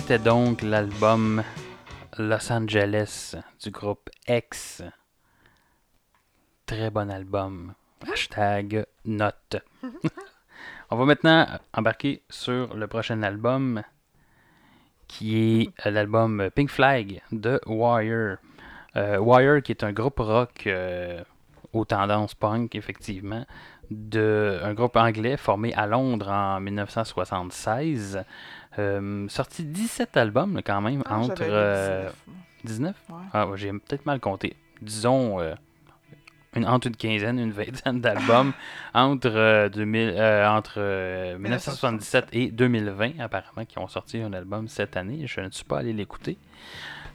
C'était 0.00 0.20
donc 0.20 0.62
l'album 0.62 1.42
Los 2.18 2.52
Angeles 2.52 3.34
du 3.60 3.72
groupe 3.72 4.08
X. 4.28 4.80
Très 6.66 6.88
bon 6.90 7.10
album. 7.10 7.74
Hashtag 8.08 8.86
note. 9.04 9.56
On 10.90 10.96
va 10.96 11.04
maintenant 11.04 11.48
embarquer 11.74 12.22
sur 12.30 12.76
le 12.76 12.86
prochain 12.86 13.24
album 13.24 13.82
qui 15.08 15.36
est 15.62 15.90
l'album 15.90 16.48
Pink 16.54 16.70
Flag 16.70 17.20
de 17.32 17.60
Wire. 17.66 18.38
Euh, 18.94 19.18
Wire 19.18 19.64
qui 19.64 19.72
est 19.72 19.82
un 19.82 19.92
groupe 19.92 20.20
rock 20.20 20.62
euh, 20.68 21.24
aux 21.72 21.84
tendances 21.84 22.36
punk 22.36 22.76
effectivement 22.76 23.44
de 23.90 24.60
un 24.62 24.74
groupe 24.74 24.96
anglais 24.96 25.36
formé 25.36 25.74
à 25.74 25.88
Londres 25.88 26.30
en 26.30 26.60
1976. 26.60 28.22
Euh, 28.78 29.26
sorti 29.28 29.64
17 29.64 30.16
albums 30.16 30.54
là, 30.54 30.62
quand 30.62 30.80
même 30.80 31.02
Ah, 31.06 31.18
entre 31.18 31.36
j'avais 31.38 31.50
euh, 31.50 32.08
le 32.62 32.68
19 32.68 32.96
Ouais. 33.08 33.16
Ah 33.32 33.46
ouais, 33.48 33.56
j'ai 33.56 33.72
peut-être 33.72 34.06
mal 34.06 34.20
compté. 34.20 34.54
Disons 34.80 35.40
euh, 35.40 35.54
une, 36.54 36.66
entre 36.66 36.86
une 36.86 36.96
quinzaine, 36.96 37.38
une 37.38 37.50
vingtaine 37.52 38.00
d'albums 38.00 38.52
entre, 38.94 39.30
euh, 39.34 39.68
2000, 39.68 40.14
euh, 40.16 40.48
entre 40.48 40.74
euh, 40.78 41.38
1977 41.38 42.28
et 42.32 42.50
2020 42.50 43.18
apparemment 43.20 43.64
qui 43.66 43.78
ont 43.78 43.88
sorti 43.88 44.18
un 44.20 44.32
album 44.32 44.68
cette 44.68 44.96
année. 44.96 45.26
Je 45.26 45.40
ne 45.40 45.50
suis 45.50 45.64
pas 45.64 45.78
allé 45.78 45.92
l'écouter. 45.92 46.38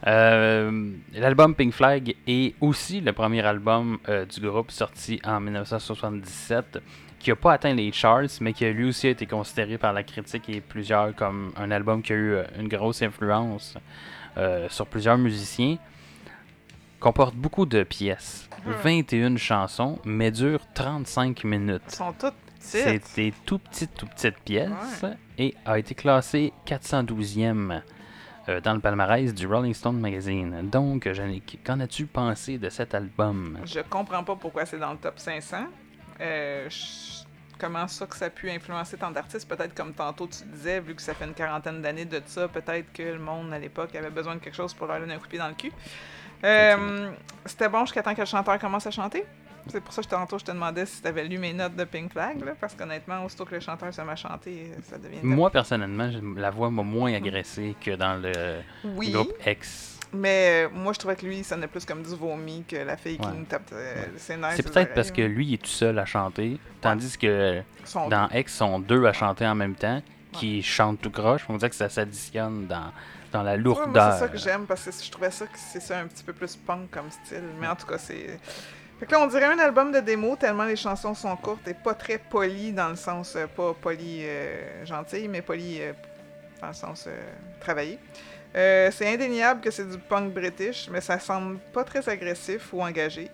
Euh, 0.06 0.90
L'album 1.14 1.54
Pink 1.54 1.72
Flag 1.72 2.14
est 2.26 2.54
aussi 2.60 3.00
le 3.00 3.12
premier 3.14 3.40
album 3.46 3.98
euh, 4.08 4.26
du 4.26 4.40
groupe 4.40 4.70
sorti 4.70 5.18
en 5.24 5.40
1977 5.40 6.82
qui 7.24 7.30
n'a 7.30 7.36
pas 7.36 7.54
atteint 7.54 7.74
les 7.74 7.90
charts, 7.90 8.38
mais 8.40 8.52
qui 8.52 8.64
a 8.64 8.70
lui 8.70 8.84
aussi 8.84 9.08
été 9.08 9.26
considéré 9.26 9.78
par 9.78 9.92
la 9.92 10.02
critique 10.02 10.48
et 10.50 10.60
plusieurs 10.60 11.14
comme 11.14 11.52
un 11.56 11.70
album 11.70 12.02
qui 12.02 12.12
a 12.12 12.16
eu 12.16 12.32
euh, 12.34 12.44
une 12.58 12.68
grosse 12.68 13.02
influence 13.02 13.76
euh, 14.36 14.68
sur 14.68 14.86
plusieurs 14.86 15.16
musiciens. 15.18 15.78
Comporte 17.00 17.34
beaucoup 17.34 17.66
de 17.66 17.82
pièces, 17.82 18.48
Mhm. 18.66 18.72
21 18.82 19.36
chansons, 19.36 19.98
mais 20.04 20.30
dure 20.30 20.60
35 20.74 21.44
minutes. 21.44 21.82
Ils 21.88 21.94
sont 21.94 22.12
toutes 22.12 22.34
C'est 22.58 22.98
petites. 22.98 23.16
des 23.16 23.32
tout 23.44 23.58
petites, 23.58 23.94
tout 23.94 24.06
petites 24.06 24.38
pièces 24.38 25.04
et 25.38 25.54
a 25.66 25.78
été 25.78 25.94
classé 25.94 26.52
412e 26.66 27.82
euh, 28.48 28.60
dans 28.62 28.72
le 28.74 28.80
palmarès 28.80 29.34
du 29.34 29.46
Rolling 29.46 29.74
Stone 29.74 29.98
Magazine. 30.00 30.68
Donc, 30.70 31.10
Jannick, 31.12 31.58
qu'en 31.64 31.80
as-tu 31.80 32.06
pensé 32.06 32.56
de 32.58 32.68
cet 32.70 32.94
album? 32.94 33.58
Je 33.64 33.80
comprends 33.80 34.24
pas 34.24 34.36
pourquoi 34.36 34.64
c'est 34.64 34.78
dans 34.78 34.92
le 34.92 34.98
top 34.98 35.18
500. 35.18 35.66
Euh, 36.20 36.68
Comment 37.56 37.86
ça 37.86 38.06
que 38.06 38.16
ça 38.16 38.26
a 38.26 38.30
pu 38.30 38.50
influencer 38.50 38.96
tant 38.96 39.12
d'artistes? 39.12 39.48
Peut-être 39.48 39.74
comme 39.74 39.92
tantôt 39.92 40.26
tu 40.26 40.44
disais, 40.44 40.80
vu 40.80 40.94
que 40.94 41.00
ça 41.00 41.14
fait 41.14 41.24
une 41.24 41.34
quarantaine 41.34 41.80
d'années 41.80 42.04
de 42.04 42.20
ça, 42.26 42.48
peut-être 42.48 42.92
que 42.92 43.02
le 43.02 43.18
monde 43.18 43.52
à 43.52 43.58
l'époque 43.58 43.94
avait 43.94 44.10
besoin 44.10 44.34
de 44.34 44.40
quelque 44.40 44.56
chose 44.56 44.74
pour 44.74 44.88
leur 44.88 44.98
donner 44.98 45.14
un 45.14 45.18
coup 45.18 45.26
de 45.26 45.30
pied 45.30 45.38
dans 45.38 45.48
le 45.48 45.54
cul. 45.54 45.72
Euh, 46.42 47.10
C'était 47.46 47.68
bon 47.68 47.80
jusqu'à 47.84 48.02
temps 48.02 48.14
que 48.14 48.20
le 48.20 48.26
chanteur 48.26 48.58
commence 48.58 48.86
à 48.86 48.90
chanter? 48.90 49.24
C'est 49.68 49.80
pour 49.80 49.94
ça 49.94 50.02
que 50.02 50.08
tantôt, 50.08 50.38
je 50.38 50.44
te 50.44 50.50
demandais 50.50 50.84
si 50.84 51.00
tu 51.00 51.08
avais 51.08 51.24
lu 51.24 51.38
mes 51.38 51.54
notes 51.54 51.74
de 51.74 51.84
Pink 51.84 52.12
Flag, 52.12 52.44
là, 52.44 52.52
parce 52.60 52.74
qu'honnêtement, 52.74 53.24
aussitôt 53.24 53.46
que 53.46 53.54
le 53.54 53.60
chanteur 53.60 53.94
se 53.94 54.00
met 54.02 54.12
à 54.12 54.16
chanter, 54.16 54.72
ça 54.82 54.98
devient... 54.98 55.20
Moi, 55.22 55.48
personnellement, 55.48 56.10
la 56.36 56.50
voix 56.50 56.70
m'a 56.70 56.82
moins 56.82 57.14
agressé 57.14 57.74
que 57.80 57.92
dans 57.92 58.20
le 58.20 58.60
oui, 58.84 59.12
groupe 59.12 59.32
X. 59.46 59.93
mais 60.14 60.66
euh, 60.66 60.68
moi, 60.72 60.92
je 60.92 60.98
trouvais 60.98 61.16
que 61.16 61.24
lui, 61.26 61.38
il 61.38 61.44
sonnait 61.44 61.66
plus 61.66 61.84
comme 61.84 62.02
du 62.02 62.14
vomi 62.14 62.64
que 62.68 62.76
la 62.76 62.96
fille 62.96 63.18
qui 63.18 63.26
Ouais. 63.26 63.32
nous 63.36 63.44
tape 63.44 63.70
euh, 63.72 63.94
ses 64.16 64.36
nerfs 64.36 64.52
C'est 64.56 64.62
peut-être 64.70 64.94
parce 64.94 65.10
que 65.10 65.22
lui, 65.22 65.46
il 65.48 65.54
est 65.54 65.62
tout 65.62 65.66
seul 65.68 65.98
à 65.98 66.04
chanter, 66.04 66.58
tandis 66.80 67.16
que. 67.18 67.60
Son- 67.84 68.08
dans 68.08 68.28
X, 68.30 68.54
sont 68.54 68.78
deux 68.78 69.04
à 69.06 69.12
chanter 69.12 69.46
en 69.46 69.54
même 69.54 69.74
temps, 69.74 70.00
qui 70.32 70.62
chantent 70.62 71.00
tout 71.00 71.10
croche. 71.10 71.44
On 71.48 71.56
dirait 71.56 71.70
que 71.70 71.76
ça 71.76 71.88
s'additionne 71.88 72.66
dans, 72.66 72.92
dans 73.32 73.42
la 73.42 73.52
Ouais, 73.52 73.58
lourdeur. 73.58 74.12
c'est 74.14 74.18
ça 74.20 74.28
que 74.28 74.38
j'aime, 74.38 74.66
parce 74.66 74.84
que 74.84 74.90
je 75.04 75.10
trouvais 75.10 75.30
ça 75.30 75.46
que 75.46 75.56
c'est 75.58 75.80
ça 75.80 75.98
un 75.98 76.06
petit 76.06 76.24
peu 76.24 76.32
plus 76.32 76.56
punk 76.56 76.90
comme 76.90 77.10
style. 77.10 77.42
Mais 77.60 77.66
en 77.68 77.76
tout 77.76 77.86
cas, 77.86 77.98
c'est. 77.98 78.38
Fait 79.00 79.06
que 79.06 79.10
là, 79.12 79.20
on 79.20 79.26
dirait 79.26 79.44
un 79.46 79.58
album 79.58 79.90
de 79.92 79.98
démo, 80.00 80.36
tellement 80.36 80.64
les 80.64 80.76
chansons 80.76 81.14
sont 81.14 81.34
courtes 81.36 81.66
et 81.66 81.74
pas 81.74 81.94
très 81.94 82.16
polies 82.18 82.72
dans 82.72 82.88
le 82.90 82.96
sens, 82.96 83.34
euh, 83.36 83.46
pas 83.48 83.74
poli 83.74 84.20
euh, 84.22 84.86
gentil, 84.86 85.26
mais 85.28 85.42
poli 85.42 85.78
euh, 85.80 85.92
dans 86.60 86.68
le 86.68 86.74
sens 86.74 87.04
euh, 87.08 87.20
travaillé. 87.60 87.98
Euh, 88.56 88.88
c'est 88.92 89.12
indéniable 89.12 89.60
que 89.60 89.70
c'est 89.70 89.88
du 89.88 89.98
punk 89.98 90.32
british, 90.32 90.88
mais 90.90 91.00
ça 91.00 91.18
semble 91.18 91.58
pas 91.72 91.82
très 91.84 92.08
agressif 92.08 92.72
ou 92.72 92.82
engagé. 92.82 93.28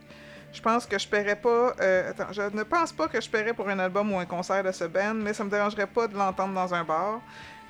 Je 0.53 0.61
pense 0.61 0.87
que 0.87 0.99
je 0.99 1.07
paierais 1.07 1.37
pas. 1.37 1.75
euh, 1.81 2.11
attends, 2.11 2.33
je 2.33 2.43
ne 2.43 2.62
pense 2.62 2.93
pas 2.93 3.07
que 3.07 3.21
je 3.21 3.29
paierais 3.29 3.53
pour 3.53 3.68
un 3.68 3.79
album 3.79 4.12
ou 4.12 4.18
un 4.18 4.25
concert 4.25 4.64
de 4.64 4.73
ce 4.73 4.85
band, 4.85 5.14
mais 5.14 5.33
ça 5.35 5.45
me 5.45 5.51
dérangerait 5.51 5.87
pas 5.87 6.09
de 6.09 6.14
l'entendre 6.16 6.55
dans 6.55 6.75
un 6.75 6.83
bar. 6.85 7.21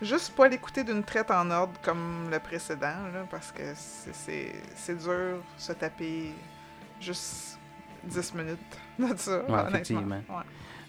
Juste 0.01 0.35
pas 0.35 0.49
l'écouter 0.49 0.83
d'une 0.83 1.03
traite 1.05 1.31
en 1.31 1.51
ordre 1.51 1.75
comme 1.83 2.29
le 2.31 2.39
précédent, 2.39 2.87
là, 3.13 3.27
parce 3.31 3.53
que 3.53 3.63
c'est- 3.75 4.95
dur 4.95 5.43
se 5.59 5.73
taper 5.73 6.33
juste 7.01 7.59
10 8.05 8.33
minutes 8.35 8.59
de 8.99 9.15
ça. 9.17 9.43
effectivement. 9.69 10.23
Ouais. 10.29 10.43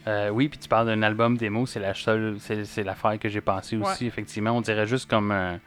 Euh, 0.08 0.30
oui, 0.30 0.48
puis 0.48 0.58
tu 0.60 0.70
parles 0.70 0.88
d'un 0.88 1.04
album 1.04 1.38
démo, 1.38 1.66
c'est 1.66 1.80
la 1.80 1.94
seule, 1.94 2.38
c'est 2.40 2.84
l'affaire 2.84 3.20
que 3.20 3.28
j'ai 3.30 3.42
pensé 3.42 3.76
aussi. 3.78 4.06
Effectivement, 4.08 4.52
on 4.52 4.62
dirait 4.62 4.88
juste 4.88 5.10
comme 5.10 5.32
un, 5.32 5.60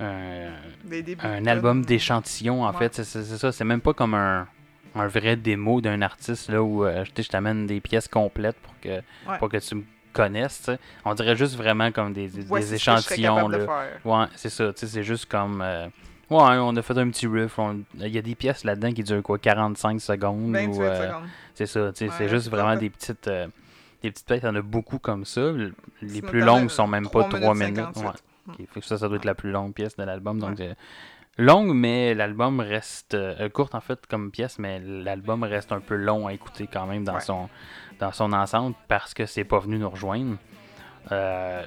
un, 0.00 1.46
album 1.46 1.80
tunes. 1.80 1.86
d'échantillon 1.86 2.64
en 2.64 2.72
Ouais. 2.72 2.78
fait. 2.90 3.02
C'est 3.04 3.22
ça, 3.24 3.52
c'est 3.52 3.64
même 3.64 3.80
pas 3.80 3.92
comme 3.94 4.14
un, 4.14 4.46
un 4.94 5.06
vrai 5.06 5.36
démo 5.36 5.80
d'un 5.80 6.02
artiste 6.02 6.48
là 6.50 6.62
où 6.62 6.84
euh, 6.84 7.04
je 7.16 7.28
t'amène 7.28 7.66
des 7.66 7.80
pièces 7.80 8.08
complètes 8.08 8.56
pour 8.62 8.74
que 8.80 9.00
pour 9.38 9.48
que 9.48 9.56
tu 9.58 9.74
me 9.74 9.84
connaisses. 10.12 10.70
On 11.04 11.14
dirait 11.14 11.36
juste 11.36 11.56
vraiment 11.56 11.92
comme 11.92 12.12
des, 12.12 12.30
échantillons 12.74 13.48
de 13.48 13.56
là. 13.58 13.86
Ouais, 14.04 14.26
c'est 14.34 14.50
ça. 14.50 14.72
C'est 14.74 15.02
juste 15.02 15.26
comme. 15.26 15.60
euh, 15.62 15.86
ouais, 16.30 16.56
on 16.60 16.74
a 16.76 16.82
fait 16.82 16.98
un 16.98 17.08
petit 17.10 17.26
riff. 17.26 17.58
on- 17.58 17.82
Il 17.98 18.08
y 18.08 18.18
a 18.18 18.22
des 18.22 18.34
pièces 18.34 18.64
là-dedans 18.64 18.92
qui 18.92 19.02
durent 19.04 19.22
quoi 19.22 19.38
45 19.38 20.00
secondes 20.00 20.52
28 20.52 20.66
ou, 20.78 20.82
euh, 20.82 21.08
secondes. 21.08 21.28
C'est 21.54 21.66
ça. 21.66 21.90
C'est 21.94 22.28
juste 22.28 22.48
vraiment 22.50 22.76
des 22.76 22.90
petites. 22.90 23.28
euh, 23.28 23.46
des 24.02 24.12
petites 24.12 24.26
pièces, 24.26 24.40
il 24.44 24.46
y 24.46 24.48
en 24.48 24.54
a 24.54 24.62
beaucoup 24.62 25.00
comme 25.00 25.24
ça. 25.24 25.50
Les 26.02 26.22
plus 26.22 26.40
longues 26.40 26.70
sont 26.70 26.86
même 26.86 27.08
pas 27.08 27.24
3 27.24 27.54
minutes. 27.54 27.76
58. 27.94 28.04
Ouais. 28.06 28.12
Ok, 28.48 28.56
fait 28.72 28.80
que 28.80 28.86
ça, 28.86 28.98
ça 28.98 29.08
doit 29.08 29.16
être 29.18 29.24
la 29.24 29.34
plus 29.34 29.50
longue 29.50 29.74
pièce 29.74 29.96
de 29.96 30.02
l'album. 30.04 30.38
Donc, 30.38 30.60
longue, 31.36 31.72
mais 31.74 32.14
l'album 32.14 32.60
reste 32.60 33.14
euh, 33.14 33.48
courte 33.48 33.74
en 33.74 33.80
fait 33.80 34.06
comme 34.06 34.30
pièce, 34.30 34.58
mais 34.58 34.80
l'album 34.80 35.44
reste 35.44 35.70
un 35.72 35.80
peu 35.80 35.94
long 35.96 36.26
à 36.26 36.32
écouter 36.32 36.68
quand 36.72 36.86
même 36.86 37.04
dans 37.04 37.14
Ouais. 37.14 37.20
son 37.20 37.48
dans 38.00 38.12
son 38.12 38.32
ensemble 38.32 38.74
parce 38.88 39.12
que 39.14 39.26
c'est 39.26 39.44
pas 39.44 39.58
venu 39.58 39.78
nous 39.78 39.90
rejoindre. 39.90 40.36
Euh, 41.12 41.64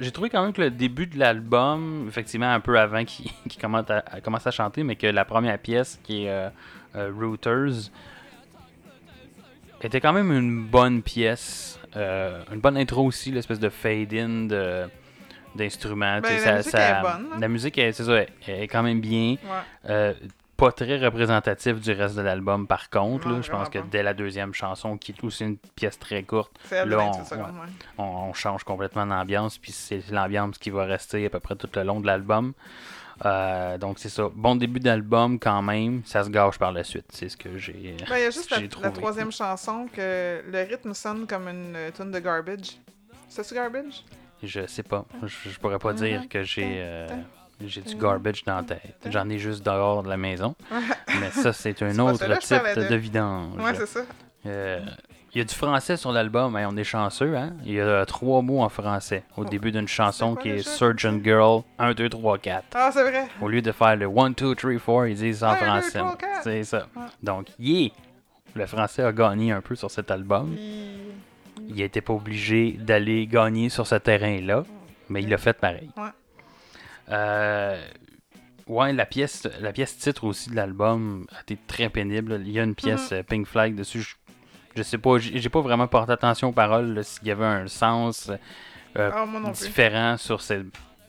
J'ai 0.00 0.10
trouvé 0.10 0.30
quand 0.30 0.42
même 0.42 0.52
que 0.52 0.62
le 0.62 0.70
début 0.70 1.06
de 1.06 1.18
l'album, 1.18 2.06
effectivement 2.08 2.50
un 2.50 2.60
peu 2.60 2.78
avant 2.78 3.04
qu'il 3.06 3.30
commence, 3.60 3.88
à, 3.90 3.98
à- 4.06 4.20
commence 4.20 4.46
à 4.46 4.50
chanter, 4.50 4.82
mais 4.84 4.96
que 4.96 5.06
la 5.06 5.24
première 5.24 5.58
pièce 5.58 5.98
qui 6.02 6.24
est 6.24 6.30
euh, 6.30 6.48
euh, 6.96 7.12
Routers 7.18 7.90
était 9.82 10.00
quand 10.00 10.12
même 10.12 10.30
une 10.32 10.64
bonne 10.66 11.02
pièce. 11.02 11.78
Une 11.94 12.60
bonne 12.60 12.76
intro 12.76 13.04
aussi, 13.04 13.30
l'espèce 13.32 13.58
de 13.58 13.68
fade-in 13.68 14.46
de 14.46 14.88
d'instruments. 15.54 16.20
Ben, 16.20 16.32
la 16.32 16.38
ça- 16.38 16.56
musique 16.56 16.74
est 16.74 17.00
bonne. 17.02 17.40
La 17.40 17.48
musique, 17.48 17.78
est- 17.78 17.92
c'est 17.92 18.04
ça, 18.04 18.16
elle 18.46 18.62
est 18.62 18.68
quand 18.68 18.82
même 18.82 19.00
bien. 19.00 19.36
Euh, 19.88 20.14
pas 20.56 20.72
très 20.72 20.98
représentatif 20.98 21.80
du 21.80 21.90
reste 21.92 22.16
de 22.16 22.20
l'album, 22.20 22.66
par 22.66 22.90
contre. 22.90 23.28
Non, 23.28 23.36
là. 23.36 23.40
je 23.42 23.50
pense 23.50 23.70
que 23.70 23.78
pas. 23.78 23.86
dès 23.90 24.02
la 24.02 24.12
deuxième 24.12 24.52
chanson, 24.52 24.98
qui 24.98 25.12
est 25.12 25.24
aussi 25.24 25.44
une 25.44 25.56
pièce 25.56 25.98
très 25.98 26.22
courte, 26.22 26.52
C'est 26.64 26.84
Là, 26.84 26.96
28 26.98 27.20
on- 27.20 27.24
secondes, 27.24 27.44
ouais. 27.46 27.72
on, 27.96 28.02
on 28.04 28.32
change 28.34 28.62
complètement 28.64 29.06
d'ambiance, 29.06 29.56
puis 29.56 29.72
c'est 29.72 30.02
l'ambiance 30.10 30.58
qui 30.58 30.68
va 30.68 30.84
rester 30.84 31.24
à 31.24 31.30
peu 31.30 31.40
près 31.40 31.56
tout 31.56 31.68
le 31.74 31.82
long 31.82 32.00
de 32.00 32.06
l'album. 32.06 32.52
Euh, 33.24 33.76
donc 33.78 33.98
c'est 33.98 34.08
ça. 34.08 34.28
Bon 34.34 34.54
début 34.56 34.80
d'album 34.80 35.38
quand 35.38 35.60
même, 35.62 36.02
ça 36.06 36.24
se 36.24 36.30
gâche 36.30 36.58
par 36.58 36.72
la 36.72 36.84
suite. 36.84 37.06
C'est 37.10 37.28
ce 37.28 37.36
que 37.36 37.56
j'ai. 37.58 37.96
Ben, 38.08 38.16
il 38.16 38.22
y 38.22 38.24
a 38.26 38.30
juste 38.30 38.50
la, 38.50 38.90
troisième 38.90 39.30
chanson 39.32 39.86
que 39.94 40.42
le 40.46 40.62
rythme 40.68 40.94
sonne 40.94 41.26
comme 41.26 41.48
une 41.48 41.74
euh, 41.76 41.90
tune 41.90 42.10
de 42.10 42.18
Garbage. 42.18 42.78
C'est-tu 43.28 43.54
Garbage? 43.54 44.04
Je 44.42 44.66
sais 44.66 44.82
pas. 44.82 45.04
Je, 45.22 45.50
je 45.50 45.58
pourrais 45.58 45.78
pas 45.78 45.92
dire 45.92 46.28
que 46.28 46.42
j'ai 46.42 46.76
euh, 46.78 47.06
j'ai 47.64 47.82
du 47.82 47.94
garbage 47.94 48.42
dans 48.44 48.56
la 48.56 48.62
tête. 48.62 48.96
J'en 49.10 49.28
ai 49.28 49.38
juste 49.38 49.64
dehors 49.64 50.02
de 50.02 50.08
la 50.08 50.16
maison. 50.16 50.54
Mais 51.20 51.30
ça, 51.30 51.52
c'est 51.52 51.82
un 51.82 51.98
autre 51.98 52.18
ça, 52.42 52.58
type 52.60 52.88
de- 52.88 52.94
vidange. 52.96 53.56
Ouais, 53.58 53.74
c'est 53.74 53.86
ça. 53.86 54.00
Euh, 54.46 54.80
Il 55.34 55.38
y 55.38 55.40
a 55.42 55.44
du 55.44 55.54
français 55.54 55.96
sur 55.98 56.10
l'album, 56.10 56.56
hein, 56.56 56.66
on 56.72 56.76
est 56.76 56.82
chanceux. 56.84 57.36
Hein? 57.36 57.52
Il 57.64 57.72
y 57.74 57.80
a 57.80 58.04
trois 58.06 58.40
mots 58.42 58.62
en 58.62 58.68
français 58.70 59.22
au 59.36 59.42
Oh. 59.42 59.44
début 59.44 59.70
d'une 59.70 59.86
chanson 59.86 60.34
qui 60.34 60.48
est? 60.48 60.66
Surgeon 60.66 61.20
Girl 61.22 61.62
1, 61.78 61.92
2, 61.92 62.08
3, 62.08 62.38
4. 62.38 62.64
Ah, 62.74 62.90
c'est 62.92 63.02
vrai. 63.02 63.28
Au 63.42 63.48
lieu 63.48 63.60
de 63.62 63.70
faire 63.72 63.94
le 63.96 64.06
1, 64.06 64.30
2, 64.30 64.54
3, 64.54 64.72
4, 64.78 65.06
ils 65.08 65.14
disent 65.16 65.44
en 65.44 65.48
Un, 65.50 65.52
deux, 65.52 65.60
français. 65.82 66.00
C'est 66.42 66.64
ça. 66.64 66.86
Ouais. 66.96 67.02
Donc, 67.22 67.46
yeah! 67.58 67.90
Le 68.54 68.66
français 68.66 69.02
a 69.04 69.12
gagné 69.12 69.52
un 69.52 69.60
peu 69.60 69.76
sur 69.76 69.90
cet 69.90 70.10
album. 70.10 70.52
Puis- 70.56 70.96
Il 71.70 71.76
n'était 71.76 72.00
pas 72.00 72.12
obligé 72.12 72.72
d'aller 72.72 73.26
gagner 73.26 73.68
sur 73.68 73.86
ce 73.86 73.94
terrain-là, 73.94 74.64
mais 75.08 75.22
il 75.22 75.28
l'a 75.28 75.38
fait 75.38 75.52
pareil. 75.56 75.88
Ouais. 75.96 76.08
Euh, 77.10 77.80
ouais, 78.66 78.92
la 78.92 79.06
pièce, 79.06 79.48
la 79.60 79.72
pièce 79.72 79.96
titre 79.98 80.24
aussi 80.24 80.50
de 80.50 80.56
l'album 80.56 81.26
a 81.36 81.40
été 81.42 81.56
très 81.66 81.88
pénible. 81.88 82.40
Il 82.44 82.50
y 82.50 82.60
a 82.60 82.64
une 82.64 82.74
pièce 82.74 83.10
Mhm. 83.12 83.18
euh, 83.18 83.22
Pink 83.22 83.46
Flag 83.46 83.74
dessus. 83.74 84.00
Je, 84.02 84.14
je 84.76 84.82
sais 84.82 84.98
pas, 84.98 85.18
j'ai 85.18 85.48
pas 85.48 85.60
vraiment 85.60 85.86
porté 85.88 86.12
attention 86.12 86.48
aux 86.48 86.52
paroles, 86.52 87.02
s'il 87.04 87.26
y 87.28 87.30
avait 87.30 87.44
un 87.44 87.66
sens 87.68 88.30
euh, 88.96 89.10
Ah, 89.14 89.24
plus. 89.26 89.52
différent 89.66 90.16
sur 90.16 90.40
cette, 90.40 90.66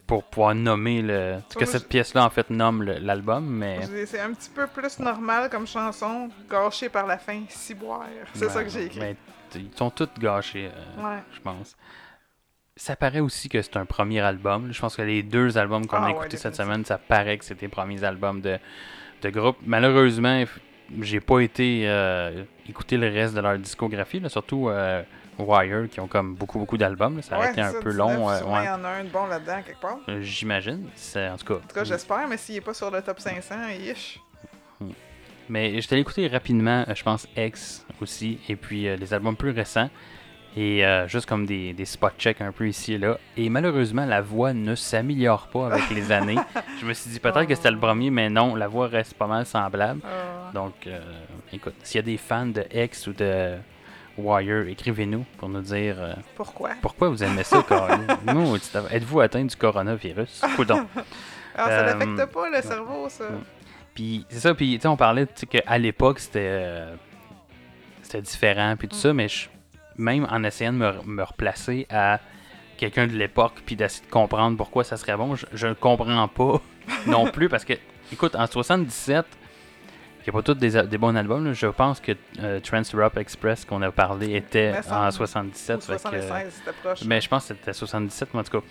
pour 0.08 0.24
pouvoir 0.24 0.54
nommer 0.56 1.02
le. 1.02 1.38
que 1.54 1.60
moi, 1.60 1.66
cette 1.68 1.88
pièce-là 1.88 2.26
en 2.26 2.30
fait 2.30 2.50
nomme 2.50 2.84
l'album, 2.84 3.46
mais. 3.46 3.80
C'est 4.06 4.20
un 4.20 4.34
petit 4.34 4.50
peu 4.50 4.68
plus 4.68 5.00
normal 5.00 5.50
comme 5.50 5.66
chanson, 5.68 6.30
gâché 6.50 6.90
par 6.90 7.06
la 7.08 7.18
fin, 7.18 7.42
ciboire. 7.50 8.06
C'est 8.34 8.50
ça 8.50 8.64
que 8.64 8.70
j'ai 8.70 8.86
écrit. 8.86 9.16
Ils 9.56 9.70
sont 9.76 9.90
tous 9.90 10.10
gâchés, 10.20 10.70
euh, 10.74 11.04
Ouais. 11.04 11.20
je 11.34 11.40
pense. 11.42 11.76
Ça 12.78 12.96
paraît 12.96 13.20
aussi 13.20 13.50
que 13.50 13.62
c'est 13.62 13.78
un 13.78 13.86
premier 13.86 14.22
album. 14.22 14.72
Je 14.72 14.80
pense 14.80 14.96
que 14.96 15.02
les 15.02 15.24
deux 15.24 15.58
albums 15.58 15.86
qu'on 15.86 15.98
Ah 15.98 16.04
a 16.04 16.06
ouais, 16.08 16.12
écoutés 16.14 16.38
cette 16.38 16.56
semaine, 16.56 16.84
ça 16.86 16.98
paraît 16.98 17.38
que 17.38 17.46
c'était 17.46 17.66
les 17.66 17.72
premiers 17.72 18.04
albums 18.04 18.42
de, 18.42 18.58
de 19.22 19.30
groupe. 19.30 19.58
Malheureusement, 19.66 20.44
j'ai 21.02 21.20
pas 21.20 21.40
été 21.42 21.84
euh, 21.86 22.44
écouter 22.68 22.98
le 22.98 23.08
reste 23.10 23.34
de 23.36 23.42
leur 23.42 23.58
discographie, 23.58 24.20
là, 24.20 24.30
surtout 24.30 24.70
euh, 24.70 25.04
Wire, 25.38 25.90
qui 25.92 26.00
ont 26.00 26.08
comme 26.08 26.34
beaucoup, 26.36 26.60
beaucoup 26.60 26.78
d'albums. 26.78 27.22
Ça 27.22 27.36
a 27.36 27.40
Ouais, 27.42 27.52
été 27.52 27.62
un 27.62 27.72
ça, 27.72 27.80
peu 27.80 27.92
19, 27.92 27.96
long. 27.98 28.30
euh, 28.30 28.42
ouais. 28.44 28.64
Il 28.64 28.66
y 28.66 28.70
en 28.70 28.84
a 28.84 28.90
un 28.90 29.04
de 29.04 29.10
bon 29.10 29.28
là-dedans, 29.28 29.62
quelque 29.66 29.82
part. 29.82 29.98
J'imagine. 30.22 30.88
En 31.16 31.38
tout 31.38 31.46
cas. 31.46 31.54
En 31.56 31.58
tout 31.68 31.76
cas, 31.76 31.84
j'espère, 31.84 32.28
mais 32.28 32.38
s'il 32.38 32.56
est 32.56 32.62
pas 32.62 32.74
sur 32.74 32.90
le 32.90 33.02
top 33.02 33.20
500, 33.20 33.56
ish. 33.80 34.20
Mais 35.50 35.82
je 35.82 35.88
t'ai 35.88 36.00
écouté 36.00 36.28
rapidement, 36.28 36.86
euh, 36.88 36.96
je 36.96 37.04
pense 37.04 37.28
X 37.36 37.86
aussi, 38.02 38.40
et 38.48 38.56
puis 38.56 38.88
euh, 38.88 38.96
les 38.96 39.14
albums 39.14 39.36
plus 39.36 39.52
récents, 39.52 39.90
et 40.56 40.86
euh, 40.86 41.08
juste 41.08 41.28
comme 41.28 41.46
des, 41.46 41.74
des 41.74 41.86
spot 41.86 42.14
checks 42.18 42.42
un 42.42 42.52
peu 42.52 42.68
ici 42.68 42.94
et 42.94 42.98
là. 42.98 43.18
Et 43.38 43.50
malheureusement, 43.50 44.06
la 44.06 44.22
voix 44.22 44.54
ne 44.54 44.76
s'améliore 44.76 45.48
pas 45.48 45.68
avec 45.68 45.90
les 45.92 46.12
années. 46.12 46.38
Je 46.80 46.86
me 46.86 46.94
suis 46.94 47.10
dit 47.10 47.20
peut-être 47.20 47.46
que 47.46 47.56
c'était 47.56 47.72
le 47.72 47.80
premier, 47.80 48.10
mais 48.10 48.30
non, 48.30 48.56
la 48.56 48.68
voix 48.68 48.88
reste 48.88 49.14
pas 49.14 49.28
mal 49.28 49.46
semblable. 49.46 50.02
Ah. 50.04 50.52
Donc, 50.54 50.74
euh, 50.88 51.00
écoute, 51.54 51.76
s'il 51.84 51.98
y 51.98 52.00
a 52.00 52.06
des 52.06 52.18
fans 52.18 52.48
de 52.48 52.66
X 52.74 53.08
ou 53.08 53.14
de 53.14 53.56
Wire, 54.18 54.68
écrivez-nous 54.68 55.26
pour 55.38 55.48
nous 55.48 55.62
dire 55.62 56.18
Pourquoi? 56.36 56.72
pourquoi 56.82 57.08
vous 57.08 57.24
aimez 57.24 57.44
ça, 57.44 57.64
êtes-vous 58.92 59.20
atteint 59.22 59.46
du 59.46 59.56
coronavirus? 59.56 60.42
Coudon. 60.58 60.86
Ah, 61.56 61.70
ça 61.70 61.84
n'affecte 61.96 62.26
pas 62.34 62.50
le 62.50 62.62
cerveau, 62.62 63.08
ça. 63.10 63.26
Puis 63.96 64.26
c'est 64.30 64.40
ça, 64.40 64.54
puis 64.54 64.76
tu 64.76 64.82
sais, 64.82 64.88
on 64.88 64.98
parlait 64.98 65.28
qu'à 65.50 65.78
l'époque 65.78 66.20
c'était 66.20 66.40
euh, 66.42 66.96
c'était 68.02 68.22
différent, 68.22 68.76
puis 68.78 68.88
tout 68.88 68.96
ça, 68.96 69.14
mais 69.14 69.28
je- 69.28 69.48
même 69.98 70.26
en 70.32 70.44
essayant 70.44 70.74
de 70.74 70.78
me, 70.78 70.92
me 71.06 71.24
replacer 71.24 71.86
à 71.90 72.20
quelqu'un 72.78 73.06
de 73.08 73.12
l'époque, 73.14 73.62
puis 73.66 73.76
d'essayer 73.76 74.06
de 74.06 74.12
comprendre 74.12 74.58
pourquoi 74.58 74.84
ça 74.84 74.98
serait 74.98 75.16
bon, 75.18 75.36
je, 75.36 75.68
ne 75.68 75.74
comprends 75.74 76.28
pas 76.28 76.62
non 77.08 77.30
plus, 77.30 77.48
parce 77.50 77.64
que, 77.66 77.74
écoute, 78.12 78.36
en 78.36 78.48
77, 78.48 79.26
il 80.20 80.24
n'y 80.26 80.30
a 80.30 80.32
pas 80.34 80.42
tous 80.42 80.54
des, 80.56 80.82
des 80.88 80.98
bons 80.98 81.16
albums, 81.16 81.46
là. 81.46 81.54
je 81.54 81.68
pense 81.68 82.00
que 82.00 82.14
euh, 82.40 82.60
Trans 82.60 82.82
Europe 82.94 83.18
Express 83.18 83.66
qu'on 83.66 83.82
a 83.82 83.92
parlé 83.92 84.36
était 84.36 84.74
en 84.90 85.12
77. 85.12 85.78
Ou 85.78 85.82
fait 85.82 85.94
que, 85.94 86.00
76, 86.00 86.54
c'était 86.54 86.78
proche. 86.82 87.04
mais 87.06 87.22
je 87.22 87.28
pense 87.28 87.48
que 87.48 87.54
c'était 87.56 87.74
77, 87.74 88.30
mais 88.34 88.40
en 88.40 88.44
tout 88.44 88.60
cas, 88.60 88.66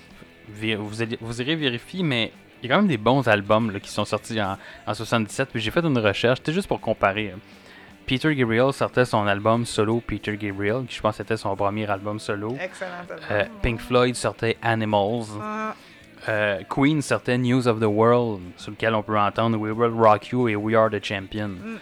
vous, 0.49 1.03
allez- 1.03 1.19
vous 1.21 1.41
irez 1.43 1.55
vérifier, 1.57 2.03
mais 2.03 2.33
il 2.63 2.69
y 2.69 2.73
a 2.73 2.75
quand 2.75 2.81
même 2.83 2.89
des 2.89 2.97
bons 2.99 3.27
albums 3.29 3.71
là, 3.71 3.81
qui 3.81 3.91
sont 3.91 4.05
sortis 4.05 4.41
en, 4.41 4.57
en 4.87 4.95
77. 4.95 5.49
Puis 5.51 5.61
j'ai 5.61 5.71
fait 5.71 5.81
une 5.85 5.99
recherche, 5.99 6.39
c'était 6.39 6.53
juste 6.53 6.69
pour 6.69 6.81
comparer. 6.81 7.33
hein. 7.35 7.39
Peter 8.07 8.35
Gabriel 8.35 8.73
sortait 8.73 9.05
son 9.05 9.27
album 9.27 9.65
solo 9.65 10.03
Peter 10.05 10.37
Gabriel, 10.37 10.85
qui 10.89 10.97
je 10.97 11.01
pense 11.01 11.21
était 11.21 11.37
son 11.37 11.55
premier 11.55 11.89
album 11.89 12.19
solo. 12.19 12.57
Excellent 12.61 12.91
album. 13.01 13.19
Euh, 13.31 13.45
Pink 13.63 13.81
Floyd 13.81 14.15
sortait 14.17 14.57
Animals. 14.63 15.27
Ah, 15.41 15.75
Euh, 16.29 16.61
Queen 16.69 17.01
sortait 17.01 17.39
News 17.39 17.67
of 17.67 17.81
the 17.81 17.85
World, 17.87 18.41
sur 18.57 18.73
lequel 18.73 18.95
on 18.95 19.03
peut 19.03 19.19
entendre 19.19 19.57
We 19.57 19.73
Will 19.73 19.93
Rock 19.99 20.29
You 20.33 20.49
et 20.49 20.57
We 20.57 20.77
Are 20.77 20.91
the 20.91 21.03
Champion. 21.03 21.49
Mm. 21.49 21.79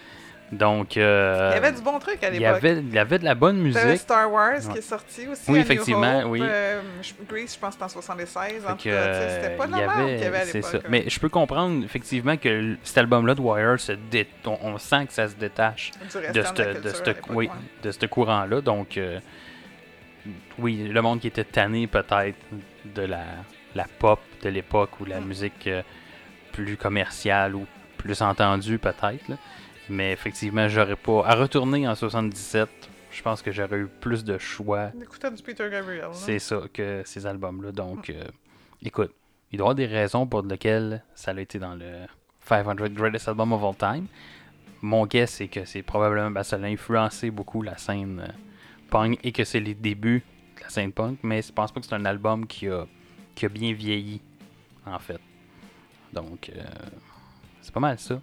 Donc, 0.50 0.96
euh, 0.96 1.50
il 1.52 1.56
y 1.56 1.58
avait 1.58 1.72
du 1.76 1.82
bon 1.82 1.98
truc 1.98 2.22
à 2.24 2.28
il 2.30 2.36
y 2.36 2.38
l'époque. 2.38 2.56
avait, 2.56 2.78
il 2.78 2.94
y 2.94 2.98
avait 2.98 3.18
de 3.18 3.24
la 3.24 3.34
bonne 3.34 3.58
musique. 3.58 3.98
Star 3.98 4.32
Wars 4.32 4.54
Ouais. 4.66 4.72
qui 4.72 4.78
est 4.78 4.82
sorti 4.82 5.28
aussi. 5.28 5.42
Oui, 5.50 5.58
à 5.58 5.60
effectivement, 5.60 6.22
oui. 6.24 6.40
Euh, 6.42 6.80
je- 7.02 7.12
Grease, 7.28 7.54
je 7.54 7.58
pense 7.58 7.68
que 7.70 7.72
c'était 7.74 7.84
en 7.84 7.88
76. 7.88 8.64
En 8.66 8.74
tout 8.74 8.88
cas, 8.88 9.28
c'était 9.30 9.56
pas 9.56 9.66
il 9.66 9.68
y 9.68 9.72
normal 9.72 10.06
qu'il 10.06 10.18
y 10.20 10.24
avait 10.24 10.38
à 10.38 10.44
l'époque. 10.46 10.82
Mais 10.88 11.04
je 11.06 11.20
peux 11.20 11.28
comprendre 11.28 11.84
effectivement 11.84 12.36
que 12.38 12.76
cet 12.82 12.96
album-là 12.98 13.34
de 13.34 13.40
Wire, 13.42 13.78
se 13.78 13.92
dé- 13.92 14.26
on, 14.46 14.56
on 14.62 14.78
sent 14.78 15.06
que 15.06 15.12
ça 15.12 15.28
se 15.28 15.34
détache 15.34 15.90
de 16.32 16.42
ce 16.42 17.10
oui, 17.30 17.50
ouais. 17.84 18.08
courant-là. 18.08 18.60
Donc, 18.62 18.96
euh, 18.96 19.20
oui, 20.58 20.88
le 20.88 21.02
monde 21.02 21.20
qui 21.20 21.26
était 21.28 21.44
tanné 21.44 21.86
peut-être 21.86 22.36
de 22.84 23.02
la, 23.02 23.24
la 23.74 23.84
pop 23.98 24.20
de 24.42 24.48
l'époque 24.48 25.00
ou 25.00 25.04
la 25.04 25.20
Mm. 25.20 25.24
musique 25.24 25.66
euh, 25.66 25.82
plus 26.52 26.76
commerciale 26.76 27.54
ou 27.54 27.66
plus 27.96 28.20
entendue 28.22 28.78
peut-être. 28.78 29.30
Mais 29.88 30.12
effectivement, 30.12 30.68
j'aurais 30.68 30.96
pas. 30.96 31.24
À 31.26 31.34
retourner 31.34 31.88
en 31.88 31.94
77, 31.94 32.68
je 33.10 33.22
pense 33.22 33.42
que 33.42 33.50
j'aurais 33.52 33.78
eu 33.78 33.86
plus 33.86 34.24
de 34.24 34.38
choix 34.38 34.88
du 34.88 35.42
Peter 35.42 35.68
Gabriel. 35.70 36.02
là. 36.02 36.10
c'est 36.12 36.38
ça 36.38 36.62
que 36.72 37.02
ces 37.04 37.26
albums-là. 37.26 37.72
Donc, 37.72 38.10
euh, 38.10 38.24
écoute, 38.82 39.12
il 39.50 39.58
doit 39.58 39.64
y 39.64 39.66
avoir 39.66 39.74
des 39.74 39.86
raisons 39.86 40.26
pour 40.26 40.42
lesquelles 40.42 41.02
ça 41.14 41.32
a 41.32 41.40
été 41.40 41.58
dans 41.58 41.74
le 41.74 42.06
500 42.46 42.74
Greatest 42.90 43.28
Album 43.28 43.52
of 43.52 43.62
All 43.62 43.76
Time. 43.76 44.06
Mon 44.82 45.06
guess, 45.06 45.32
c'est 45.32 45.48
que 45.48 45.64
c'est 45.64 45.82
probablement 45.82 46.30
ben, 46.30 46.42
ça 46.42 46.56
a 46.56 46.60
influencé 46.60 47.30
beaucoup 47.30 47.62
la 47.62 47.76
scène 47.78 48.20
euh, 48.20 48.32
punk 48.90 49.18
et 49.24 49.32
que 49.32 49.44
c'est 49.44 49.60
les 49.60 49.74
débuts 49.74 50.22
de 50.56 50.62
la 50.62 50.68
scène 50.68 50.92
punk, 50.92 51.18
mais 51.22 51.42
je 51.42 51.52
pense 51.52 51.72
pas 51.72 51.80
que 51.80 51.86
c'est 51.86 51.94
un 51.94 52.04
album 52.04 52.46
qui 52.46 52.68
a, 52.68 52.86
qui 53.34 53.46
a 53.46 53.48
bien 53.48 53.72
vieilli, 53.72 54.20
en 54.86 54.98
fait. 54.98 55.20
Donc, 56.12 56.50
euh, 56.54 56.62
c'est 57.60 57.72
pas 57.72 57.80
mal 57.80 57.98
ça. 57.98 58.20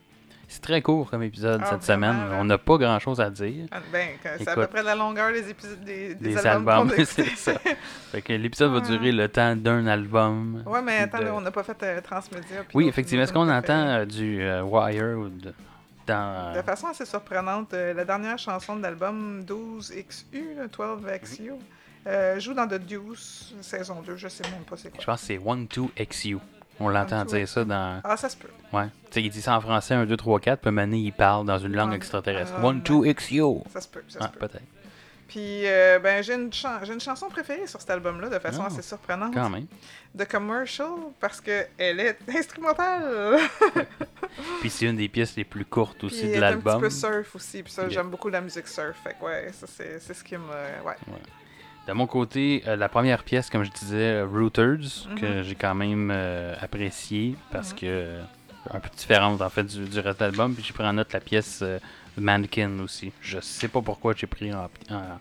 C'est 0.48 0.62
très 0.62 0.82
court 0.82 1.10
comme 1.10 1.24
épisode 1.24 1.62
Ah, 1.64 1.72
cette 1.72 1.84
vraiment, 1.84 2.14
semaine. 2.14 2.30
là. 2.32 2.38
On 2.40 2.46
n'a 2.46 2.58
pas 2.58 2.78
grand 2.78 3.00
chose 3.00 3.20
à 3.20 3.30
dire. 3.30 3.66
Ah, 3.72 3.80
Ben, 3.92 4.10
c'est 4.38 4.48
à 4.48 4.56
peu 4.56 4.68
près 4.68 4.84
la 4.84 4.96
longueur 4.96 5.32
des 5.34 5.50
épisodes 5.50 5.84
des, 5.84 6.16
des 6.16 6.36
Des 6.36 6.48
albums. 6.48 6.92
c'est 7.06 7.26
ça. 7.36 7.54
Fait 8.12 8.22
que 8.22 8.34
l'épisode 8.34 8.72
va 8.72 8.78
Ouais. 8.80 8.86
durer 8.86 9.12
le 9.12 9.28
temps 9.28 9.56
d'un 9.56 9.88
album. 9.88 10.64
Ouais, 10.66 10.82
mais 10.82 10.98
attends, 11.00 11.20
de- 11.20 11.30
on 11.30 11.42
n'a 11.42 11.52
pas 11.52 11.64
fait 11.64 11.82
euh, 11.84 12.02
Transmédia. 12.02 12.64
Oui, 12.74 12.88
effectivement. 12.88 13.24
Est-ce 13.24 13.34
qu'on 13.34 13.50
entend 13.50 13.88
euh, 13.88 14.06
du 14.06 14.42
euh, 14.42 14.62
Wire 14.64 15.18
ou 15.20 15.30
de- 15.30 15.54
dans. 16.08 16.54
De 16.56 16.62
façon 16.62 16.88
assez 16.88 17.06
surprenante, 17.06 17.74
euh, 17.74 17.94
la 17.94 18.06
dernière 18.06 18.38
chanson 18.38 18.76
de 18.76 18.84
l'album 18.84 19.44
12XU, 19.44 20.56
là, 20.58 20.68
12XU, 20.68 21.54
euh, 22.08 22.40
joue 22.40 22.54
dans 22.54 22.68
The 22.68 22.76
Deuce, 22.80 23.56
saison 23.62 24.02
2, 24.06 24.16
je 24.16 24.28
sais 24.28 24.44
même 24.52 24.62
pas 24.70 24.78
c'est 24.78 24.90
Je 24.92 24.96
quoi. 24.98 25.06
pense 25.14 25.22
que 25.22 25.26
c'est 25.28 25.40
1-2-XU. 25.40 26.38
On 26.80 26.90
l'entend 26.90 27.24
1-2 27.24 27.28
dire 27.38 27.48
ça 27.48 27.64
dans. 27.64 28.02
Ah, 28.04 28.18
ça 28.18 28.28
se 28.30 28.36
peut. 28.38 28.50
Ouais. 28.74 28.86
Tu 29.06 29.14
sais, 29.14 29.22
il 29.24 29.30
dit 29.30 29.42
ça 29.42 29.56
en 29.58 29.62
français 29.62 29.94
1, 29.94 30.06
2, 30.06 30.18
3, 30.18 30.40
4, 30.40 30.60
puis 30.62 30.72
Mané, 30.72 30.98
il 30.98 31.14
parle 31.14 31.46
dans 31.46 31.58
une 31.58 31.74
langue 31.74 31.94
extraterrestre. 31.94 32.54
Ah, 32.58 32.62
1-2-XU. 32.62 33.64
Ça 33.72 33.80
se 33.82 33.88
peut, 33.88 34.04
ça 34.10 34.20
Ah, 34.22 34.26
se 34.26 34.30
peut. 34.32 34.40
peut-être. 34.48 34.64
Puis, 35.28 35.66
euh, 35.66 35.98
ben, 36.00 36.22
j'ai 36.24 36.36
une, 36.36 36.54
chan- 36.54 36.80
j'ai 36.84 36.94
une 36.94 37.00
chanson 37.00 37.28
préférée 37.30 37.66
sur 37.66 37.80
cet 37.82 37.90
album-là, 37.90 38.30
de 38.30 38.38
façon 38.40 38.62
Ah, 38.64 38.68
assez 38.68 38.84
surprenante. 38.84 39.34
Quand 39.34 39.50
même. 39.50 39.66
The 40.18 40.30
Commercial, 40.30 40.90
parce 41.20 41.42
qu'elle 41.42 41.68
est 42.00 42.18
instrumentale. 42.30 43.40
Puis 44.62 44.70
c'est 44.70 44.86
une 44.86 44.98
des 44.98 45.08
pièces 45.10 45.36
les 45.36 45.44
plus 45.44 45.66
courtes 45.66 46.04
aussi 46.04 46.22
de 46.22 46.28
est 46.28 46.30
un 46.30 46.32
petit 46.34 46.40
l'album. 46.42 46.82
peu 46.82 46.90
surf 46.90 47.36
aussi, 47.36 47.64
puis 47.64 47.72
ça, 47.72 47.84
Yeah. 47.84 47.92
j'aime 47.92 48.10
beaucoup 48.10 48.30
la 48.30 48.42
musique 48.42 48.68
surf. 48.68 48.96
Fait 49.04 49.16
que, 49.20 49.26
ouais, 49.26 49.50
ça, 49.54 49.66
c'est 49.68 50.00
c'est 50.00 50.14
ce 50.14 50.24
qui 50.24 50.36
me. 50.38 50.44
Ouais. 50.86 50.96
De 51.88 51.94
mon 51.94 52.08
côté, 52.08 52.64
euh, 52.68 52.76
la 52.76 52.90
première 52.90 53.24
pièce, 53.24 53.50
comme 53.50 53.64
je 53.64 53.72
disais, 53.72 54.22
Rooters, 54.24 55.08
Mhm. 55.10 55.16
que 55.20 55.44
j'ai 55.44 55.56
quand 55.56 55.76
même 55.76 56.10
euh, 56.12 56.56
apprécié 56.60 57.36
parce 57.52 57.74
Mhm. 57.74 57.80
que 57.80 57.86
euh, 57.86 58.24
un 58.72 58.80
peu 58.80 58.90
différente 58.98 59.42
en 59.42 59.50
fait 59.50 59.64
du, 59.64 59.86
du 59.86 60.00
reste 60.00 60.20
de 60.20 60.26
l'album. 60.26 60.56
Puis 60.56 60.64
j'ai 60.64 60.74
pris 60.74 60.84
en 60.86 60.94
note 60.94 61.14
la 61.14 61.20
pièce 61.20 61.60
euh, 61.62 61.78
Mannequin 62.18 62.80
aussi. 62.80 63.12
Je 63.22 63.40
sais 63.40 63.68
pas 63.68 63.82
pourquoi 63.82 64.14
j'ai 64.18 64.26
pris 64.26 64.52
en, 64.54 64.64
en- 64.90 65.20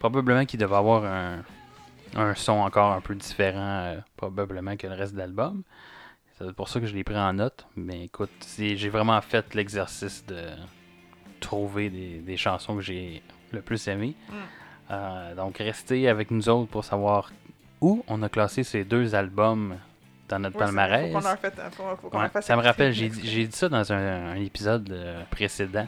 probablement 0.00 0.44
qu'il 0.44 0.58
devait 0.58 0.74
avoir 0.74 1.04
un, 1.04 1.44
un 2.16 2.34
son 2.34 2.52
encore 2.54 2.92
un 2.92 3.00
peu 3.00 3.14
différent 3.14 3.96
probablement 4.16 4.76
que 4.76 4.88
le 4.88 4.94
reste 4.94 5.12
de 5.14 5.18
l'album. 5.18 5.62
C'est 6.38 6.52
pour 6.52 6.68
ça 6.68 6.80
que 6.80 6.86
je 6.86 6.94
l'ai 6.96 7.04
pris 7.04 7.16
en 7.16 7.32
note. 7.34 7.66
Mais 7.76 8.06
écoute, 8.06 8.32
c'est- 8.40 8.76
j'ai 8.76 8.88
vraiment 8.88 9.20
fait 9.20 9.54
l'exercice 9.54 10.26
de 10.26 10.42
trouver 11.38 11.88
des, 11.90 12.18
des 12.18 12.36
chansons 12.36 12.74
que 12.74 12.82
j'ai 12.82 13.22
le 13.52 13.62
plus 13.62 13.86
aimées. 13.86 14.16
Mm. 14.28 14.32
Euh, 14.90 15.34
donc, 15.34 15.58
restez 15.58 16.08
avec 16.08 16.30
nous 16.30 16.48
autres 16.48 16.70
pour 16.70 16.84
savoir 16.84 17.30
où 17.80 18.04
on 18.08 18.22
a 18.22 18.28
classé 18.28 18.62
ces 18.62 18.84
deux 18.84 19.14
albums 19.14 19.76
dans 20.28 20.38
notre 20.38 20.56
palmarès. 20.58 21.12
Faut 21.12 21.20
fait- 21.20 21.52
faut- 21.72 22.08
faut 22.10 22.18
Ouais, 22.18 22.28
ça 22.40 22.56
me 22.56 22.62
rappelle, 22.62 22.92
j'ai 22.92 23.08
dit 23.08 23.56
ça 23.56 23.68
dans 23.68 23.92
un, 23.92 24.32
un 24.32 24.36
épisode 24.36 24.90
euh, 24.90 25.22
précédent 25.30 25.86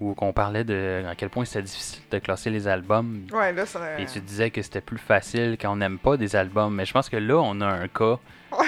où 0.00 0.14
on 0.18 0.32
parlait 0.32 0.64
de 0.64 1.02
à 1.06 1.14
quel 1.14 1.28
point 1.28 1.44
c'était 1.44 1.62
difficile 1.62 2.02
de 2.10 2.18
classer 2.18 2.48
les 2.50 2.66
albums. 2.66 3.26
Ouais, 3.32 3.52
là, 3.52 3.66
ça. 3.66 4.00
Et 4.00 4.06
tu 4.06 4.18
disais 4.20 4.50
que 4.50 4.62
c'était 4.62 4.80
plus 4.80 4.96
facile 4.98 5.58
quand 5.60 5.72
on 5.72 5.76
n'aime 5.76 5.98
pas 5.98 6.16
des 6.16 6.36
albums. 6.36 6.74
Mais 6.74 6.86
je 6.86 6.92
pense 6.92 7.10
que 7.10 7.18
là, 7.18 7.36
on 7.36 7.60
a 7.60 7.66
un 7.66 7.88
cas 7.88 8.18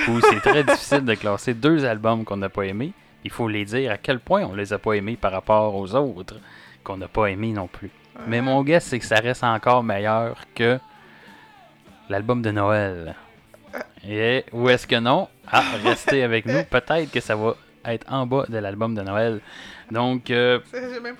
où 0.08 0.20
c'est 0.20 0.40
très 0.40 0.62
difficile 0.64 1.04
de 1.06 1.14
classer 1.14 1.54
deux 1.54 1.86
albums 1.86 2.24
qu'on 2.24 2.36
n'a 2.36 2.50
pas 2.50 2.64
aimés. 2.66 2.92
Il 3.24 3.30
faut 3.30 3.48
les 3.48 3.64
dire 3.64 3.92
à 3.92 3.96
quel 3.98 4.18
point 4.20 4.42
on 4.44 4.54
les 4.54 4.72
a 4.74 4.78
pas 4.78 4.92
aimés 4.92 5.16
par 5.16 5.32
rapport 5.32 5.74
aux 5.74 5.94
autres 5.94 6.36
qu'on 6.84 6.98
n'a 6.98 7.08
pas 7.08 7.26
aimés 7.30 7.52
non 7.52 7.66
plus. 7.66 7.90
Mais 8.26 8.40
mon 8.40 8.62
guess, 8.62 8.84
c'est 8.84 8.98
que 8.98 9.04
ça 9.04 9.16
reste 9.16 9.44
encore 9.44 9.82
meilleur 9.82 10.36
que 10.54 10.78
l'album 12.08 12.42
de 12.42 12.50
Noël. 12.50 13.14
Et 14.06 14.44
où 14.52 14.68
est-ce 14.68 14.86
que 14.86 14.96
non? 14.96 15.28
Ah, 15.50 15.64
restez 15.82 16.22
avec 16.22 16.46
nous. 16.46 16.62
Peut-être 16.70 17.10
que 17.10 17.20
ça 17.20 17.36
va 17.36 17.56
être 17.84 18.06
en 18.12 18.26
bas 18.26 18.44
de 18.48 18.58
l'album 18.58 18.94
de 18.94 19.02
Noël. 19.02 19.40
Donc, 19.90 20.30
euh, 20.30 20.60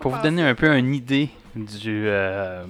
pour 0.00 0.12
vous 0.12 0.22
donner 0.22 0.42
un 0.42 0.54
peu 0.54 0.74
une 0.76 0.94
idée 0.94 1.30
du 1.54 2.06
euh, 2.06 2.64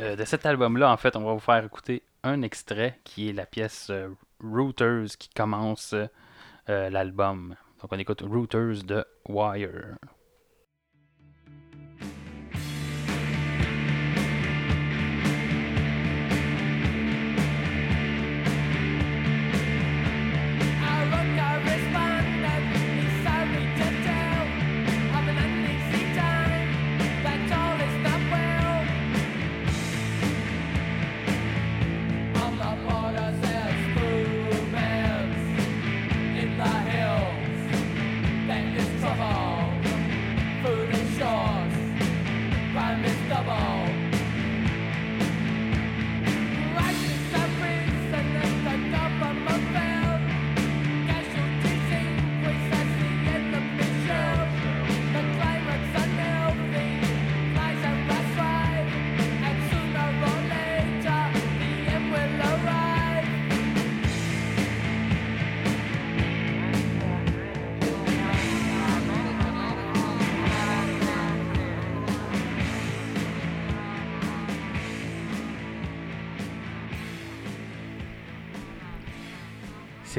euh, 0.00 0.16
de 0.16 0.24
cet 0.24 0.44
album-là, 0.44 0.90
en 0.90 0.96
fait, 0.96 1.16
on 1.16 1.24
va 1.24 1.32
vous 1.32 1.40
faire 1.40 1.64
écouter 1.64 2.02
un 2.22 2.42
extrait 2.42 2.98
qui 3.04 3.30
est 3.30 3.32
la 3.32 3.46
pièce 3.46 3.88
euh, 3.90 4.08
Rooters 4.42 5.16
qui 5.18 5.30
commence 5.30 5.94
euh, 6.68 6.90
l'album. 6.90 7.56
Donc, 7.80 7.92
on 7.92 7.98
écoute 7.98 8.22
Rooters 8.22 8.82
de 8.84 9.04
Wire. 9.28 9.96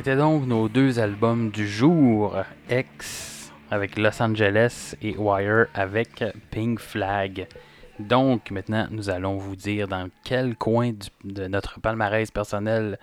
C'était 0.07 0.19
donc 0.19 0.45
nos 0.45 0.69
deux 0.69 0.99
albums 0.99 1.51
du 1.51 1.67
jour, 1.67 2.37
X 2.69 3.51
avec 3.69 3.97
Los 3.97 4.23
Angeles 4.23 4.95
et 5.01 5.17
Wire 5.17 5.65
avec 5.73 6.23
Pink 6.49 6.79
Flag. 6.79 7.45
Donc 7.99 8.49
maintenant, 8.49 8.87
nous 8.89 9.09
allons 9.09 9.35
vous 9.35 9.57
dire 9.57 9.89
dans 9.89 10.09
quel 10.23 10.55
coin 10.55 10.93
de 11.25 11.47
notre 11.47 11.81
palmarès 11.81 12.31
personnel 12.31 12.97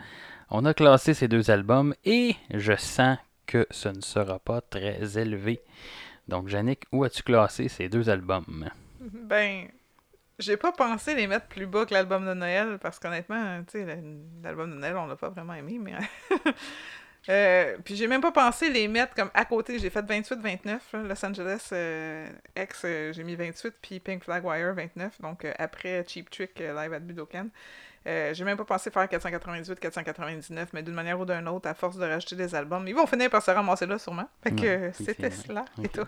on 0.49 0.65
a 0.65 0.73
classé 0.73 1.13
ces 1.13 1.29
deux 1.29 1.51
albums 1.51 1.95
et 2.07 2.37
je 2.55 2.75
sens 2.75 3.19
que 3.45 3.67
ce 3.71 3.91
ne 3.91 4.01
sera 4.01 4.39
pas 4.39 4.63
très 4.63 5.19
élevé. 5.19 5.61
Donc, 6.27 6.51
Yannick, 6.51 6.85
où 6.91 7.05
as-tu 7.05 7.23
classé 7.23 7.69
ces 7.69 7.91
deux 7.91 8.09
albums? 8.09 8.71
Ben, 9.03 9.67
j'ai 10.39 10.57
pas 10.57 10.73
pensé 10.73 11.15
les 11.15 11.27
mettre 11.27 11.47
plus 11.47 11.67
bas 11.67 11.87
que 11.87 11.95
l'album 11.95 12.27
de 12.27 12.35
Noël, 12.35 12.79
parce 12.81 12.99
qu'honnêtement, 12.99 13.63
tu 13.65 13.85
sais, 13.85 14.03
l'album 14.43 14.71
de 14.71 14.77
Noël, 14.77 14.97
on 14.97 15.07
l'a 15.07 15.17
pas 15.17 15.31
vraiment 15.31 15.55
aimé, 15.55 15.79
mais... 15.81 15.95
Euh, 17.31 17.79
puis 17.83 17.97
j'ai 17.97 18.07
même 18.07 18.21
pas 18.21 18.33
pensé 18.33 18.69
les 18.69 18.87
mettre 18.87 19.15
comme 19.15 19.31
à 19.33 19.45
côté. 19.45 19.79
J'ai 19.79 19.91
fait 19.91 20.03
28-29, 20.03 20.67
là, 20.67 20.79
Los 20.93 21.25
Angeles 21.25 21.69
euh, 21.73 22.29
X, 22.55 22.83
euh, 22.85 23.13
j'ai 23.13 23.25
mis 23.25 23.35
28, 23.35 23.75
puis 23.81 24.01
Pink 24.01 24.25
Flag 24.25 24.45
Wire 24.45 24.75
29, 24.75 25.21
donc 25.23 25.47
après 25.59 26.05
Cheap 26.07 26.29
Trick 26.31 26.59
live 26.59 26.93
at 26.93 27.01
Budokan. 27.01 27.49
Euh, 28.07 28.35
j'ai 28.35 28.45
même 28.45 28.57
pas 28.57 28.65
pensé 28.65 28.91
faire 28.91 29.09
498, 29.09 29.81
499, 29.81 30.69
mais 30.75 30.83
d'une 30.83 30.95
manière 30.95 31.19
ou 31.19 31.25
d'une 31.25 31.49
autre, 31.49 31.69
à 31.69 31.75
force 31.75 31.97
de 31.97 32.05
rajouter 32.05 32.37
des 32.37 32.55
albums, 32.55 32.87
ils 32.87 32.95
vont 32.95 33.07
finir 33.07 33.31
par 33.31 33.43
se 33.43 33.51
ramasser 33.51 33.87
là 33.87 33.99
sûrement. 33.99 34.29
Fait 34.43 34.51
que 34.51 34.63
Ouais, 34.63 34.93
c'était 34.93 35.31
cela. 35.31 35.65
Et 35.83 35.89
toi? 35.89 36.07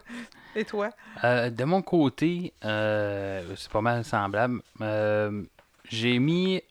Et 0.54 0.64
toi? 0.64 0.90
Euh, 1.24 1.48
de 1.48 1.64
mon 1.64 1.80
côté, 1.80 2.52
euh, 2.64 3.54
c'est 3.56 3.70
pas 3.70 3.80
mal 3.80 4.04
semblable. 4.04 4.60
Euh, 4.82 5.42
j'ai 5.88 6.18
mis 6.18 6.62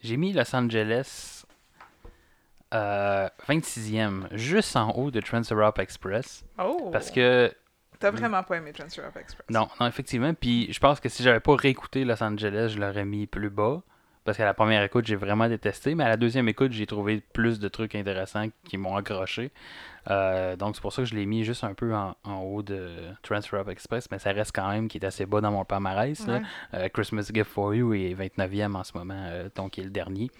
j'ai 0.00 0.16
mis 0.16 0.32
Los 0.32 0.54
Angeles 0.56 1.44
euh, 2.72 3.28
26e, 3.48 4.28
juste 4.32 4.76
en 4.76 4.90
haut 4.92 5.10
de 5.10 5.20
Trans-Europe 5.20 5.78
Express. 5.78 6.44
Oh! 6.58 6.88
Parce 6.92 7.10
que, 7.10 7.52
T'as 7.98 8.10
vraiment 8.10 8.42
pas 8.42 8.56
aimé 8.56 8.72
Trans 8.72 8.86
Europe 8.96 9.16
Express. 9.18 9.44
non, 9.50 9.68
non, 9.78 9.86
effectivement, 9.86 10.32
puis 10.32 10.72
je 10.72 10.78
pense 10.80 11.00
que 11.00 11.08
si 11.10 11.22
j'avais 11.22 11.40
pas 11.40 11.54
réécouté 11.54 12.04
Los 12.04 12.22
Angeles, 12.22 12.72
je 12.74 12.78
l'aurais 12.80 13.04
mis 13.04 13.26
plus 13.26 13.50
bas. 13.50 13.82
Parce 14.30 14.38
qu'à 14.38 14.44
la 14.44 14.54
première 14.54 14.84
écoute, 14.84 15.08
j'ai 15.08 15.16
vraiment 15.16 15.48
détesté, 15.48 15.96
mais 15.96 16.04
à 16.04 16.08
la 16.08 16.16
deuxième 16.16 16.48
écoute, 16.48 16.70
j'ai 16.70 16.86
trouvé 16.86 17.20
plus 17.32 17.58
de 17.58 17.66
trucs 17.66 17.96
intéressants 17.96 18.46
qui 18.62 18.76
m'ont 18.76 18.94
accroché. 18.94 19.50
Euh, 20.08 20.54
donc 20.54 20.76
c'est 20.76 20.80
pour 20.80 20.92
ça 20.92 21.02
que 21.02 21.08
je 21.08 21.16
l'ai 21.16 21.26
mis 21.26 21.42
juste 21.42 21.64
un 21.64 21.74
peu 21.74 21.92
en, 21.92 22.14
en 22.22 22.38
haut 22.42 22.62
de 22.62 22.90
Trans-Europe 23.22 23.68
Express, 23.70 24.08
mais 24.12 24.20
ça 24.20 24.30
reste 24.30 24.52
quand 24.54 24.68
même 24.68 24.86
qui 24.86 24.98
est 24.98 25.04
assez 25.04 25.26
bas 25.26 25.40
dans 25.40 25.50
mon 25.50 25.64
palmarès. 25.64 26.24
Ouais. 26.28 26.42
Euh, 26.74 26.88
Christmas 26.90 27.28
Gift 27.34 27.50
for 27.50 27.74
You 27.74 27.92
est 27.92 28.14
29e 28.14 28.76
en 28.76 28.84
ce 28.84 28.96
moment, 28.96 29.26
euh, 29.32 29.48
donc 29.52 29.78
il 29.78 29.80
est 29.80 29.84
le 29.86 29.90
dernier. 29.90 30.30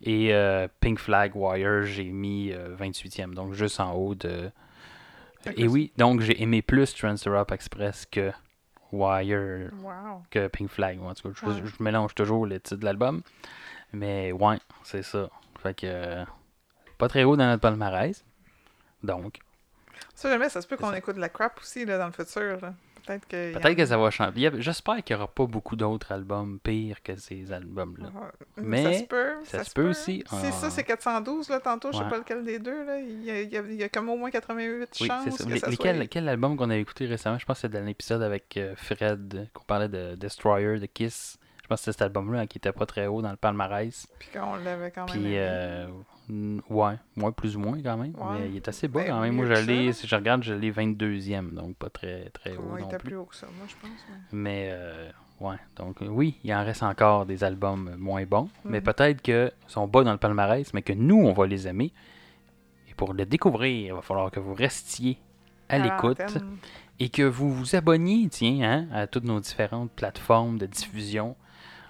Et 0.00 0.32
Pink 0.78 1.00
Flag 1.00 1.32
Wire, 1.34 1.82
j'ai 1.82 2.04
mis 2.04 2.52
euh, 2.52 2.76
28e, 2.76 3.34
donc 3.34 3.54
juste 3.54 3.80
en 3.80 3.94
haut 3.94 4.14
de. 4.14 4.52
Et 5.56 5.66
oui, 5.66 5.90
donc 5.96 6.20
j'ai 6.20 6.40
aimé 6.40 6.62
plus 6.62 6.94
Trans-Europe 6.94 7.50
Express 7.50 8.06
que 8.06 8.30
Wire, 8.92 9.70
Wow. 9.82 10.22
que 10.30 10.48
Pink 10.48 10.70
Flag. 10.70 11.00
En 11.00 11.14
tout 11.14 11.32
cas, 11.32 11.50
je, 11.64 11.82
mélange 11.82 12.14
toujours 12.14 12.46
les 12.46 12.60
titres 12.60 12.80
de 12.80 12.84
l'album. 12.84 13.22
Mais 13.92 14.32
ouais, 14.32 14.58
c'est 14.84 15.02
ça. 15.02 15.28
Fait 15.62 15.74
que. 15.74 16.24
pas 16.98 17.08
très 17.08 17.24
haut 17.24 17.36
dans 17.36 17.46
notre 17.46 17.60
palmarès. 17.62 18.24
Donc, 19.02 19.38
Ça, 20.14 20.28
jamais, 20.28 20.48
ça 20.48 20.60
se 20.60 20.66
peut 20.66 20.76
qu'on 20.76 20.92
écoute 20.92 21.16
de 21.16 21.20
la 21.20 21.28
crap 21.28 21.58
aussi 21.60 21.84
là, 21.84 21.98
dans 21.98 22.06
le 22.06 22.12
futur. 22.12 22.60
là. 22.60 22.74
Peut-être 23.10 23.28
que. 23.28 23.58
peut-être 23.58 23.76
que 23.76 23.86
ça 23.86 23.98
va 23.98 24.10
changer. 24.10 24.50
J'espère 24.58 25.02
qu'il 25.02 25.16
n'y 25.16 25.22
aura 25.22 25.30
pas 25.32 25.46
beaucoup 25.46 25.76
d'autres 25.76 26.12
albums 26.12 26.58
pires 26.62 27.02
que 27.02 27.16
ces 27.16 27.52
albums-là. 27.52 28.08
Mais 28.56 28.82
ça 28.84 28.98
se 29.00 29.04
peut. 29.04 29.32
ça 29.44 29.64
se 29.64 29.70
peut 29.72 29.88
aussi. 29.90 30.22
Si 30.28 30.36
Ah. 30.46 30.52
ça, 30.52 30.70
c'est 30.70 30.84
412, 30.84 31.48
là, 31.48 31.60
tantôt, 31.60 31.90
je 31.92 31.98
sais 31.98 32.04
Ouais. 32.04 32.10
pas 32.10 32.18
lequel 32.18 32.44
des 32.44 32.58
deux. 32.58 32.84
Là. 32.84 32.98
Il, 33.00 33.24
y 33.24 33.30
a, 33.30 33.40
il 33.42 33.50
y 33.52 33.56
a- 33.56 33.62
il 33.68 33.74
y 33.74 33.82
a 33.82 33.88
comme 33.88 34.08
au 34.08 34.16
moins 34.16 34.30
88 34.30 34.88
Oui, 35.00 35.06
chances 35.08 35.24
c'est 35.24 35.30
ça. 35.42 35.44
que 35.50 35.58
ça 35.58 35.72
soit... 35.72 36.06
Quel 36.06 36.28
album 36.28 36.56
qu'on 36.56 36.70
a 36.70 36.76
écouté 36.76 37.06
récemment? 37.06 37.38
Je 37.38 37.44
pense 37.46 37.56
que 37.56 37.62
c'était 37.62 37.78
dans 37.80 37.84
l'épisode 37.86 38.22
avec 38.22 38.56
euh, 38.56 38.74
Fred, 38.76 39.48
qu'on 39.52 39.64
parlait 39.64 39.88
de 39.88 40.14
Destroyer, 40.14 40.78
de 40.78 40.86
Kiss. 40.86 41.38
Pense 41.70 41.78
que 41.78 41.84
c'était 41.84 41.92
cet 41.92 42.02
album-là 42.02 42.40
hein, 42.40 42.46
qui 42.48 42.58
était 42.58 42.72
pas 42.72 42.84
très 42.84 43.06
haut 43.06 43.22
dans 43.22 43.30
le 43.30 43.36
palmarès. 43.36 44.06
Puis 44.18 44.28
qu'on 44.32 44.56
l'avait 44.56 44.90
quand 44.90 45.06
même 45.06 45.22
Puis, 45.22 45.34
euh, 45.36 45.86
ouais, 46.68 46.94
ouais, 47.16 47.32
plus 47.32 47.56
ou 47.56 47.60
moins 47.60 47.80
quand 47.80 47.96
même. 47.96 48.12
Ouais. 48.16 48.40
Mais 48.40 48.48
il 48.50 48.56
est 48.56 48.66
assez 48.68 48.88
bas 48.88 49.00
Ben, 49.02 49.08
quand 49.10 49.20
même. 49.20 49.34
Moi, 49.36 49.46
je 49.46 49.64
l'ai, 49.66 49.92
si 49.92 50.06
je 50.08 50.16
regarde, 50.16 50.42
je 50.42 50.52
l'ai 50.52 50.72
22e, 50.72 51.52
donc 51.54 51.76
pas 51.76 51.88
très, 51.88 52.28
très 52.30 52.56
haut 52.56 52.62
Ouais, 52.72 52.80
il 52.82 52.86
était 52.86 52.98
plus. 52.98 53.10
plus 53.10 53.16
haut 53.16 53.24
que 53.26 53.36
ça, 53.36 53.46
moi, 53.56 53.66
je 53.68 53.74
pense. 53.80 53.90
mais- 54.10 54.16
Mais, 54.32 54.68
euh, 54.72 55.10
ouais, 55.40 55.56
donc 55.76 56.02
euh, 56.02 56.08
oui, 56.08 56.38
il 56.42 56.52
en 56.52 56.64
reste 56.64 56.82
encore 56.82 57.24
des 57.24 57.44
albums 57.44 57.94
moins 57.96 58.24
bons, 58.24 58.48
mais 58.64 58.78
Mhm. 58.80 58.84
peut-être 58.84 59.22
qu'ils 59.22 59.52
sont 59.68 59.86
bas 59.86 60.02
dans 60.02 60.12
le 60.12 60.18
palmarès, 60.18 60.74
mais 60.74 60.82
que 60.82 60.92
nous, 60.92 61.22
on 61.22 61.32
va 61.32 61.46
les 61.46 61.68
aimer. 61.68 61.92
Et 62.88 62.94
pour 62.94 63.14
le 63.14 63.24
découvrir, 63.26 63.86
il 63.86 63.92
va 63.92 64.02
falloir 64.02 64.30
que 64.32 64.40
vous 64.40 64.54
restiez 64.54 65.18
à 65.68 65.78
l'écoute 65.78 66.18
l'antenne. 66.18 66.56
et 66.98 67.08
que 67.10 67.22
vous 67.22 67.52
vous 67.54 67.76
abonniez, 67.76 68.28
tiens, 68.28 68.58
hein, 68.62 68.88
à 68.92 69.06
toutes 69.06 69.22
nos 69.24 69.38
différentes 69.38 69.92
plateformes 69.92 70.58
de 70.58 70.66
diffusion. 70.66 71.36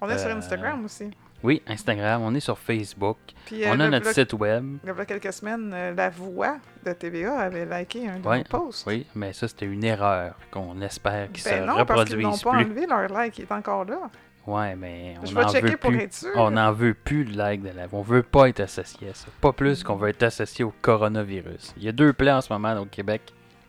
On 0.01 0.09
est 0.09 0.19
sur 0.19 0.29
Euh, 0.31 0.37
Instagram 0.37 0.85
aussi. 0.85 1.11
Oui, 1.43 1.63
Instagram, 1.67 2.21
on 2.23 2.35
est 2.35 2.41
sur 2.41 2.59
Facebook, 2.59 3.17
Puis, 3.47 3.65
euh, 3.65 3.71
on 3.73 3.81
a 3.81 3.89
notre 3.89 4.13
site 4.13 4.35
web. 4.35 4.77
Il 4.85 4.89
y 4.89 4.91
a 4.91 5.05
quelques 5.07 5.33
semaines, 5.33 5.71
euh, 5.73 5.95
La 5.95 6.11
Voix 6.11 6.59
de 6.85 6.93
TVA 6.93 7.39
avait 7.39 7.65
liké 7.65 8.07
un 8.09 8.19
de 8.19 8.27
Ouais, 8.29 8.39
nos 8.39 8.45
posts. 8.45 8.87
Oui, 8.87 9.07
mais 9.15 9.33
ça, 9.33 9.49
c'était 9.49 9.65
une 9.65 9.83
erreur 9.85 10.35
qu'on 10.51 10.79
espère 10.83 11.33
qu'ils 11.33 11.45
Ben 11.45 11.63
se 11.63 11.67
non, 11.67 11.85
parce 11.87 12.05
qu'ils 12.11 12.19
n'ont 12.19 12.31
reproduisent 12.33 12.43
pas 12.43 12.51
enlevé 12.51 12.87
leur 12.87 13.09
like, 13.11 13.39
il 13.39 13.43
est 13.43 13.53
encore 13.53 13.87
là. 13.87 14.11
Ouais, 14.47 14.75
mais 14.77 15.15
on 15.19 15.33
n'en 15.33 15.49
veut 15.49 15.77
pour 15.77 15.91
plus. 15.91 16.01
être 16.01 16.15
sûr. 16.15 16.31
On 16.35 16.51
n'en 16.51 16.73
veut 16.73 16.95
plus 16.95 17.25
le 17.25 17.33
like 17.37 17.63
de 17.63 17.69
la 17.69 17.87
On 17.93 18.03
veut 18.03 18.23
pas 18.23 18.49
être 18.49 18.61
associé 18.61 19.09
à 19.11 19.15
ça. 19.15 19.27
Pas 19.41 19.53
plus 19.53 19.83
qu'on 19.83 19.97
veut 19.97 20.09
être 20.09 20.23
associé 20.23 20.65
au 20.65 20.73
coronavirus. 20.83 21.75
Il 21.77 21.85
y 21.85 21.89
a 21.89 21.93
deux 21.93 22.13
plans 22.13 22.39
en 22.39 22.41
ce 22.41 22.53
moment 22.53 22.75
au 22.81 22.87
Québec 22.87 23.23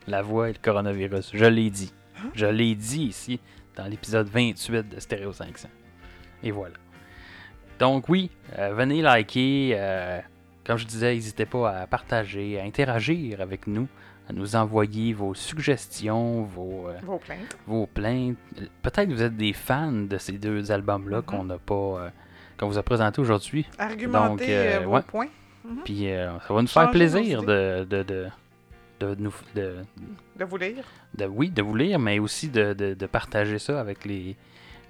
la 0.06 0.22
voix 0.22 0.48
et 0.48 0.52
le 0.52 0.58
coronavirus. 0.60 1.30
Je 1.34 1.44
l'ai 1.44 1.70
dit. 1.70 1.92
Hein? 2.18 2.28
Je 2.34 2.46
l'ai 2.46 2.74
dit 2.74 3.02
ici 3.04 3.38
dans 3.76 3.84
l'épisode 3.84 4.28
28 4.28 4.88
de 4.88 5.00
Stéréo 5.00 5.32
500. 5.32 5.68
Et 6.42 6.50
voilà. 6.50 6.74
Donc 7.78 8.08
oui, 8.08 8.30
euh, 8.58 8.72
venez 8.74 9.02
liker. 9.02 9.72
euh, 9.74 10.20
comme 10.64 10.76
je 10.78 10.86
disais, 10.86 11.14
n'hésitez 11.14 11.46
pas 11.46 11.70
à 11.80 11.86
partager, 11.86 12.60
à 12.60 12.64
interagir 12.64 13.40
avec 13.40 13.66
nous, 13.66 13.88
à 14.28 14.32
nous 14.32 14.54
envoyer 14.54 15.12
vos 15.12 15.34
suggestions, 15.34 16.42
vos, 16.44 16.88
euh, 16.88 16.98
Vos 17.02 17.18
plaintes. 17.18 17.56
vos 17.66 17.86
plaintes. 17.86 18.36
Peut-être 18.82 19.08
que 19.08 19.14
vous 19.14 19.22
êtes 19.22 19.36
des 19.36 19.52
fans 19.52 19.90
de 19.92 20.18
ces 20.18 20.32
deux 20.38 20.70
albums-là 20.70 21.18
Mhm. 21.18 21.22
qu'on 21.24 21.44
n'a 21.44 21.58
pas, 21.58 22.10
qu'on 22.58 22.68
vous 22.68 22.78
a 22.78 22.82
présenté 22.84 23.20
aujourd'hui. 23.20 23.66
Argumentez 23.78 24.74
Donc, 24.76 24.84
vos 24.84 24.94
ouais. 24.94 25.02
points. 25.02 25.28
Puis 25.84 26.08
ça 26.46 26.54
va 26.54 26.60
nous 26.62 26.68
faire 26.68 26.90
plaisir 26.90 27.42
de, 27.42 27.84
de, 27.88 28.02
de, 28.02 28.26
de, 29.00 29.14
nous, 29.18 29.34
de, 29.56 29.76
De 30.38 30.44
vous 30.44 30.56
lire. 30.56 30.84
de- 31.14 31.26
oui, 31.26 31.50
de 31.50 31.62
vous 31.62 31.74
lire, 31.76 31.98
mais 31.98 32.18
aussi 32.20 32.48
de, 32.48 32.72
de, 32.72 32.94
de 32.94 33.06
partager 33.06 33.58
ça 33.58 33.80
avec 33.80 34.04
les, 34.04 34.36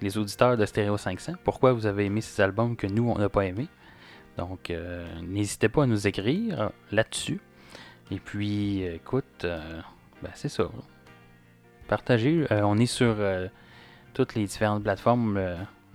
les 0.03 0.17
auditeurs 0.17 0.57
de 0.57 0.65
Stereo 0.65 0.97
500. 0.97 1.33
Pourquoi 1.43 1.73
vous 1.73 1.85
avez 1.85 2.05
aimé 2.05 2.21
ces 2.21 2.41
albums 2.41 2.75
que 2.75 2.85
nous, 2.85 3.09
on 3.09 3.17
n'a 3.17 3.29
pas 3.29 3.45
aimé. 3.45 3.67
Donc, 4.37 4.69
euh, 4.69 5.05
n'hésitez 5.21 5.69
pas 5.69 5.83
à 5.83 5.85
nous 5.85 6.07
écrire 6.07 6.71
là-dessus. 6.91 7.39
Et 8.11 8.19
puis, 8.19 8.83
écoute, 8.83 9.45
euh, 9.45 9.79
ben, 10.21 10.31
c'est 10.33 10.49
ça. 10.49 10.65
Partagez. 11.87 12.45
Euh, 12.51 12.61
on 12.63 12.77
est 12.77 12.85
sur 12.85 13.15
toutes 14.13 14.35
les 14.35 14.45
différentes 14.45 14.83
plateformes. 14.83 15.39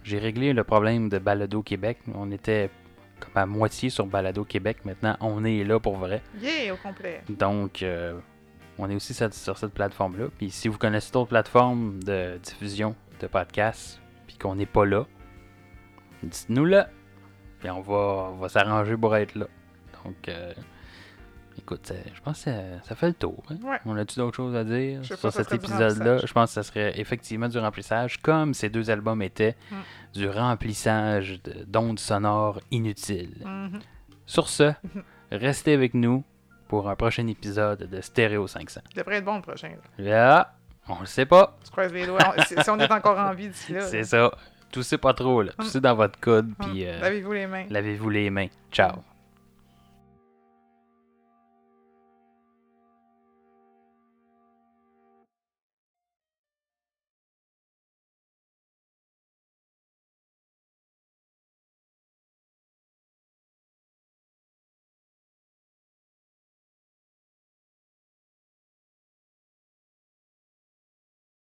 J'ai 0.04 0.18
réglé 0.18 0.52
le 0.52 0.64
problème 0.64 1.08
de 1.08 1.18
Balado 1.18 1.62
Québec. 1.62 1.98
On 2.14 2.30
était 2.30 2.70
comme 3.20 3.36
à 3.36 3.46
moitié 3.46 3.90
sur 3.90 4.06
Balado 4.06 4.44
Québec. 4.44 4.78
Maintenant, 4.84 5.16
on 5.20 5.44
est 5.44 5.64
là 5.64 5.78
pour 5.78 5.96
vrai. 5.96 6.22
Yeah, 6.40 6.72
au 6.72 6.76
complet. 6.76 7.22
Donc, 7.28 7.84
on 8.78 8.90
est 8.90 8.94
aussi 8.94 9.12
sur, 9.12 9.32
sur 9.34 9.58
cette 9.58 9.74
plateforme-là. 9.74 10.26
Puis 10.38 10.50
si 10.50 10.68
vous 10.68 10.78
connaissez 10.78 11.12
d'autres 11.12 11.30
plateformes 11.30 12.02
de 12.04 12.38
diffusion 12.38 12.94
de 13.20 13.26
podcasts, 13.26 14.00
puis 14.26 14.36
qu'on 14.38 14.54
n'est 14.56 14.66
pas 14.66 14.84
là, 14.86 15.04
dites-nous 16.22 16.64
là. 16.64 16.88
Puis 17.60 17.70
on 17.70 17.80
va, 17.80 18.30
on 18.32 18.36
va 18.36 18.48
s'arranger 18.48 18.96
pour 18.96 19.14
être 19.16 19.34
là. 19.34 19.46
Donc, 20.04 20.28
euh, 20.28 20.52
écoute, 21.58 21.86
ça- 21.86 21.94
je 22.14 22.20
pense 22.20 22.38
que 22.44 22.50
ça, 22.50 22.82
ça 22.84 22.94
fait 22.94 23.08
le 23.08 23.14
tour. 23.14 23.42
hein. 23.50 23.56
Ouais. 23.64 23.80
On 23.84 23.96
a-tu 23.96 24.18
d'autres 24.18 24.36
choses 24.36 24.54
à 24.54 24.62
dire 24.64 25.04
sur 25.04 25.18
ça 25.18 25.30
cet 25.32 25.52
épisode-là? 25.52 26.18
Je 26.24 26.32
pense 26.32 26.50
que 26.50 26.54
ça 26.54 26.62
serait 26.62 26.98
effectivement 27.00 27.48
du 27.48 27.58
remplissage, 27.58 28.18
comme 28.22 28.54
ces 28.54 28.68
deux 28.70 28.90
albums 28.90 29.20
étaient, 29.22 29.56
Mm. 29.70 29.76
du 30.14 30.28
remplissage 30.28 31.42
de- 31.42 31.64
d'ondes 31.64 31.98
sonores 31.98 32.60
inutiles. 32.70 33.42
Mhm. 33.44 33.80
Sur 34.26 34.48
ce, 34.48 34.72
restez 35.32 35.74
avec 35.74 35.94
nous 35.94 36.22
pour 36.68 36.88
un 36.88 36.94
prochain 36.96 37.26
épisode 37.26 37.88
de 37.90 38.00
Stéréo 38.02 38.46
500. 38.46 38.82
Il 38.92 38.98
devrait 38.98 39.16
être 39.16 39.24
bon 39.24 39.36
le 39.36 39.42
prochain. 39.42 39.70
Là. 39.98 40.04
Là, 40.04 40.54
on 40.88 41.00
le 41.00 41.06
sait 41.06 41.26
pas. 41.26 41.56
Croises 41.70 41.92
les 41.92 42.06
doigts. 42.06 42.18
On- 42.36 42.42
si, 42.42 42.54
si 42.62 42.70
on 42.70 42.78
est 42.78 42.90
encore 42.92 43.18
en 43.18 43.32
vie 43.34 43.48
d'ici 43.48 43.72
là. 43.72 43.82
C'est 43.82 44.04
ça. 44.04 44.30
Toussez 44.70 44.98
pas 44.98 45.14
trop, 45.14 45.42
là. 45.42 45.52
Toussez 45.58 45.80
dans 45.80 45.94
votre 45.94 46.20
coude, 46.20 46.52
puis 46.60 46.86
euh, 46.86 47.00
Lavez-vous 47.00 47.32
les 47.32 47.46
mains. 47.46 47.64
lavez-vous 47.70 48.10
les 48.10 48.30
mains. 48.30 48.48
Ciao. 48.70 48.92